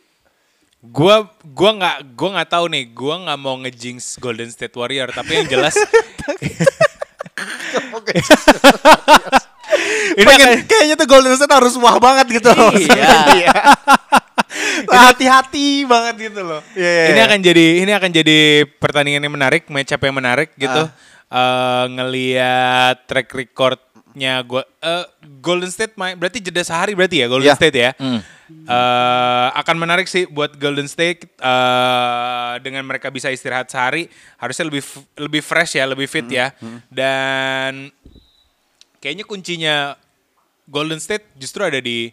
Gua 0.85 1.25
gua 1.41 1.71
nggak 1.81 1.97
gua 2.13 2.29
nggak 2.37 2.51
tahu 2.53 2.69
nih, 2.69 2.85
gua 2.93 3.17
nggak 3.25 3.39
mau 3.41 3.57
ngejinx 3.57 4.21
Golden 4.21 4.53
State 4.53 4.77
Warrior, 4.77 5.09
tapi 5.17 5.41
yang 5.41 5.49
jelas 5.49 5.81
ini 10.21 10.33
kayaknya 10.69 10.95
tuh 11.01 11.09
Golden 11.09 11.33
State 11.41 11.57
harus 11.57 11.73
wah 11.81 11.97
banget 11.97 12.37
gitu 12.41 12.53
loh. 12.53 12.73
Iya. 12.77 13.49
Hati-hati 15.09 15.85
banget 15.85 16.31
gitu 16.31 16.41
loh. 16.45 16.61
Iya, 16.77 16.91
iya, 16.91 17.05
ini 17.11 17.21
iya. 17.21 17.27
akan 17.27 17.39
jadi 17.43 17.67
ini 17.83 17.93
akan 17.93 18.11
jadi 18.11 18.39
pertandingan 18.79 19.23
yang 19.27 19.35
menarik, 19.35 19.63
match 19.71 19.93
up 19.95 20.03
yang 20.03 20.17
menarik 20.17 20.55
gitu. 20.55 20.83
Eh, 21.35 21.85
ngelihat 21.91 23.11
track 23.11 23.29
recordnya 23.35 24.39
gua 24.47 24.63
eh, 24.79 25.05
Golden 25.43 25.67
State 25.73 25.99
main 25.99 26.15
berarti 26.15 26.39
jeda 26.39 26.63
sehari 26.63 26.95
berarti 26.95 27.25
ya 27.25 27.27
Golden 27.27 27.51
Iya. 27.51 27.59
State 27.59 27.77
ya. 27.77 27.91
Hmm. 27.99 28.21
Eh, 28.45 29.49
akan 29.57 29.77
menarik 29.81 30.07
sih 30.07 30.29
buat 30.29 30.55
Golden 30.61 30.87
State 30.87 31.27
eh, 31.27 32.55
dengan 32.63 32.87
mereka 32.87 33.09
bisa 33.11 33.33
istirahat 33.33 33.67
sehari 33.73 34.07
harusnya 34.39 34.69
lebih 34.71 34.85
lebih 35.19 35.43
fresh 35.43 35.81
ya, 35.81 35.85
lebih 35.89 36.07
fit 36.07 36.29
ya. 36.29 36.53
Dan 36.93 37.91
kayaknya 39.03 39.25
kuncinya 39.27 39.77
Golden 40.69 41.01
State 41.01 41.29
justru 41.37 41.61
ada 41.61 41.81
di 41.81 42.09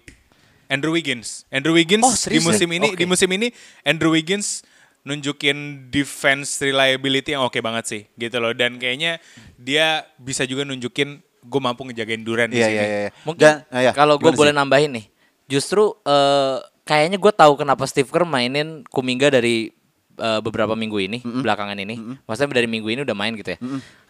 Andrew 0.71 0.95
Wiggins. 0.95 1.43
Andrew 1.51 1.75
Wiggins 1.75 2.01
Oh, 2.01 2.15
di 2.15 2.39
musim 2.39 2.71
ya? 2.71 2.79
ini 2.79 2.87
Oke. 2.87 2.97
di 2.97 3.05
musim 3.05 3.29
ini 3.29 3.47
Andrew 3.83 4.09
Wiggins 4.09 4.63
nunjukin 5.01 5.57
defense 5.89 6.61
reliability 6.61 7.33
yang 7.33 7.41
oke 7.41 7.57
banget 7.57 7.83
sih 7.83 8.01
gitu 8.15 8.37
loh 8.37 8.53
dan 8.53 8.77
kayaknya 8.77 9.17
dia 9.57 10.05
bisa 10.15 10.45
juga 10.45 10.61
nunjukin 10.61 11.17
gue 11.41 11.57
mampu 11.59 11.81
ngejagain 11.83 12.21
Durant 12.21 12.47
di 12.47 12.55
Iya, 12.55 12.67
sini. 12.67 12.77
iya, 12.77 12.85
iya. 12.85 13.11
Mungkin 13.25 13.41
Dan- 13.43 13.61
ah, 13.67 13.81
ya, 13.81 13.91
kalau 13.91 14.15
gue 14.15 14.29
boleh 14.29 14.53
sih? 14.53 14.59
nambahin 14.61 14.91
nih, 14.93 15.05
justru 15.47 15.97
eh, 16.05 16.57
kayaknya 16.83 17.17
gue 17.17 17.33
tahu 17.33 17.57
kenapa 17.57 17.81
Steve 17.83 18.05
Kerr 18.07 18.23
mainin 18.23 18.85
Kuminga 18.87 19.33
dari 19.33 19.73
eh, 20.13 20.39
beberapa 20.39 20.77
minggu 20.77 21.01
ini, 21.01 21.17
belakangan 21.17 21.73
ini. 21.75 21.97
Maksudnya 22.21 22.53
dari 22.53 22.69
minggu 22.69 22.87
ini 22.87 23.01
udah 23.01 23.17
main 23.17 23.33
gitu 23.33 23.57
ya. 23.57 23.59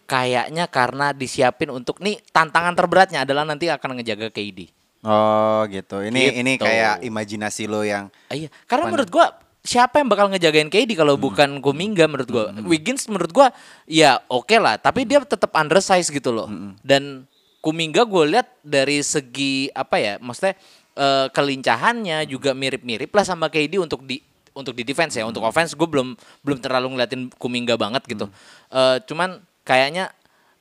Kayaknya 0.03 0.67
karena 0.67 1.15
disiapin 1.15 1.71
untuk 1.71 2.03
nih 2.03 2.19
tantangan 2.29 2.75
terberatnya 2.75 3.23
adalah 3.23 3.47
nanti 3.47 3.71
akan 3.71 3.95
ngejaga 3.95 4.27
KD. 4.27 4.67
Oh 5.01 5.65
gitu. 5.65 5.99
Ini 5.99 6.37
ini 6.37 6.51
Gitu. 6.55 6.63
kayak 6.63 7.01
imajinasi 7.01 7.65
lo 7.65 7.81
yang 7.81 8.13
Ah, 8.27 8.35
iya, 8.35 8.49
karena 8.65 8.85
menurut 8.85 9.09
gua 9.09 9.33
siapa 9.59 9.97
yang 9.97 10.07
bakal 10.07 10.29
ngejagain 10.29 10.67
KD 10.67 10.93
kalau 10.93 11.15
bukan 11.15 11.57
Kuminga 11.57 12.05
menurut 12.05 12.29
gua. 12.29 12.45
Wiggins 12.61 13.05
menurut 13.05 13.29
gua 13.31 13.47
ya 13.83 14.21
oke 14.27 14.53
lah, 14.55 14.77
tapi 14.77 15.03
dia 15.03 15.17
tetap 15.19 15.49
undersize 15.53 16.07
gitu 16.07 16.29
loh. 16.29 16.45
Dan 16.79 17.25
Kuminga 17.59 18.01
gue 18.03 18.25
lihat 18.27 18.49
dari 18.59 19.01
segi 19.01 19.69
apa 19.69 19.97
ya, 19.97 20.17
maksudnya 20.17 20.57
eh, 20.91 21.27
kelincahannya 21.29 22.25
juga 22.25 22.51
mirip-mirip 22.51 23.09
lah 23.09 23.21
sama 23.21 23.47
KD 23.47 23.77
untuk 23.77 24.01
di 24.01 24.17
untuk 24.51 24.73
di 24.73 24.81
defense 24.81 25.13
ya. 25.13 25.23
Untuk 25.23 25.41
offense 25.41 25.71
gue 25.71 25.85
belum 25.85 26.13
belum 26.41 26.57
terlalu 26.57 26.93
ngeliatin 26.93 27.29
Kuminga 27.31 27.73
banget 27.73 28.01
gitu. 28.05 28.29
Eh, 28.67 28.97
cuman 29.05 29.37
kayaknya 29.61 30.09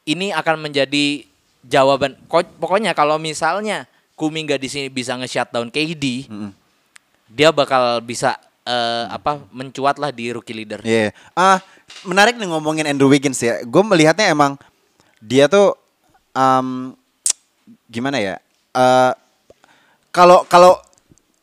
ini 0.02 0.28
akan 0.28 0.60
menjadi 0.60 1.24
jawaban. 1.62 2.20
Ko- 2.24 2.44
Pokoknya 2.56 2.92
kalau 2.92 3.16
misalnya 3.16 3.88
Kuminga 4.20 4.60
di 4.60 4.68
sini 4.68 4.92
bisa 4.92 5.16
nge-shutdown 5.16 5.72
KD, 5.72 6.28
dia 7.24 7.48
bakal 7.48 8.04
bisa 8.04 8.36
eh, 8.68 9.04
apa 9.08 9.40
mencuat 9.48 9.96
lah 9.96 10.12
di 10.12 10.28
rookie 10.28 10.52
leader. 10.52 10.84
Iya. 10.84 11.16
Ah, 11.32 11.64
menarik 12.04 12.36
nih 12.36 12.52
ngomongin 12.52 12.84
Andrew 12.84 13.08
Wiggins 13.08 13.40
ya. 13.40 13.64
Gue 13.64 13.80
melihatnya 13.80 14.28
emang 14.28 14.60
dia 15.24 15.48
tuh 15.48 15.72
em, 16.36 16.92
gimana 17.88 18.20
ya? 18.20 18.36
Eh, 18.76 19.12
Kalau 20.10 20.42
kalau 20.50 20.74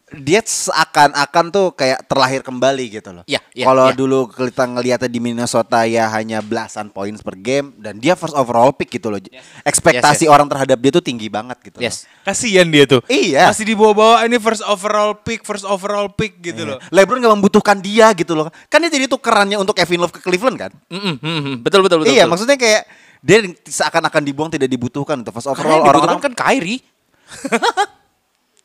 dia 0.08 0.40
seakan-akan 0.40 1.52
tuh 1.52 1.76
kayak 1.76 2.08
terlahir 2.08 2.40
kembali 2.40 2.86
gitu 2.88 3.12
loh. 3.12 3.28
Iya, 3.28 3.44
iya, 3.52 3.68
Kalau 3.68 3.92
iya. 3.92 3.96
dulu 4.00 4.32
kita 4.32 4.64
ngeliatnya 4.64 5.12
di 5.12 5.20
Minnesota 5.20 5.84
ya 5.84 6.08
hanya 6.08 6.40
belasan 6.40 6.88
poin 6.96 7.12
per 7.20 7.36
game 7.36 7.76
dan 7.76 8.00
dia 8.00 8.16
first 8.16 8.32
overall 8.32 8.72
pick 8.72 8.88
gitu 8.88 9.12
loh. 9.12 9.20
Ekspektasi 9.68 10.24
Yes, 10.24 10.32
yes. 10.32 10.32
orang 10.32 10.48
terhadap 10.48 10.80
dia 10.80 10.92
tuh 10.96 11.04
tinggi 11.04 11.28
banget 11.28 11.60
gitu. 11.60 11.84
loh. 11.84 11.84
Yes. 11.84 12.08
Kasian 12.24 12.72
dia 12.72 12.88
tuh. 12.88 13.04
Iya. 13.12 13.52
Masih 13.52 13.68
dibawa-bawa 13.68 14.24
ini 14.24 14.40
first 14.40 14.64
overall 14.64 15.12
pick, 15.12 15.44
first 15.44 15.68
overall 15.68 16.08
pick 16.08 16.40
gitu 16.40 16.64
loh. 16.64 16.80
LeBron 16.88 17.20
gak 17.20 17.36
membutuhkan 17.36 17.76
dia 17.84 18.08
gitu 18.16 18.32
loh. 18.32 18.48
Kan 18.72 18.80
dia 18.88 18.92
jadi 18.96 19.12
tukerannya 19.12 19.60
untuk 19.60 19.76
Kevin 19.76 20.08
Love 20.08 20.16
ke 20.16 20.24
Cleveland 20.24 20.56
kan? 20.56 20.72
Mm-mm, 20.88 21.20
mm-mm. 21.20 21.56
betul 21.60 21.84
betul 21.84 22.08
betul. 22.08 22.16
iya, 22.16 22.24
betul. 22.24 22.32
maksudnya 22.32 22.56
kayak 22.56 22.88
dia 23.20 23.44
seakan-akan 23.68 24.24
dibuang 24.24 24.48
tidak 24.48 24.72
dibutuhkan 24.72 25.20
untuk 25.20 25.36
first 25.36 25.52
overall 25.52 25.84
orang-orang 25.84 26.24
kan 26.24 26.32
Kyrie. 26.32 26.80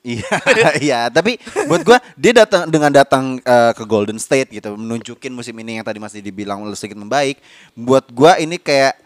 Iya, 0.03 0.27
iya. 0.83 1.01
Tapi 1.09 1.39
buat 1.71 1.87
gua 1.87 1.99
dia 2.19 2.35
datang 2.35 2.67
dengan 2.67 2.91
datang 2.91 3.39
eh, 3.39 3.73
ke 3.73 3.87
Golden 3.87 4.19
State 4.19 4.51
gitu, 4.51 4.75
menunjukin 4.75 5.31
musim 5.31 5.55
ini 5.57 5.79
yang 5.79 5.87
tadi 5.87 6.03
masih 6.03 6.19
dibilang 6.19 6.59
sedikit 6.75 6.99
membaik. 6.99 7.39
Buat 7.79 8.11
gua 8.11 8.35
ini 8.37 8.59
kayak 8.59 8.99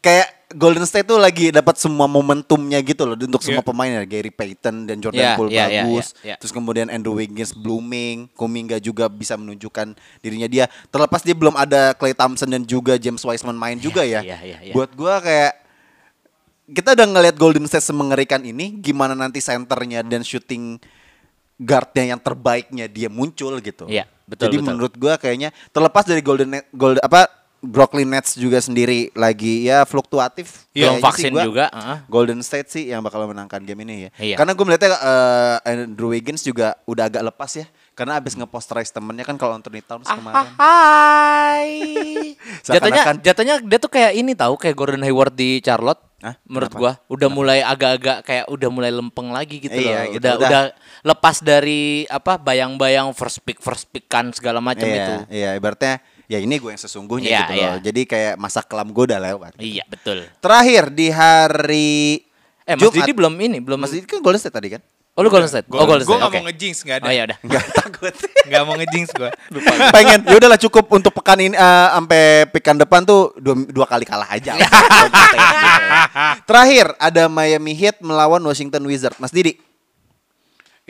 kayak 0.00 0.28
Golden 0.50 0.82
State 0.82 1.06
tuh 1.06 1.20
lagi 1.20 1.54
dapat 1.54 1.78
semua 1.78 2.10
momentumnya 2.10 2.82
gitu 2.82 3.06
loh 3.06 3.14
untuk 3.14 3.38
semua 3.38 3.62
Iya. 3.62 3.68
pemainnya 3.70 4.02
Gary 4.02 4.34
Payton 4.34 4.82
dan 4.82 4.98
Jordan 4.98 5.22
Iya, 5.22 5.34
Poole 5.38 5.50
iya, 5.54 5.66
iya, 5.70 5.82
bagus. 5.86 6.10
iya, 6.10 6.26
iya. 6.26 6.36
Terus 6.42 6.50
kemudian 6.50 6.90
Andrew 6.90 7.14
Wiggins 7.14 7.54
blooming, 7.54 8.26
Kuminga 8.34 8.82
juga 8.82 9.06
bisa 9.06 9.38
menunjukkan 9.38 9.94
dirinya 10.18 10.48
dia. 10.50 10.66
Terlepas 10.90 11.22
dia 11.22 11.38
belum 11.38 11.54
ada 11.54 11.94
Clay 11.94 12.18
Thompson 12.18 12.50
dan 12.50 12.66
juga 12.66 12.98
James 12.98 13.22
Wiseman 13.22 13.54
main 13.54 13.78
juga 13.78 14.02
ya. 14.02 14.26
iya, 14.26 14.42
iya, 14.42 14.58
iya. 14.58 14.72
Buat 14.74 14.90
gua 14.98 15.22
kayak 15.22 15.52
kita 16.70 16.94
udah 16.94 17.06
ngelihat 17.06 17.36
Golden 17.36 17.66
State 17.66 17.84
semengerikan 17.84 18.40
ini, 18.40 18.78
gimana 18.78 19.12
nanti 19.12 19.42
senternya 19.42 20.06
dan 20.06 20.22
shooting 20.22 20.78
guardnya 21.60 22.16
yang 22.16 22.20
terbaiknya 22.22 22.88
dia 22.88 23.12
muncul 23.12 23.60
gitu. 23.60 23.84
Iya, 23.84 24.08
Betul, 24.24 24.48
Jadi 24.48 24.56
betul. 24.56 24.66
menurut 24.72 24.94
gua 24.96 25.14
kayaknya 25.18 25.50
terlepas 25.74 26.06
dari 26.06 26.22
Golden 26.22 26.56
Net, 26.56 26.64
Gold 26.72 27.02
apa 27.02 27.28
Brooklyn 27.60 28.08
Nets 28.08 28.40
juga 28.40 28.56
sendiri 28.56 29.12
lagi 29.12 29.68
ya 29.68 29.84
fluktuatif. 29.84 30.64
Belum 30.72 30.96
sih 30.96 31.04
vaksin 31.04 31.32
gua 31.36 31.44
juga, 31.44 31.66
heeh. 31.68 31.98
Golden 32.08 32.40
State 32.40 32.72
sih 32.72 32.88
yang 32.88 33.04
bakal 33.04 33.28
menangkan 33.28 33.60
game 33.60 33.84
ini 33.84 34.08
ya. 34.08 34.10
Iya. 34.16 34.36
Karena 34.40 34.56
gue 34.56 34.64
melihatnya 34.64 34.96
eh, 34.96 35.56
Andrew 35.84 36.08
Wiggins 36.08 36.40
juga 36.40 36.80
udah 36.88 37.12
agak 37.12 37.20
lepas 37.20 37.60
ya. 37.60 37.68
Karena 37.92 38.16
abis 38.16 38.32
ngeposterize 38.32 38.88
temennya 38.88 39.28
kan 39.28 39.36
kalau 39.36 39.52
Anthony 39.60 39.84
Towns 39.84 40.08
Ah, 40.08 40.16
kemarin. 40.16 40.48
Hai. 40.56 41.68
jatuhnya 42.64 43.02
jatuhnya 43.20 43.54
dia 43.60 43.78
tuh 43.78 43.92
kayak 43.92 44.12
ini 44.16 44.32
tahu 44.32 44.56
kayak 44.56 44.72
Gordon 44.72 45.04
Hayward 45.04 45.36
di 45.36 45.60
Charlotte. 45.60 46.00
Hah? 46.20 46.36
Menurut 46.44 46.68
Kenapa? 46.68 46.80
gua 46.80 46.92
udah 47.08 47.28
mulai 47.28 47.58
agak-agak 47.60 48.18
kayak 48.22 48.46
udah 48.46 48.68
mulai 48.68 48.90
lempeng 48.90 49.28
lagi 49.28 49.56
gitu 49.58 49.72
Iya, 49.72 50.04
loh. 50.04 50.12
gitu, 50.12 50.20
udah, 50.20 50.32
udah. 50.36 50.48
udah 50.48 50.62
lepas 51.02 51.36
dari 51.40 51.82
apa 52.06 52.36
bayang-bayang 52.36 53.08
first 53.10 53.40
pick 53.40 53.56
first 53.56 53.88
pick 53.88 54.04
kan 54.04 54.28
segala 54.30 54.60
macam 54.60 54.84
iya, 54.84 54.96
itu. 54.98 55.14
Iya, 55.32 55.50
ibaratnya 55.56 55.94
ya 56.26 56.38
ini 56.38 56.54
gue 56.54 56.70
yang 56.70 56.78
sesungguhnya 56.78 57.24
Iya, 57.26 57.40
gitu 57.42 57.52
iya. 57.54 57.66
loh. 57.66 57.78
Jadi 57.80 58.00
kayak 58.04 58.34
masa 58.36 58.60
kelam 58.60 58.88
gue 58.88 59.04
udah 59.06 59.16
lewat. 59.18 59.52
Iya, 59.56 59.84
betul. 59.86 60.28
Terakhir 60.38 60.92
di 60.92 61.08
hari 61.08 61.92
Eh, 62.62 62.76
Mas 62.76 62.84
Jumat- 62.86 63.02
Didi 63.02 63.12
belum 63.12 63.34
ini, 63.34 63.58
belum 63.58 63.78
Mas 63.78 63.90
Didi 63.90 64.04
kan 64.04 64.20
Golden 64.20 64.38
State 64.38 64.54
tadi 64.54 64.68
kan? 64.70 64.82
Oh, 65.18 65.26
lu 65.26 65.28
Golden 65.28 65.50
State. 65.50 65.66
Oh, 65.74 65.82
Golden 65.84 66.06
Gue 66.06 66.16
State. 66.16 66.22
gak 66.22 66.30
Oke. 66.30 66.38
mau 66.40 66.46
ngejinx, 66.46 66.76
gak 66.86 66.96
ada. 67.02 67.06
Oh 67.06 67.12
ya 67.12 67.22
udah. 67.26 67.38
Enggak 67.42 67.64
takut. 67.74 68.14
Gak 68.46 68.62
mau 68.62 68.74
ngejinx 68.78 69.08
gue. 69.10 69.30
Pengen 69.90 70.18
ya 70.22 70.34
udahlah 70.38 70.60
cukup 70.60 70.84
untuk 70.94 71.12
pekan 71.12 71.38
ini 71.42 71.58
eh, 71.58 71.88
sampai 71.92 72.46
pekan 72.54 72.78
depan 72.78 73.02
tuh 73.02 73.34
dua, 73.36 73.54
dua 73.68 73.86
kali 73.90 74.06
kalah 74.06 74.30
aja. 74.30 74.54
Terakhir 76.48 76.94
ada 76.96 77.26
Miami 77.26 77.74
Heat 77.74 77.98
melawan 78.00 78.40
Washington 78.40 78.86
Wizards. 78.86 79.18
Mas 79.18 79.34
Didi. 79.34 79.58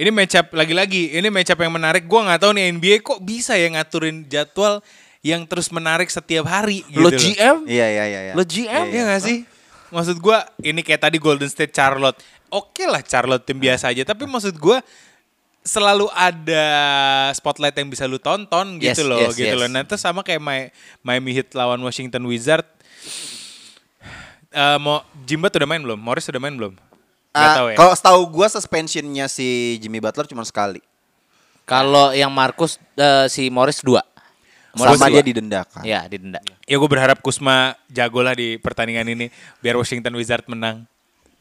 Ini 0.01 0.09
match 0.09 0.37
up 0.37 0.53
lagi-lagi. 0.57 1.16
Ini 1.16 1.29
match 1.29 1.53
up 1.53 1.61
yang 1.61 1.73
menarik. 1.73 2.05
Gue 2.09 2.21
nggak 2.21 2.41
tahu 2.41 2.57
nih 2.57 2.73
NBA 2.77 2.97
kok 3.05 3.21
bisa 3.21 3.57
ya 3.57 3.68
ngaturin 3.73 4.25
jadwal 4.29 4.81
yang 5.21 5.45
terus 5.45 5.68
menarik 5.68 6.09
setiap 6.09 6.49
hari. 6.49 6.85
Gitu 6.89 7.01
Lo. 7.05 7.12
GM? 7.12 7.57
Iya 7.68 7.87
iya 7.89 8.05
iya. 8.09 8.21
iya. 8.31 8.33
Lo 8.33 8.45
GM? 8.45 8.87
Iya 8.89 9.03
gak 9.16 9.23
sih? 9.25 9.39
Maksud 9.91 10.16
gue 10.23 10.39
ini 10.64 10.81
kayak 10.81 11.11
tadi 11.11 11.16
Golden 11.21 11.51
State 11.51 11.75
Charlotte. 11.75 12.16
Oke 12.51 12.84
lah 12.84 13.01
Charlotte 13.01 13.42
tim 13.42 13.57
biasa 13.57 13.88
aja. 13.88 14.03
Tapi 14.03 14.26
maksud 14.26 14.55
gue 14.55 14.78
selalu 15.61 16.09
ada 16.11 16.64
spotlight 17.30 17.76
yang 17.76 17.86
bisa 17.86 18.05
lu 18.05 18.16
tonton 18.16 18.76
gitu 18.76 19.05
Yes, 19.05 19.07
loh. 19.07 19.20
yes, 19.20 19.34
gitu 19.34 19.55
yes. 19.55 19.61
loh. 19.61 19.68
Nah 19.68 19.82
terus 19.82 20.01
sama 20.01 20.20
kayak 20.20 20.40
Mi- 20.40 20.70
Miami 21.01 21.30
Heat 21.32 21.53
lawan 21.53 21.78
Washington 21.78 22.24
Wizard. 22.24 22.64
Eh 24.51 24.78
mau 24.82 25.07
Jimbat 25.22 25.55
udah 25.55 25.68
main 25.68 25.78
belum? 25.78 25.96
Morris 25.96 26.26
udah 26.26 26.42
main 26.42 26.53
belum? 26.53 26.74
Gak 27.30 27.38
Ah, 27.38 27.55
tahu 27.55 27.66
ya. 27.70 27.76
Kalau 27.78 27.92
setahu 27.94 28.20
gue 28.26 28.46
suspensionnya 28.51 29.30
si 29.30 29.78
Jimmy 29.78 30.03
Butler 30.03 30.26
cuma 30.26 30.42
sekali. 30.42 30.82
Kalau 31.62 32.11
yang 32.11 32.34
Marcus 32.34 32.74
eh, 32.98 33.30
si 33.30 33.46
Morris 33.46 33.78
dua. 33.78 34.03
Morris 34.74 34.98
Sama 34.98 35.07
dua. 35.07 35.14
dia 35.18 35.24
didendakan. 35.24 35.82
Ya, 35.82 36.03
didenda. 36.07 36.42
Ya 36.66 36.74
gue 36.74 36.88
berharap 36.88 37.22
Kusma 37.22 37.74
jago 37.86 38.22
lah 38.22 38.34
di 38.34 38.59
pertandingan 38.59 39.07
ini 39.09 39.26
biar 39.59 39.78
Washington 39.78 40.14
Wizard 40.14 40.42
menang. 40.46 40.82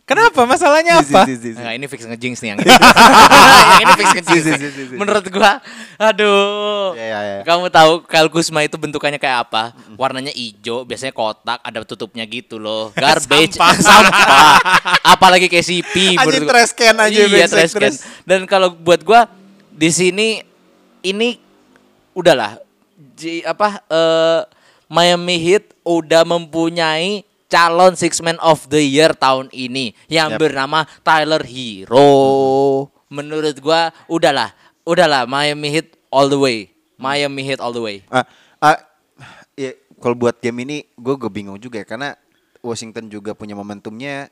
Kenapa? 0.10 0.42
Masalahnya 0.44 1.06
apa? 1.06 1.22
Si, 1.30 1.38
si, 1.38 1.38
si, 1.38 1.50
si. 1.54 1.62
Nah, 1.62 1.78
ini 1.78 1.86
fix 1.86 2.02
ngejinx 2.02 2.42
nih 2.42 2.50
yang 2.50 2.60
ini. 2.62 2.66
yang 2.66 3.82
ini 3.86 3.94
fix 3.94 4.08
ngejinx. 4.10 4.26
Si, 4.26 4.42
si, 4.42 4.50
nih. 4.50 4.58
si, 4.58 4.68
si, 4.68 4.84
si. 4.90 4.96
Menurut 4.98 5.22
gua, 5.30 5.62
aduh. 5.96 6.98
Ya, 6.98 7.06
ya, 7.06 7.20
ya. 7.22 7.38
Kamu 7.46 7.70
tahu 7.70 7.92
Kyle 8.04 8.28
Kuzma 8.28 8.66
itu 8.66 8.74
bentukannya 8.76 9.16
kayak 9.16 9.46
apa? 9.46 9.72
Warnanya 9.94 10.34
hijau, 10.34 10.82
biasanya 10.82 11.14
kotak, 11.14 11.62
ada 11.62 11.86
tutupnya 11.86 12.26
gitu 12.26 12.58
loh. 12.58 12.90
Garbage, 12.98 13.54
sampah. 13.86 14.58
Apalagi 15.06 15.46
kayak 15.46 15.64
CP 15.64 16.18
gua. 16.18 16.50
trash 16.50 16.74
can 16.74 16.98
aja, 16.98 17.22
Iya, 17.22 17.46
trash 17.46 17.74
can. 17.74 17.94
Dan 18.26 18.50
kalau 18.50 18.74
buat 18.74 19.00
gua 19.00 19.30
di 19.70 19.94
sini 19.94 20.42
ini 21.00 21.38
udahlah 22.12 22.60
J- 23.16 23.46
apa 23.46 23.80
eh, 23.86 24.42
Miami 24.90 25.38
Heat 25.38 25.72
udah 25.86 26.26
mempunyai 26.26 27.24
calon 27.50 27.98
six 27.98 28.22
man 28.22 28.38
of 28.40 28.70
the 28.70 28.80
year 28.80 29.12
tahun 29.18 29.50
ini 29.52 29.98
yang 30.08 30.38
Yap. 30.38 30.40
bernama 30.40 30.86
Tyler 31.02 31.42
Hero. 31.44 32.08
Menurut 33.10 33.58
gua 33.60 33.90
udahlah, 34.06 34.54
udahlah 34.86 35.26
Miami 35.26 35.74
Heat 35.74 35.98
all 36.14 36.30
the 36.30 36.38
way. 36.38 36.70
Miami 36.96 37.42
Heat 37.44 37.60
all 37.60 37.74
the 37.74 37.82
way. 37.82 38.06
Ah, 38.14 38.24
ah, 38.62 38.78
ya, 39.58 39.74
kalau 39.98 40.14
buat 40.16 40.38
game 40.38 40.64
ini 40.64 40.78
gue 40.94 41.16
gue 41.18 41.32
bingung 41.32 41.58
juga 41.58 41.82
ya 41.82 41.88
karena 41.90 42.14
Washington 42.62 43.10
juga 43.10 43.34
punya 43.34 43.58
momentumnya 43.58 44.30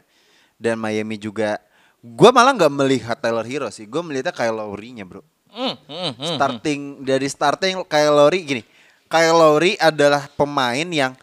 dan 0.62 0.78
Miami 0.78 1.18
juga. 1.18 1.58
Gue 2.06 2.30
malah 2.30 2.54
nggak 2.54 2.72
melihat 2.72 3.18
Tyler 3.18 3.44
Hero 3.50 3.68
sih. 3.74 3.90
Gue 3.90 4.06
melihatnya 4.06 4.32
Kyle 4.32 4.54
Lowry-nya 4.54 5.04
bro. 5.04 5.26
Hmm, 5.58 5.74
hmm, 5.90 6.12
hmm. 6.22 6.36
Starting 6.38 6.82
dari 7.02 7.26
starting 7.26 7.82
Kyle 7.90 8.14
Lowry 8.14 8.46
gini. 8.46 8.64
Kyle 9.08 9.34
Lowry 9.34 9.80
adalah 9.80 10.28
pemain 10.36 10.86
yang 10.86 11.16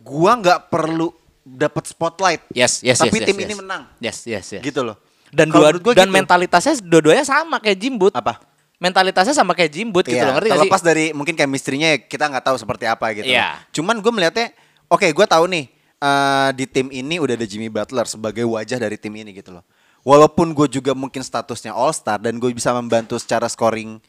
gua 0.00 0.40
nggak 0.40 0.72
perlu 0.72 1.12
dapat 1.56 1.90
spotlight. 1.90 2.42
Yes, 2.54 2.82
yes, 2.84 3.02
Tapi 3.02 3.18
yes, 3.22 3.26
tim 3.26 3.36
yes, 3.36 3.44
ini 3.46 3.54
yes. 3.54 3.60
menang. 3.60 3.82
Yes, 3.98 4.18
yes, 4.26 4.46
yes. 4.58 4.62
Gitu 4.62 4.80
loh. 4.84 4.96
Dan 5.30 5.50
dua 5.50 5.70
dan 5.94 6.10
gitu. 6.10 6.10
mentalitasnya 6.10 6.74
dua-duanya 6.82 7.22
sama 7.22 7.62
kayak 7.62 7.78
Jimbut. 7.78 8.12
Apa? 8.14 8.42
Mentalitasnya 8.80 9.36
sama 9.36 9.54
kayak 9.54 9.70
Jimbut 9.70 10.08
gitu 10.08 10.18
Iya, 10.18 10.32
loh, 10.32 10.34
ngerti 10.40 10.48
gak 10.48 10.56
sih? 10.56 10.60
terlepas 10.64 10.82
dari 10.82 11.04
mungkin 11.14 11.34
chemistry-nya 11.36 11.88
ya 11.94 11.98
kita 12.00 12.32
nggak 12.32 12.44
tahu 12.48 12.56
seperti 12.58 12.88
apa 12.88 13.12
gitu. 13.12 13.28
Iya. 13.28 13.60
Cuman 13.70 14.00
gue 14.00 14.08
melihatnya, 14.08 14.56
oke 14.88 15.04
gue 15.04 15.26
tahu 15.28 15.44
nih 15.52 15.64
eh, 16.00 16.48
di 16.56 16.64
tim 16.66 16.88
ini 16.88 17.20
udah 17.20 17.36
ada 17.36 17.46
Jimmy 17.46 17.68
Butler 17.68 18.08
sebagai 18.08 18.42
wajah 18.48 18.80
dari 18.80 18.96
tim 18.96 19.12
ini 19.14 19.36
gitu 19.36 19.52
loh. 19.52 19.64
Walaupun 20.00 20.56
gue 20.56 20.66
juga 20.80 20.96
mungkin 20.96 21.20
statusnya 21.20 21.76
All 21.76 21.92
Star 21.92 22.16
dan 22.16 22.40
gue 22.40 22.48
bisa 22.56 22.72
membantu 22.72 23.20
secara 23.20 23.44
scoring 23.52 24.00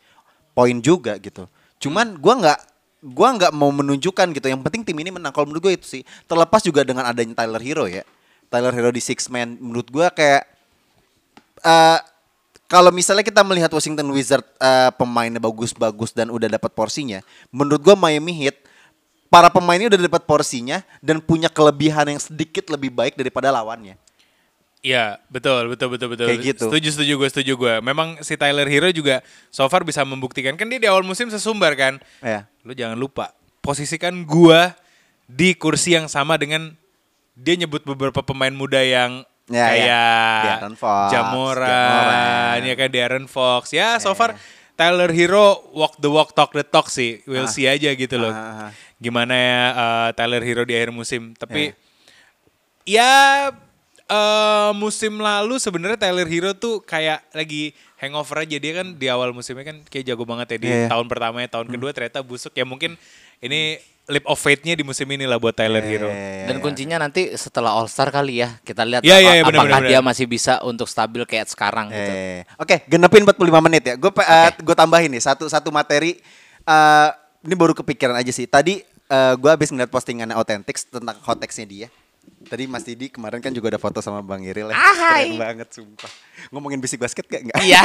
poin 0.55 0.77
juga 0.79 1.19
gitu. 1.19 1.51
Cuman 1.83 2.15
gue 2.15 2.33
nggak 2.33 2.59
gua 3.01 3.33
nggak 3.33 3.51
mau 3.51 3.73
menunjukkan 3.73 4.31
gitu. 4.37 4.47
Yang 4.47 4.61
penting 4.69 4.81
tim 4.85 4.97
ini 5.01 5.09
menang. 5.09 5.33
Kalau 5.33 5.49
menurut 5.49 5.65
gue 5.65 5.73
itu 5.81 5.87
sih. 5.99 6.01
Terlepas 6.29 6.61
juga 6.61 6.85
dengan 6.85 7.03
adanya 7.09 7.33
Tyler 7.33 7.61
Hero 7.61 7.85
ya. 7.89 8.05
Tyler 8.47 8.71
Hero 8.71 8.93
di 8.93 9.01
six 9.01 9.27
man 9.31 9.57
menurut 9.57 9.87
gue 9.89 10.07
kayak 10.11 10.43
eh 11.63 11.99
kalau 12.71 12.87
misalnya 12.87 13.27
kita 13.27 13.43
melihat 13.43 13.67
Washington 13.67 14.07
Wizard 14.15 14.47
eh, 14.55 14.91
pemainnya 14.95 15.43
bagus-bagus 15.43 16.15
dan 16.15 16.31
udah 16.31 16.47
dapat 16.47 16.71
porsinya, 16.71 17.19
menurut 17.51 17.83
gua 17.83 17.99
Miami 17.99 18.31
Heat 18.31 18.63
para 19.27 19.51
pemainnya 19.51 19.91
udah 19.91 19.99
dapat 20.07 20.23
porsinya 20.23 20.79
dan 21.03 21.19
punya 21.19 21.51
kelebihan 21.51 22.07
yang 22.07 22.21
sedikit 22.23 22.71
lebih 22.71 22.91
baik 22.91 23.19
daripada 23.19 23.51
lawannya. 23.51 23.99
Iya, 24.81 25.21
betul, 25.29 25.69
betul, 25.69 25.93
betul, 25.93 26.09
betul. 26.09 26.25
Kayak 26.25 26.41
gitu. 26.41 26.65
Setuju, 26.65 26.87
setuju 26.89 27.13
gue, 27.15 27.29
setuju 27.29 27.53
gue. 27.53 27.73
Memang 27.79 28.17
si 28.25 28.33
Tyler 28.33 28.65
Hero 28.65 28.89
juga 28.89 29.21
so 29.47 29.69
far 29.69 29.85
bisa 29.85 30.01
membuktikan. 30.01 30.57
Kan 30.57 30.73
dia 30.73 30.81
di 30.81 30.89
awal 30.89 31.05
musim 31.05 31.29
sesumbar 31.29 31.77
kan. 31.77 32.01
Ya. 32.17 32.49
Lu 32.65 32.73
jangan 32.73 32.97
lupa, 32.97 33.29
posisikan 33.61 34.25
gua 34.25 34.73
di 35.25 35.53
kursi 35.53 35.93
yang 35.93 36.09
sama 36.09 36.33
dengan 36.35 36.73
dia 37.31 37.53
nyebut 37.55 37.85
beberapa 37.85 38.19
pemain 38.21 38.51
muda 38.51 38.81
yang 38.81 39.21
Ya, 39.45 39.67
ya. 39.67 39.67
kayak 39.67 40.43
De'Aaron 40.63 40.75
Fox, 40.75 41.07
Jamoran, 41.11 41.67
Jamoran. 41.67 42.59
ya 42.63 42.73
kan 42.73 42.89
Darren 42.89 43.27
Fox. 43.27 43.63
Ya, 43.69 43.99
so 43.99 44.15
far 44.15 44.33
Tyler 44.73 45.11
Hero 45.11 45.59
walk 45.71 45.99
the 45.99 46.07
walk, 46.07 46.31
talk 46.31 46.55
the 46.55 46.63
talk 46.63 46.87
sih. 46.87 47.19
We'll 47.27 47.45
see 47.45 47.67
aja 47.67 47.91
gitu 47.91 48.15
loh. 48.15 48.31
Ah, 48.31 48.39
ah, 48.39 48.57
ah. 48.65 48.69
Gimana 48.97 49.33
ya 49.35 49.59
uh, 49.71 50.09
Tyler 50.15 50.39
Hero 50.39 50.63
di 50.63 50.73
akhir 50.73 50.89
musim. 50.89 51.35
Tapi 51.35 51.69
Eh. 51.69 51.71
ya 52.87 53.51
eh, 54.11 54.71
musim 54.73 55.15
lalu 55.15 55.55
sebenarnya 55.55 55.97
Tyler 55.97 56.27
Hero 56.27 56.51
tuh 56.53 56.79
kayak 56.81 57.23
lagi 57.31 57.71
hangover 57.95 58.43
aja 58.43 58.57
dia 58.57 58.73
kan 58.75 58.87
di 58.91 59.07
awal 59.07 59.31
musimnya 59.31 59.63
kan 59.63 59.77
kayak 59.83 60.05
jago 60.05 60.23
banget 60.23 60.47
ya 60.49 60.57
di 60.57 60.67
Iya, 60.67 60.77
iya. 60.77 60.87
tahun 60.89 61.07
pertama 61.07 61.39
ya 61.39 61.49
tahun 61.49 61.67
kedua 61.69 61.91
ternyata 61.91 62.19
busuk 62.19 62.51
ya 62.51 62.63
mungkin 62.63 62.99
ini 63.39 63.79
leap 64.03 64.25
of 64.25 64.35
faith-nya 64.35 64.73
di 64.73 64.81
musim 64.81 65.07
ini 65.07 65.23
lah 65.23 65.37
buat 65.37 65.53
Tyler 65.53 65.79
Hero. 65.79 66.09
Eh, 66.09 66.43
Dan 66.43 66.59
kuncinya 66.59 66.99
nanti 66.99 67.31
setelah 67.33 67.71
All 67.71 67.87
Star 67.87 68.11
kali 68.11 68.43
ya. 68.43 68.59
Kita 68.59 68.83
lihat 68.83 69.01
Iya, 69.01 69.13
apa- 69.13 69.21
iya, 69.21 69.31
iya, 69.31 69.43
benar, 69.45 69.55
apakah 69.61 69.77
benar, 69.77 69.87
dia 69.87 69.93
benar. 69.95 70.09
masih 70.09 70.25
bisa 70.27 70.53
untuk 70.61 70.85
stabil 70.85 71.23
kayak 71.23 71.47
sekarang 71.47 71.87
gitu. 71.87 72.11
Eh, 72.11 72.41
Oke, 72.57 72.83
genepin 72.85 73.23
45 73.23 73.39
menit 73.61 73.83
ya. 73.83 73.95
Gue 73.95 74.11
gue 74.59 74.75
tambahin 74.75 75.07
nih 75.07 75.23
satu 75.23 75.47
satu 75.47 75.69
materi. 75.69 76.19
eh, 76.61 77.09
ini 77.41 77.55
baru 77.55 77.71
kepikiran 77.73 78.13
aja 78.15 78.29
sih. 78.29 78.45
Tadi 78.45 78.83
eh, 78.83 79.33
gue 79.33 79.49
habis 79.49 79.69
ngeliat 79.69 79.87
postingannya 79.87 80.35
Authentics 80.35 80.85
tentang 80.85 81.15
hoteksnya 81.21 81.65
dia. 81.65 81.87
Tadi 82.41 82.65
Mas 82.65 82.81
Didi 82.81 83.07
kemarin 83.07 83.37
kan 83.37 83.49
juga 83.49 83.69
ada 83.69 83.77
foto 83.77 83.97
sama 83.99 84.19
Bang 84.19 84.41
Iril 84.41 84.67
ya. 84.67 84.75
Keren 84.75 85.37
banget 85.37 85.67
sumpah. 85.71 86.09
Ngomongin 86.49 86.77
bisik 86.77 86.97
basket 86.97 87.25
gak? 87.25 87.41
Enggak. 87.41 87.57
Iya. 87.59 87.81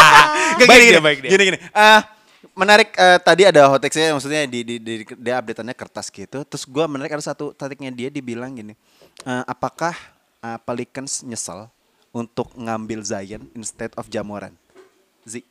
Gak, 0.56 0.66
Baik 0.66 0.70
gini, 0.70 0.78
dia, 0.80 0.90
gini, 0.90 1.00
baik 1.02 1.18
dia. 1.20 1.30
Gini 1.30 1.42
gini. 1.44 1.58
Eh, 1.60 2.00
menarik 2.52 2.90
eh, 2.94 3.18
tadi 3.18 3.42
ada 3.44 3.66
hoteksnya 3.68 4.14
maksudnya 4.14 4.46
di 4.46 4.62
di 4.62 4.74
di 4.78 4.92
dia 5.04 5.34
update-annya 5.36 5.74
kertas 5.74 6.06
gitu. 6.08 6.42
Terus 6.42 6.64
gua 6.64 6.86
menarik 6.86 7.12
ada 7.12 7.24
satu 7.24 7.50
tatiknya 7.50 7.90
dia 7.90 8.08
dibilang 8.08 8.54
gini. 8.54 8.74
eh, 9.22 9.44
apakah 9.44 9.92
eh, 10.40 10.58
Pelicans 10.62 11.20
nyesel 11.22 11.66
untuk 12.10 12.54
ngambil 12.54 13.02
Zion 13.02 13.50
instead 13.52 13.90
of 13.94 14.06
Jamoran? 14.06 14.54
Zi. 15.22 15.42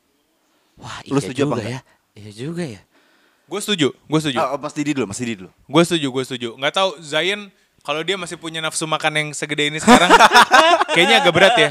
Wah, 0.75 1.03
Lu 1.05 1.19
iya 1.19 1.21
setuju 1.23 1.41
apa 1.43 1.47
juga 1.47 1.61
enggak? 1.61 1.71
ya. 1.71 1.79
Iya 2.15 2.31
juga 2.33 2.63
ya. 2.65 2.81
Gue 3.45 3.59
setuju, 3.61 3.93
gue 3.93 4.19
setuju. 4.19 4.37
Oh, 4.41 4.57
Mas 4.57 4.73
Didi 4.73 4.91
dulu, 4.91 5.05
Mas 5.05 5.19
Didi 5.21 5.37
dulu. 5.37 5.51
Gue 5.69 5.83
setuju, 5.85 6.07
gue 6.09 6.23
setuju. 6.25 6.49
Nggak 6.57 6.73
tahu 6.73 6.89
Zion 6.97 7.51
kalau 7.85 8.01
dia 8.01 8.17
masih 8.17 8.35
punya 8.35 8.59
nafsu 8.59 8.83
makan 8.83 9.13
yang 9.13 9.27
segede 9.31 9.69
ini 9.69 9.77
sekarang, 9.77 10.09
kayaknya 10.93 11.21
agak 11.21 11.33
berat 11.33 11.55
ya. 11.55 11.69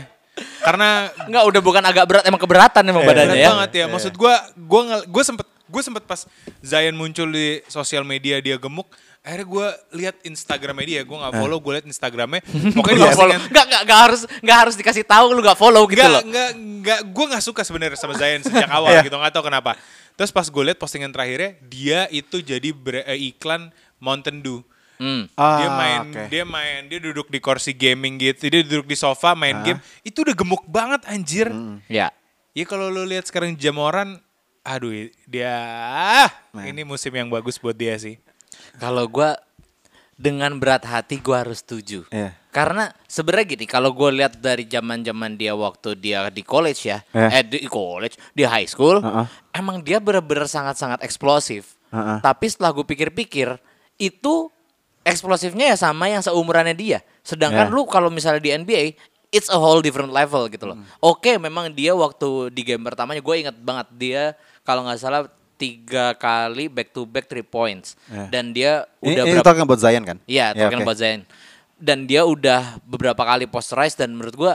Karena 0.60 1.10
Enggak, 1.26 1.44
udah 1.46 1.60
bukan 1.60 1.82
agak 1.82 2.04
berat, 2.06 2.24
emang 2.24 2.38
keberatan 2.38 2.82
emang 2.82 3.02
Eh, 3.02 3.06
badannya 3.06 3.28
berat 3.28 3.42
ya. 3.42 3.50
banget 3.52 3.70
ya. 3.74 3.84
Maksud 3.86 4.12
gue, 4.14 4.34
gue 4.56 4.80
gue 5.06 5.24
sempet 5.24 5.46
gue 5.64 5.82
sempet 5.82 6.04
pas 6.04 6.20
Zion 6.60 6.92
muncul 6.92 7.28
di 7.28 7.58
sosial 7.66 8.02
media 8.02 8.36
dia 8.38 8.54
gemuk, 8.54 8.84
akhirnya 9.20 9.46
gue 9.46 9.66
lihat 9.96 10.14
Instagramnya 10.22 10.86
dia, 10.86 11.00
gue 11.02 11.16
nggak 11.16 11.34
follow, 11.34 11.58
gue 11.58 11.72
lihat 11.80 11.86
Instagramnya, 11.86 12.40
pokoknya 12.76 12.94
Lu 12.94 13.00
dia 13.00 13.08
gak 13.08 13.16
follow. 13.16 13.34
Nggak, 13.48 13.64
nggak, 13.66 13.82
nggak 13.82 14.00
harus 14.00 14.20
nggak 14.38 14.58
harus 14.60 14.74
dikasih 14.76 15.04
tahu 15.04 15.26
lu 15.30 15.40
gak 15.40 15.56
follow 15.56 15.82
gitu 15.86 15.98
Nggak, 15.98 16.12
loh. 16.12 16.22
nggak, 16.24 16.50
nggak, 16.84 17.00
gue 17.08 17.24
nggak 17.32 17.42
suka 17.42 17.62
sebenarnya 17.62 17.96
sama 17.96 18.14
Zion 18.14 18.42
sejak 18.46 18.68
awal 18.68 18.92
Iya. 18.92 19.02
gitu, 19.02 19.16
nggak 19.16 19.32
tahu 19.32 19.44
kenapa. 19.44 19.72
Terus 20.14 20.30
pas 20.30 20.46
gue 20.46 20.62
lihat 20.62 20.78
postingan 20.78 21.10
terakhirnya, 21.10 21.58
dia 21.60 22.00
itu 22.08 22.38
jadi 22.38 22.68
bre- 22.70 23.02
eh, 23.04 23.30
iklan 23.30 23.72
Mountain 23.98 24.40
Dew. 24.40 24.60
Hmm. 25.04 25.28
dia 25.28 25.68
Ah, 25.68 25.76
main, 25.76 26.00
oke. 26.08 26.22
dia 26.32 26.44
main, 26.48 26.80
dia 26.88 26.96
duduk 26.96 27.28
di 27.28 27.36
kursi 27.36 27.76
gaming 27.76 28.16
gitu, 28.16 28.48
dia 28.48 28.64
duduk 28.64 28.88
di 28.88 28.96
sofa 28.96 29.36
main 29.36 29.60
game. 29.60 29.76
Itu 30.00 30.24
udah 30.24 30.32
gemuk 30.32 30.64
banget 30.64 31.04
anjir. 31.04 31.52
Ya. 31.86 32.08
Ya 32.54 32.64
kalau 32.64 32.88
lu 32.88 33.04
lihat 33.04 33.28
sekarang 33.28 33.52
Jamoran, 33.52 34.16
aduh 34.64 35.10
dia 35.26 35.52
ini 36.56 36.82
musim 36.82 37.12
yang 37.12 37.28
bagus 37.28 37.60
buat 37.60 37.76
dia 37.76 37.98
sih. 37.98 38.16
Kalau 38.78 39.04
gua 39.04 39.36
dengan 40.14 40.56
berat 40.56 40.86
hati 40.86 41.18
gua 41.18 41.42
harus 41.44 41.60
setuju. 41.60 42.06
Iya. 42.08 42.32
Karena 42.54 42.86
sebenarnya 43.10 43.58
gini, 43.58 43.66
kalau 43.66 43.90
gue 43.90 44.14
lihat 44.14 44.38
dari 44.38 44.62
zaman-zaman 44.62 45.34
dia 45.34 45.58
waktu 45.58 45.98
dia 45.98 46.30
di 46.30 46.46
college 46.46 46.86
ya, 46.86 47.02
Iya. 47.10 47.28
eh 47.34 47.42
di 47.42 47.66
college, 47.66 48.14
di 48.30 48.46
high 48.46 48.70
school, 48.70 49.02
Heeh. 49.02 49.26
emang 49.50 49.82
dia 49.82 49.98
bener-bener 49.98 50.46
sangat-sangat 50.46 51.02
eksplosif. 51.02 51.74
Heeh. 51.90 52.22
Tapi 52.22 52.46
setelah 52.46 52.70
gue 52.70 52.86
pikir-pikir, 52.86 53.58
itu 53.98 54.54
eksplosifnya 55.04 55.70
ya 55.70 55.76
sama 55.76 56.08
yang 56.08 56.20
seumurannya 56.20 56.72
dia. 56.72 56.98
Sedangkan 57.20 57.68
Iya. 57.68 57.74
lu 57.74 57.84
kalau 57.84 58.08
misalnya 58.08 58.40
di 58.40 58.50
NBA, 58.50 58.96
it's 59.28 59.46
a 59.46 59.56
whole 59.56 59.78
different 59.78 60.10
level 60.10 60.48
gitu 60.48 60.64
loh. 60.66 60.76
Oke, 60.98 61.36
memang 61.36 61.70
dia 61.70 61.92
waktu 61.92 62.48
di 62.50 62.62
game 62.62 62.82
pertamanya 62.82 63.20
gue 63.20 63.34
inget 63.36 63.56
banget 63.56 63.88
dia 63.92 64.22
kalau 64.62 64.82
nggak 64.82 64.98
salah 64.98 65.28
tiga 65.54 66.14
kali 66.14 66.66
back 66.66 66.90
to 66.90 67.04
back 67.04 67.24
three 67.24 67.44
points 67.44 67.94
Iya. 68.08 68.26
dan 68.28 68.50
dia 68.50 68.72
Ini, 68.98 69.14
udah 69.14 69.22
ini 69.22 69.32
berapa 69.38 69.46
talking 69.46 69.64
about 69.64 69.78
Zion 69.78 70.02
kan? 70.02 70.18
Iya, 70.24 70.50
Ya, 70.50 70.66
talking 70.66 70.82
oke. 70.82 70.86
about 70.86 70.98
Zion. 70.98 71.22
Dan 71.74 72.06
dia 72.06 72.24
udah 72.24 72.80
beberapa 72.82 73.20
kali 73.20 73.44
posterize 73.44 73.94
dan 73.94 74.14
menurut 74.14 74.34
gua 74.34 74.52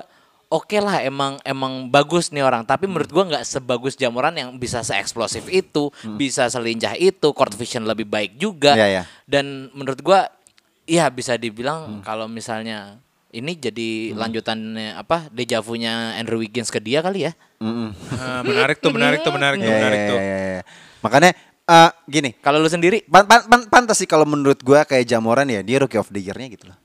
oke 0.50 0.76
lah 0.76 1.00
emang 1.00 1.38
emang 1.44 1.88
bagus 1.88 2.34
nih 2.34 2.42
orang, 2.42 2.64
tapi 2.64 2.90
menurut 2.90 3.08
gua 3.08 3.24
nggak 3.28 3.46
sebagus 3.46 3.94
Jamoran 3.94 4.34
yang 4.34 4.50
bisa 4.56 4.82
seeksplosif 4.82 5.46
itu, 5.48 5.88
bisa 6.16 6.48
selincah 6.48 6.96
itu, 6.96 7.28
court 7.32 7.54
vision 7.54 7.86
lebih 7.86 8.04
baik 8.04 8.36
juga. 8.36 8.74
Iya, 8.74 8.88
iya. 8.90 9.04
Dan 9.24 9.70
menurut 9.72 10.02
gua 10.02 10.26
iya 10.90 11.06
bisa 11.08 11.38
dibilang 11.38 12.02
kalau 12.02 12.26
misalnya 12.26 12.98
ini 13.30 13.54
jadi 13.54 14.18
lanjutannya 14.18 14.98
apa 14.98 15.30
deja 15.30 15.62
vu-nya 15.62 16.18
Andrew 16.18 16.42
Wiggins 16.42 16.74
ke 16.74 16.82
dia 16.82 17.06
kali 17.06 17.30
ya. 17.30 17.38
Mm-mm. 17.62 17.94
Ah, 18.18 18.42
menarik 18.42 18.82
tuh, 18.82 18.90
menarik 18.90 19.22
tuh, 19.22 19.30
menarik 19.30 19.62
tuh, 19.62 19.70
Iya, 19.70 19.78
menarik 19.78 20.00
iya, 20.00 20.10
tuh. 20.10 20.18
iya, 20.18 20.38
iya. 20.42 20.62
Makanya 21.06 21.30
eh, 21.70 21.90
gini, 22.10 22.30
Kalau 22.42 22.58
lu 22.58 22.66
sendiri 22.66 23.06
pan, 23.06 23.30
pan, 23.30 23.46
pan- 23.46 23.70
pantas 23.70 24.02
sih 24.02 24.10
kalau 24.10 24.26
menurut 24.26 24.58
gua 24.66 24.82
kayak 24.82 25.06
Jamoran 25.06 25.46
ya 25.46 25.62
dia 25.62 25.78
rookie 25.78 26.02
of 26.02 26.10
the 26.10 26.18
year-nya 26.18 26.50
gitu 26.50 26.74
loh. 26.74 26.78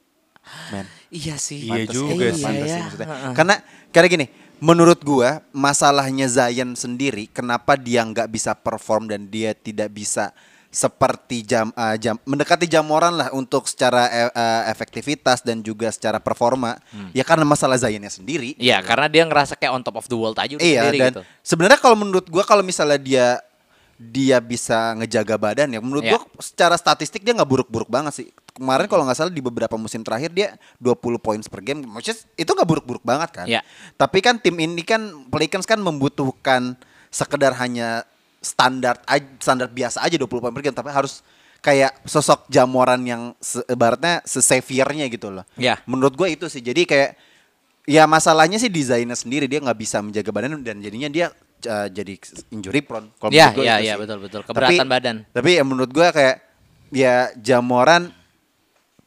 Men. 0.69 0.85
Iya 1.09 1.41
sih. 1.41 1.65
Iya 1.65 1.89
Pantes 1.89 1.95
juga 1.97 2.25
ya, 2.29 2.35
sih. 2.37 2.45
pantes 2.45 2.61
Iya, 2.61 2.69
sih 2.69 2.77
ya. 2.77 2.85
maksudnya. 2.85 3.09
Heeh. 3.09 3.33
Karena 3.33 3.55
karena 3.89 4.09
gini, 4.13 4.27
menurut 4.61 5.01
gua 5.01 5.31
masalahnya 5.49 6.29
Zion 6.29 6.77
sendiri 6.77 7.25
kenapa 7.33 7.81
dia 7.81 8.05
nggak 8.05 8.29
bisa 8.29 8.53
perform 8.53 9.09
dan 9.09 9.33
dia 9.33 9.57
tidak 9.57 9.89
bisa 9.89 10.37
seperti 10.75 11.47
jam, 11.47 11.71
eh, 11.71 11.95
jam 11.97 12.19
mendekati 12.27 12.67
jamoran 12.67 13.15
lah 13.15 13.31
untuk 13.31 13.71
secara 13.71 14.11
eh, 14.11 14.63
efektivitas 14.69 15.41
dan 15.41 15.63
juga 15.63 15.87
secara 15.95 16.19
performa 16.19 16.75
ya 17.15 17.23
karena 17.23 17.47
masalah 17.47 17.79
Zionnya 17.79 18.11
sendiri 18.11 18.59
Iya, 18.59 18.83
karena 18.83 19.07
dia 19.07 19.23
ngerasa 19.23 19.55
kayak 19.55 19.71
on 19.71 19.83
top 19.87 20.03
of 20.03 20.11
the 20.11 20.19
world 20.19 20.35
aja 20.35 20.59
Iya 20.59 20.91
sendiri 20.91 20.99
dan 20.99 21.13
gitu. 21.15 21.23
sebenarnya 21.47 21.79
kalau 21.79 21.95
menurut 21.95 22.27
gua 22.27 22.43
kalau 22.43 22.67
misalnya 22.67 22.99
dia 22.99 23.39
dia 23.95 24.43
bisa 24.43 24.91
ngejaga 24.99 25.39
badan 25.39 25.71
ya 25.71 25.79
menurut 25.79 26.03
Iya. 26.03 26.19
gua 26.19 26.27
secara 26.43 26.75
statistik 26.75 27.23
dia 27.23 27.31
nggak 27.31 27.47
buruk-buruk 27.47 27.87
banget 27.87 28.13
sih. 28.13 28.27
Kemarin 28.51 28.91
kalau 28.91 29.07
nggak 29.07 29.15
salah 29.15 29.31
di 29.31 29.39
beberapa 29.39 29.79
musim 29.79 30.03
terakhir 30.03 30.35
dia 30.35 30.59
20 30.83 30.99
poin 31.19 31.39
per 31.39 31.63
game. 31.63 31.87
Maksudnya 31.87 32.19
itu 32.35 32.51
nggak 32.51 32.67
buruk-buruk 32.67 33.07
banget 33.07 33.31
kan. 33.31 33.47
Iya. 33.47 33.63
Tapi 33.95 34.19
kan 34.19 34.43
tim 34.43 34.59
ini 34.59 34.83
kan 34.83 34.99
Pelicans 35.31 35.63
kan 35.63 35.79
membutuhkan 35.79 36.75
sekedar 37.11 37.55
hanya 37.55 38.03
standar 38.45 39.01
standar 39.41 39.73
biasa 39.73 40.05
aja 40.05 40.21
20 40.21 40.29
poin 40.29 40.53
per 40.53 40.63
game 40.63 40.77
tapi 40.77 40.93
harus 40.93 41.25
kayak 41.65 42.05
sosok 42.05 42.45
jamoran 42.53 43.01
yang 43.09 43.23
se- 43.41 43.65
ibaratnya 43.65 44.21
se-saviornya 44.29 45.09
gitu 45.09 45.33
loh. 45.33 45.49
Iya. 45.57 45.81
Menurut 45.89 46.13
gue 46.13 46.29
itu 46.37 46.47
sih. 46.53 46.61
Jadi 46.61 46.85
kayak 46.85 47.17
ya 47.89 48.05
masalahnya 48.05 48.61
sih 48.61 48.69
desainnya 48.69 49.17
sendiri 49.17 49.49
dia 49.49 49.65
nggak 49.65 49.81
bisa 49.81 50.05
menjaga 50.05 50.29
badan 50.29 50.61
dan 50.61 50.85
jadinya 50.85 51.09
dia 51.09 51.27
uh, 51.65 51.89
jadi 51.89 52.21
injury 52.53 52.85
prone. 52.85 53.09
Iya, 53.33 53.57
iya, 53.57 53.75
itu 53.81 53.85
iya, 53.89 53.95
betul, 53.97 54.19
betul. 54.21 54.41
Keberatan 54.45 54.89
badan. 54.93 55.17
Tapi 55.33 55.51
ya 55.57 55.65
menurut 55.65 55.89
gua 55.89 56.13
kayak 56.13 56.37
ya 56.93 57.33
Jamoran 57.41 58.13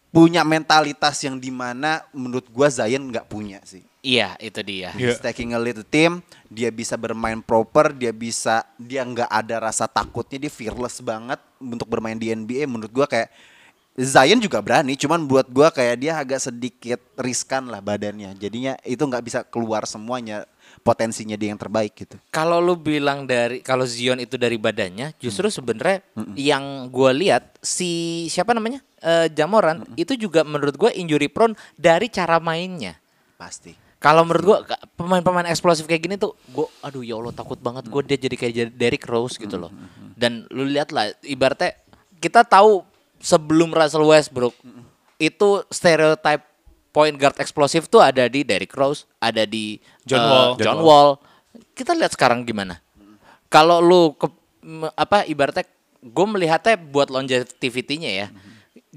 punya 0.10 0.42
mentalitas 0.42 1.22
yang 1.22 1.38
di 1.38 1.54
mana 1.54 2.02
menurut 2.10 2.50
gua 2.50 2.74
Zion 2.74 3.14
nggak 3.14 3.30
punya 3.30 3.62
sih. 3.64 3.86
Iya, 4.06 4.38
itu 4.38 4.62
dia. 4.62 4.94
Iya. 4.94 5.14
He's 5.14 5.20
taking 5.20 5.52
a 5.52 5.60
lead 5.60 5.82
team, 5.90 6.22
dia 6.48 6.70
bisa 6.70 6.96
bermain 6.96 7.42
proper, 7.42 7.92
dia 7.92 8.14
bisa 8.14 8.64
dia 8.78 9.04
nggak 9.04 9.28
ada 9.28 9.70
rasa 9.70 9.90
takutnya, 9.90 10.48
dia 10.48 10.52
fearless 10.54 11.02
banget 11.04 11.42
untuk 11.58 11.90
bermain 11.90 12.16
di 12.16 12.32
NBA. 12.32 12.70
Menurut 12.70 12.94
gua 12.94 13.08
kayak 13.10 13.30
Zion 13.98 14.38
juga 14.38 14.62
berani, 14.62 14.94
cuman 14.94 15.26
buat 15.26 15.50
gua 15.50 15.74
kayak 15.74 15.96
dia 15.98 16.14
agak 16.22 16.38
sedikit 16.38 17.02
riskan 17.18 17.66
lah 17.66 17.82
badannya. 17.82 18.38
Jadinya 18.38 18.78
itu 18.86 19.02
nggak 19.02 19.24
bisa 19.26 19.40
keluar 19.42 19.90
semuanya 19.90 20.46
potensinya 20.86 21.34
dia 21.34 21.50
yang 21.50 21.58
terbaik 21.58 21.98
gitu. 21.98 22.22
Kalau 22.30 22.62
lu 22.62 22.78
bilang 22.78 23.26
dari 23.26 23.66
kalau 23.66 23.90
Zion 23.90 24.22
itu 24.22 24.38
dari 24.38 24.62
badannya, 24.62 25.18
justru 25.18 25.50
sebenarnya 25.50 26.06
yang 26.38 26.94
gua 26.94 27.10
lihat 27.10 27.58
si 27.66 28.30
siapa 28.30 28.54
namanya 28.54 28.86
Eh, 28.98 29.30
Jamoran 29.30 29.86
itu 29.94 30.18
juga 30.18 30.42
menurut 30.42 30.74
gua 30.74 30.90
injury 30.90 31.30
prone 31.30 31.54
dari 31.78 32.10
cara 32.10 32.42
mainnya. 32.42 32.98
Pasti. 33.38 33.87
Kalau 33.98 34.22
menurut 34.22 34.44
gua 34.46 34.58
pemain-pemain 34.94 35.50
eksplosif 35.50 35.90
kayak 35.90 36.02
gini 36.06 36.16
tuh, 36.22 36.38
gua 36.54 36.70
aduh 36.86 37.02
ya 37.02 37.18
Allah 37.18 37.34
takut 37.34 37.58
banget 37.58 37.90
gua 37.90 38.06
dia 38.06 38.18
jadi 38.18 38.36
kayak 38.38 38.78
Derrick 38.78 39.06
Rose 39.10 39.42
gitu 39.42 39.58
loh. 39.58 39.74
Dan 40.14 40.46
lu 40.54 40.70
lihat 40.70 40.94
lah 40.94 41.10
ibaratnya 41.26 41.74
kita 42.22 42.46
tahu 42.46 42.86
sebelum 43.18 43.74
Russell 43.74 44.06
Westbrook 44.06 44.54
itu 45.18 45.66
stereotype 45.74 46.46
point 46.94 47.14
guard 47.14 47.38
eksplosif 47.38 47.86
tuh 47.90 48.02
ada 48.02 48.26
di 48.26 48.42
Derrick 48.42 48.74
Rose, 48.74 49.06
ada 49.22 49.46
di 49.46 49.78
John 50.06 50.22
eh, 50.22 50.30
Wall. 50.30 50.50
John 50.58 50.80
Wall. 50.82 51.10
Kita 51.74 51.94
lihat 51.94 52.14
sekarang 52.14 52.42
gimana. 52.42 52.82
Kalau 53.54 53.78
lu 53.82 54.18
ke, 54.18 54.26
apa 54.98 55.26
ibaratnya 55.30 55.66
gue 56.02 56.26
melihatnya 56.26 56.74
buat 56.78 57.14
longevity-nya 57.14 58.12
ya. 58.26 58.28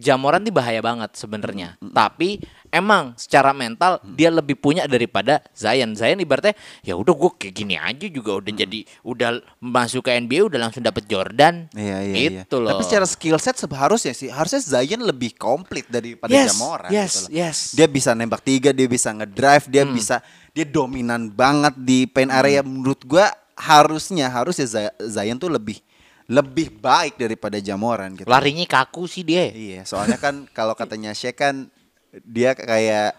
Jamoran 0.00 0.40
ini 0.40 0.52
bahaya 0.52 0.80
banget 0.80 1.12
sebenarnya. 1.12 1.76
Tapi 1.80 2.40
emang 2.70 3.12
secara 3.18 3.50
mental 3.50 3.98
dia 4.14 4.30
lebih 4.30 4.56
punya 4.56 4.86
daripada 4.86 5.42
Zion. 5.52 5.94
Zion 5.94 6.18
ibaratnya 6.18 6.54
ya 6.80 6.94
udah 6.94 7.12
gue 7.12 7.30
kayak 7.36 7.54
gini 7.54 7.74
aja 7.76 8.06
juga 8.06 8.38
udah 8.38 8.52
jadi 8.54 8.80
udah 9.02 9.28
masuk 9.58 10.06
ke 10.06 10.14
NBA 10.16 10.46
udah 10.48 10.58
langsung 10.58 10.82
dapet 10.82 11.04
Jordan. 11.06 11.66
Iya 11.74 11.98
iya 12.06 12.14
iya. 12.14 12.30
Gitu 12.46 12.56
loh. 12.58 12.70
Tapi 12.74 12.82
secara 12.86 13.06
skill 13.06 13.36
set 13.42 13.58
seharusnya 13.58 14.14
sih 14.14 14.30
harusnya 14.30 14.62
Zion 14.62 15.02
lebih 15.02 15.34
komplit 15.36 15.90
daripada 15.90 16.30
Yes, 16.32 16.54
Jamoran 16.54 16.90
yes, 16.90 17.10
gitu 17.10 17.20
loh. 17.20 17.30
yes. 17.34 17.58
Dia 17.76 17.86
bisa 17.90 18.10
nembak 18.14 18.42
tiga, 18.42 18.70
dia 18.70 18.86
bisa 18.86 19.10
ngedrive, 19.10 19.66
dia 19.68 19.82
Hmm. 19.84 19.92
bisa 19.92 20.22
dia 20.50 20.66
dominan 20.66 21.30
banget 21.30 21.74
di 21.76 22.06
paint 22.06 22.30
area. 22.30 22.62
Menurut 22.62 23.02
gua 23.04 23.28
harusnya 23.58 24.30
harusnya 24.32 24.66
Zion 25.04 25.36
tuh 25.36 25.52
lebih 25.52 25.78
lebih 26.30 26.78
baik 26.78 27.18
daripada 27.18 27.58
Jamoran 27.58 28.14
gitu. 28.14 28.30
Larinya 28.30 28.62
kaku 28.62 29.10
sih 29.10 29.26
dia. 29.26 29.50
Iya, 29.50 29.82
soalnya 29.82 30.14
kan 30.14 30.46
kalau 30.54 30.78
katanya 30.78 31.10
Shaq 31.10 31.34
kan 31.34 31.54
dia 32.26 32.56
kayak 32.58 33.14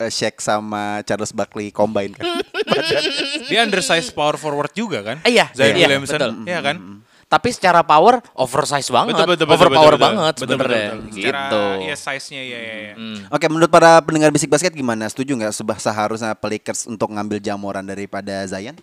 eh, 0.00 0.10
Shaq 0.12 0.40
sama 0.40 1.04
Charles 1.04 1.32
Barkley 1.34 1.68
combine 1.68 2.16
kan. 2.16 2.24
Dia 3.50 3.66
undersized 3.68 4.16
power 4.16 4.40
forward 4.40 4.72
juga 4.72 5.04
kan? 5.04 5.16
Eh, 5.26 5.36
iya, 5.36 5.52
Zion 5.52 5.76
iya, 5.76 5.86
Williamson. 5.86 6.16
betul. 6.16 6.32
Iya 6.48 6.60
kan? 6.64 6.76
Tapi 7.24 7.48
secara 7.50 7.82
power 7.82 8.22
oversize 8.38 8.86
banget, 8.94 9.18
overpower 9.18 9.98
banget 9.98 10.38
sebenarnya 10.38 11.02
Secara 11.10 11.40
gitu. 11.50 11.62
ya 11.82 11.96
size-nya 11.98 12.42
ya 12.46 12.60
ya 12.60 12.76
ya. 12.78 12.94
Oke, 13.32 13.50
menurut 13.50 13.72
para 13.72 13.98
pendengar 14.06 14.30
bisik 14.30 14.46
basket 14.46 14.70
gimana? 14.70 15.08
Setuju 15.10 15.34
nggak 15.34 15.50
sebah 15.50 15.78
seharusnya 15.82 16.36
Pelicans 16.38 16.86
untuk 16.86 17.10
ngambil 17.10 17.42
Jamoran 17.42 17.82
daripada 17.82 18.46
Zion? 18.46 18.78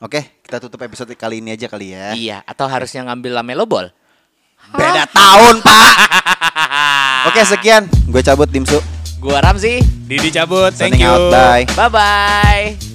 Oke, 0.00 0.32
kita 0.40 0.56
tutup 0.64 0.80
episode 0.80 1.12
kali 1.12 1.44
ini 1.44 1.52
aja 1.52 1.68
kali 1.68 1.92
ya. 1.92 2.16
Iya, 2.16 2.38
atau 2.48 2.64
harusnya 2.64 3.04
ngambil 3.04 3.36
Lamelo 3.36 3.68
Ball. 3.68 3.92
Beda 4.72 5.04
tahun, 5.12 5.60
Pak. 5.60 5.92
Oke, 7.28 7.40
sekian. 7.44 7.84
Gue 8.08 8.22
cabut 8.24 8.48
Dimsu. 8.48 8.80
Gua 9.20 9.40
Ramzi. 9.44 9.84
Didi 10.08 10.32
cabut, 10.32 10.72
thank 10.72 10.96
Signing 10.96 11.04
you. 11.04 11.12
out. 11.12 11.28
Bye. 11.30 11.64
Bye 11.76 11.90
bye. 11.92 12.89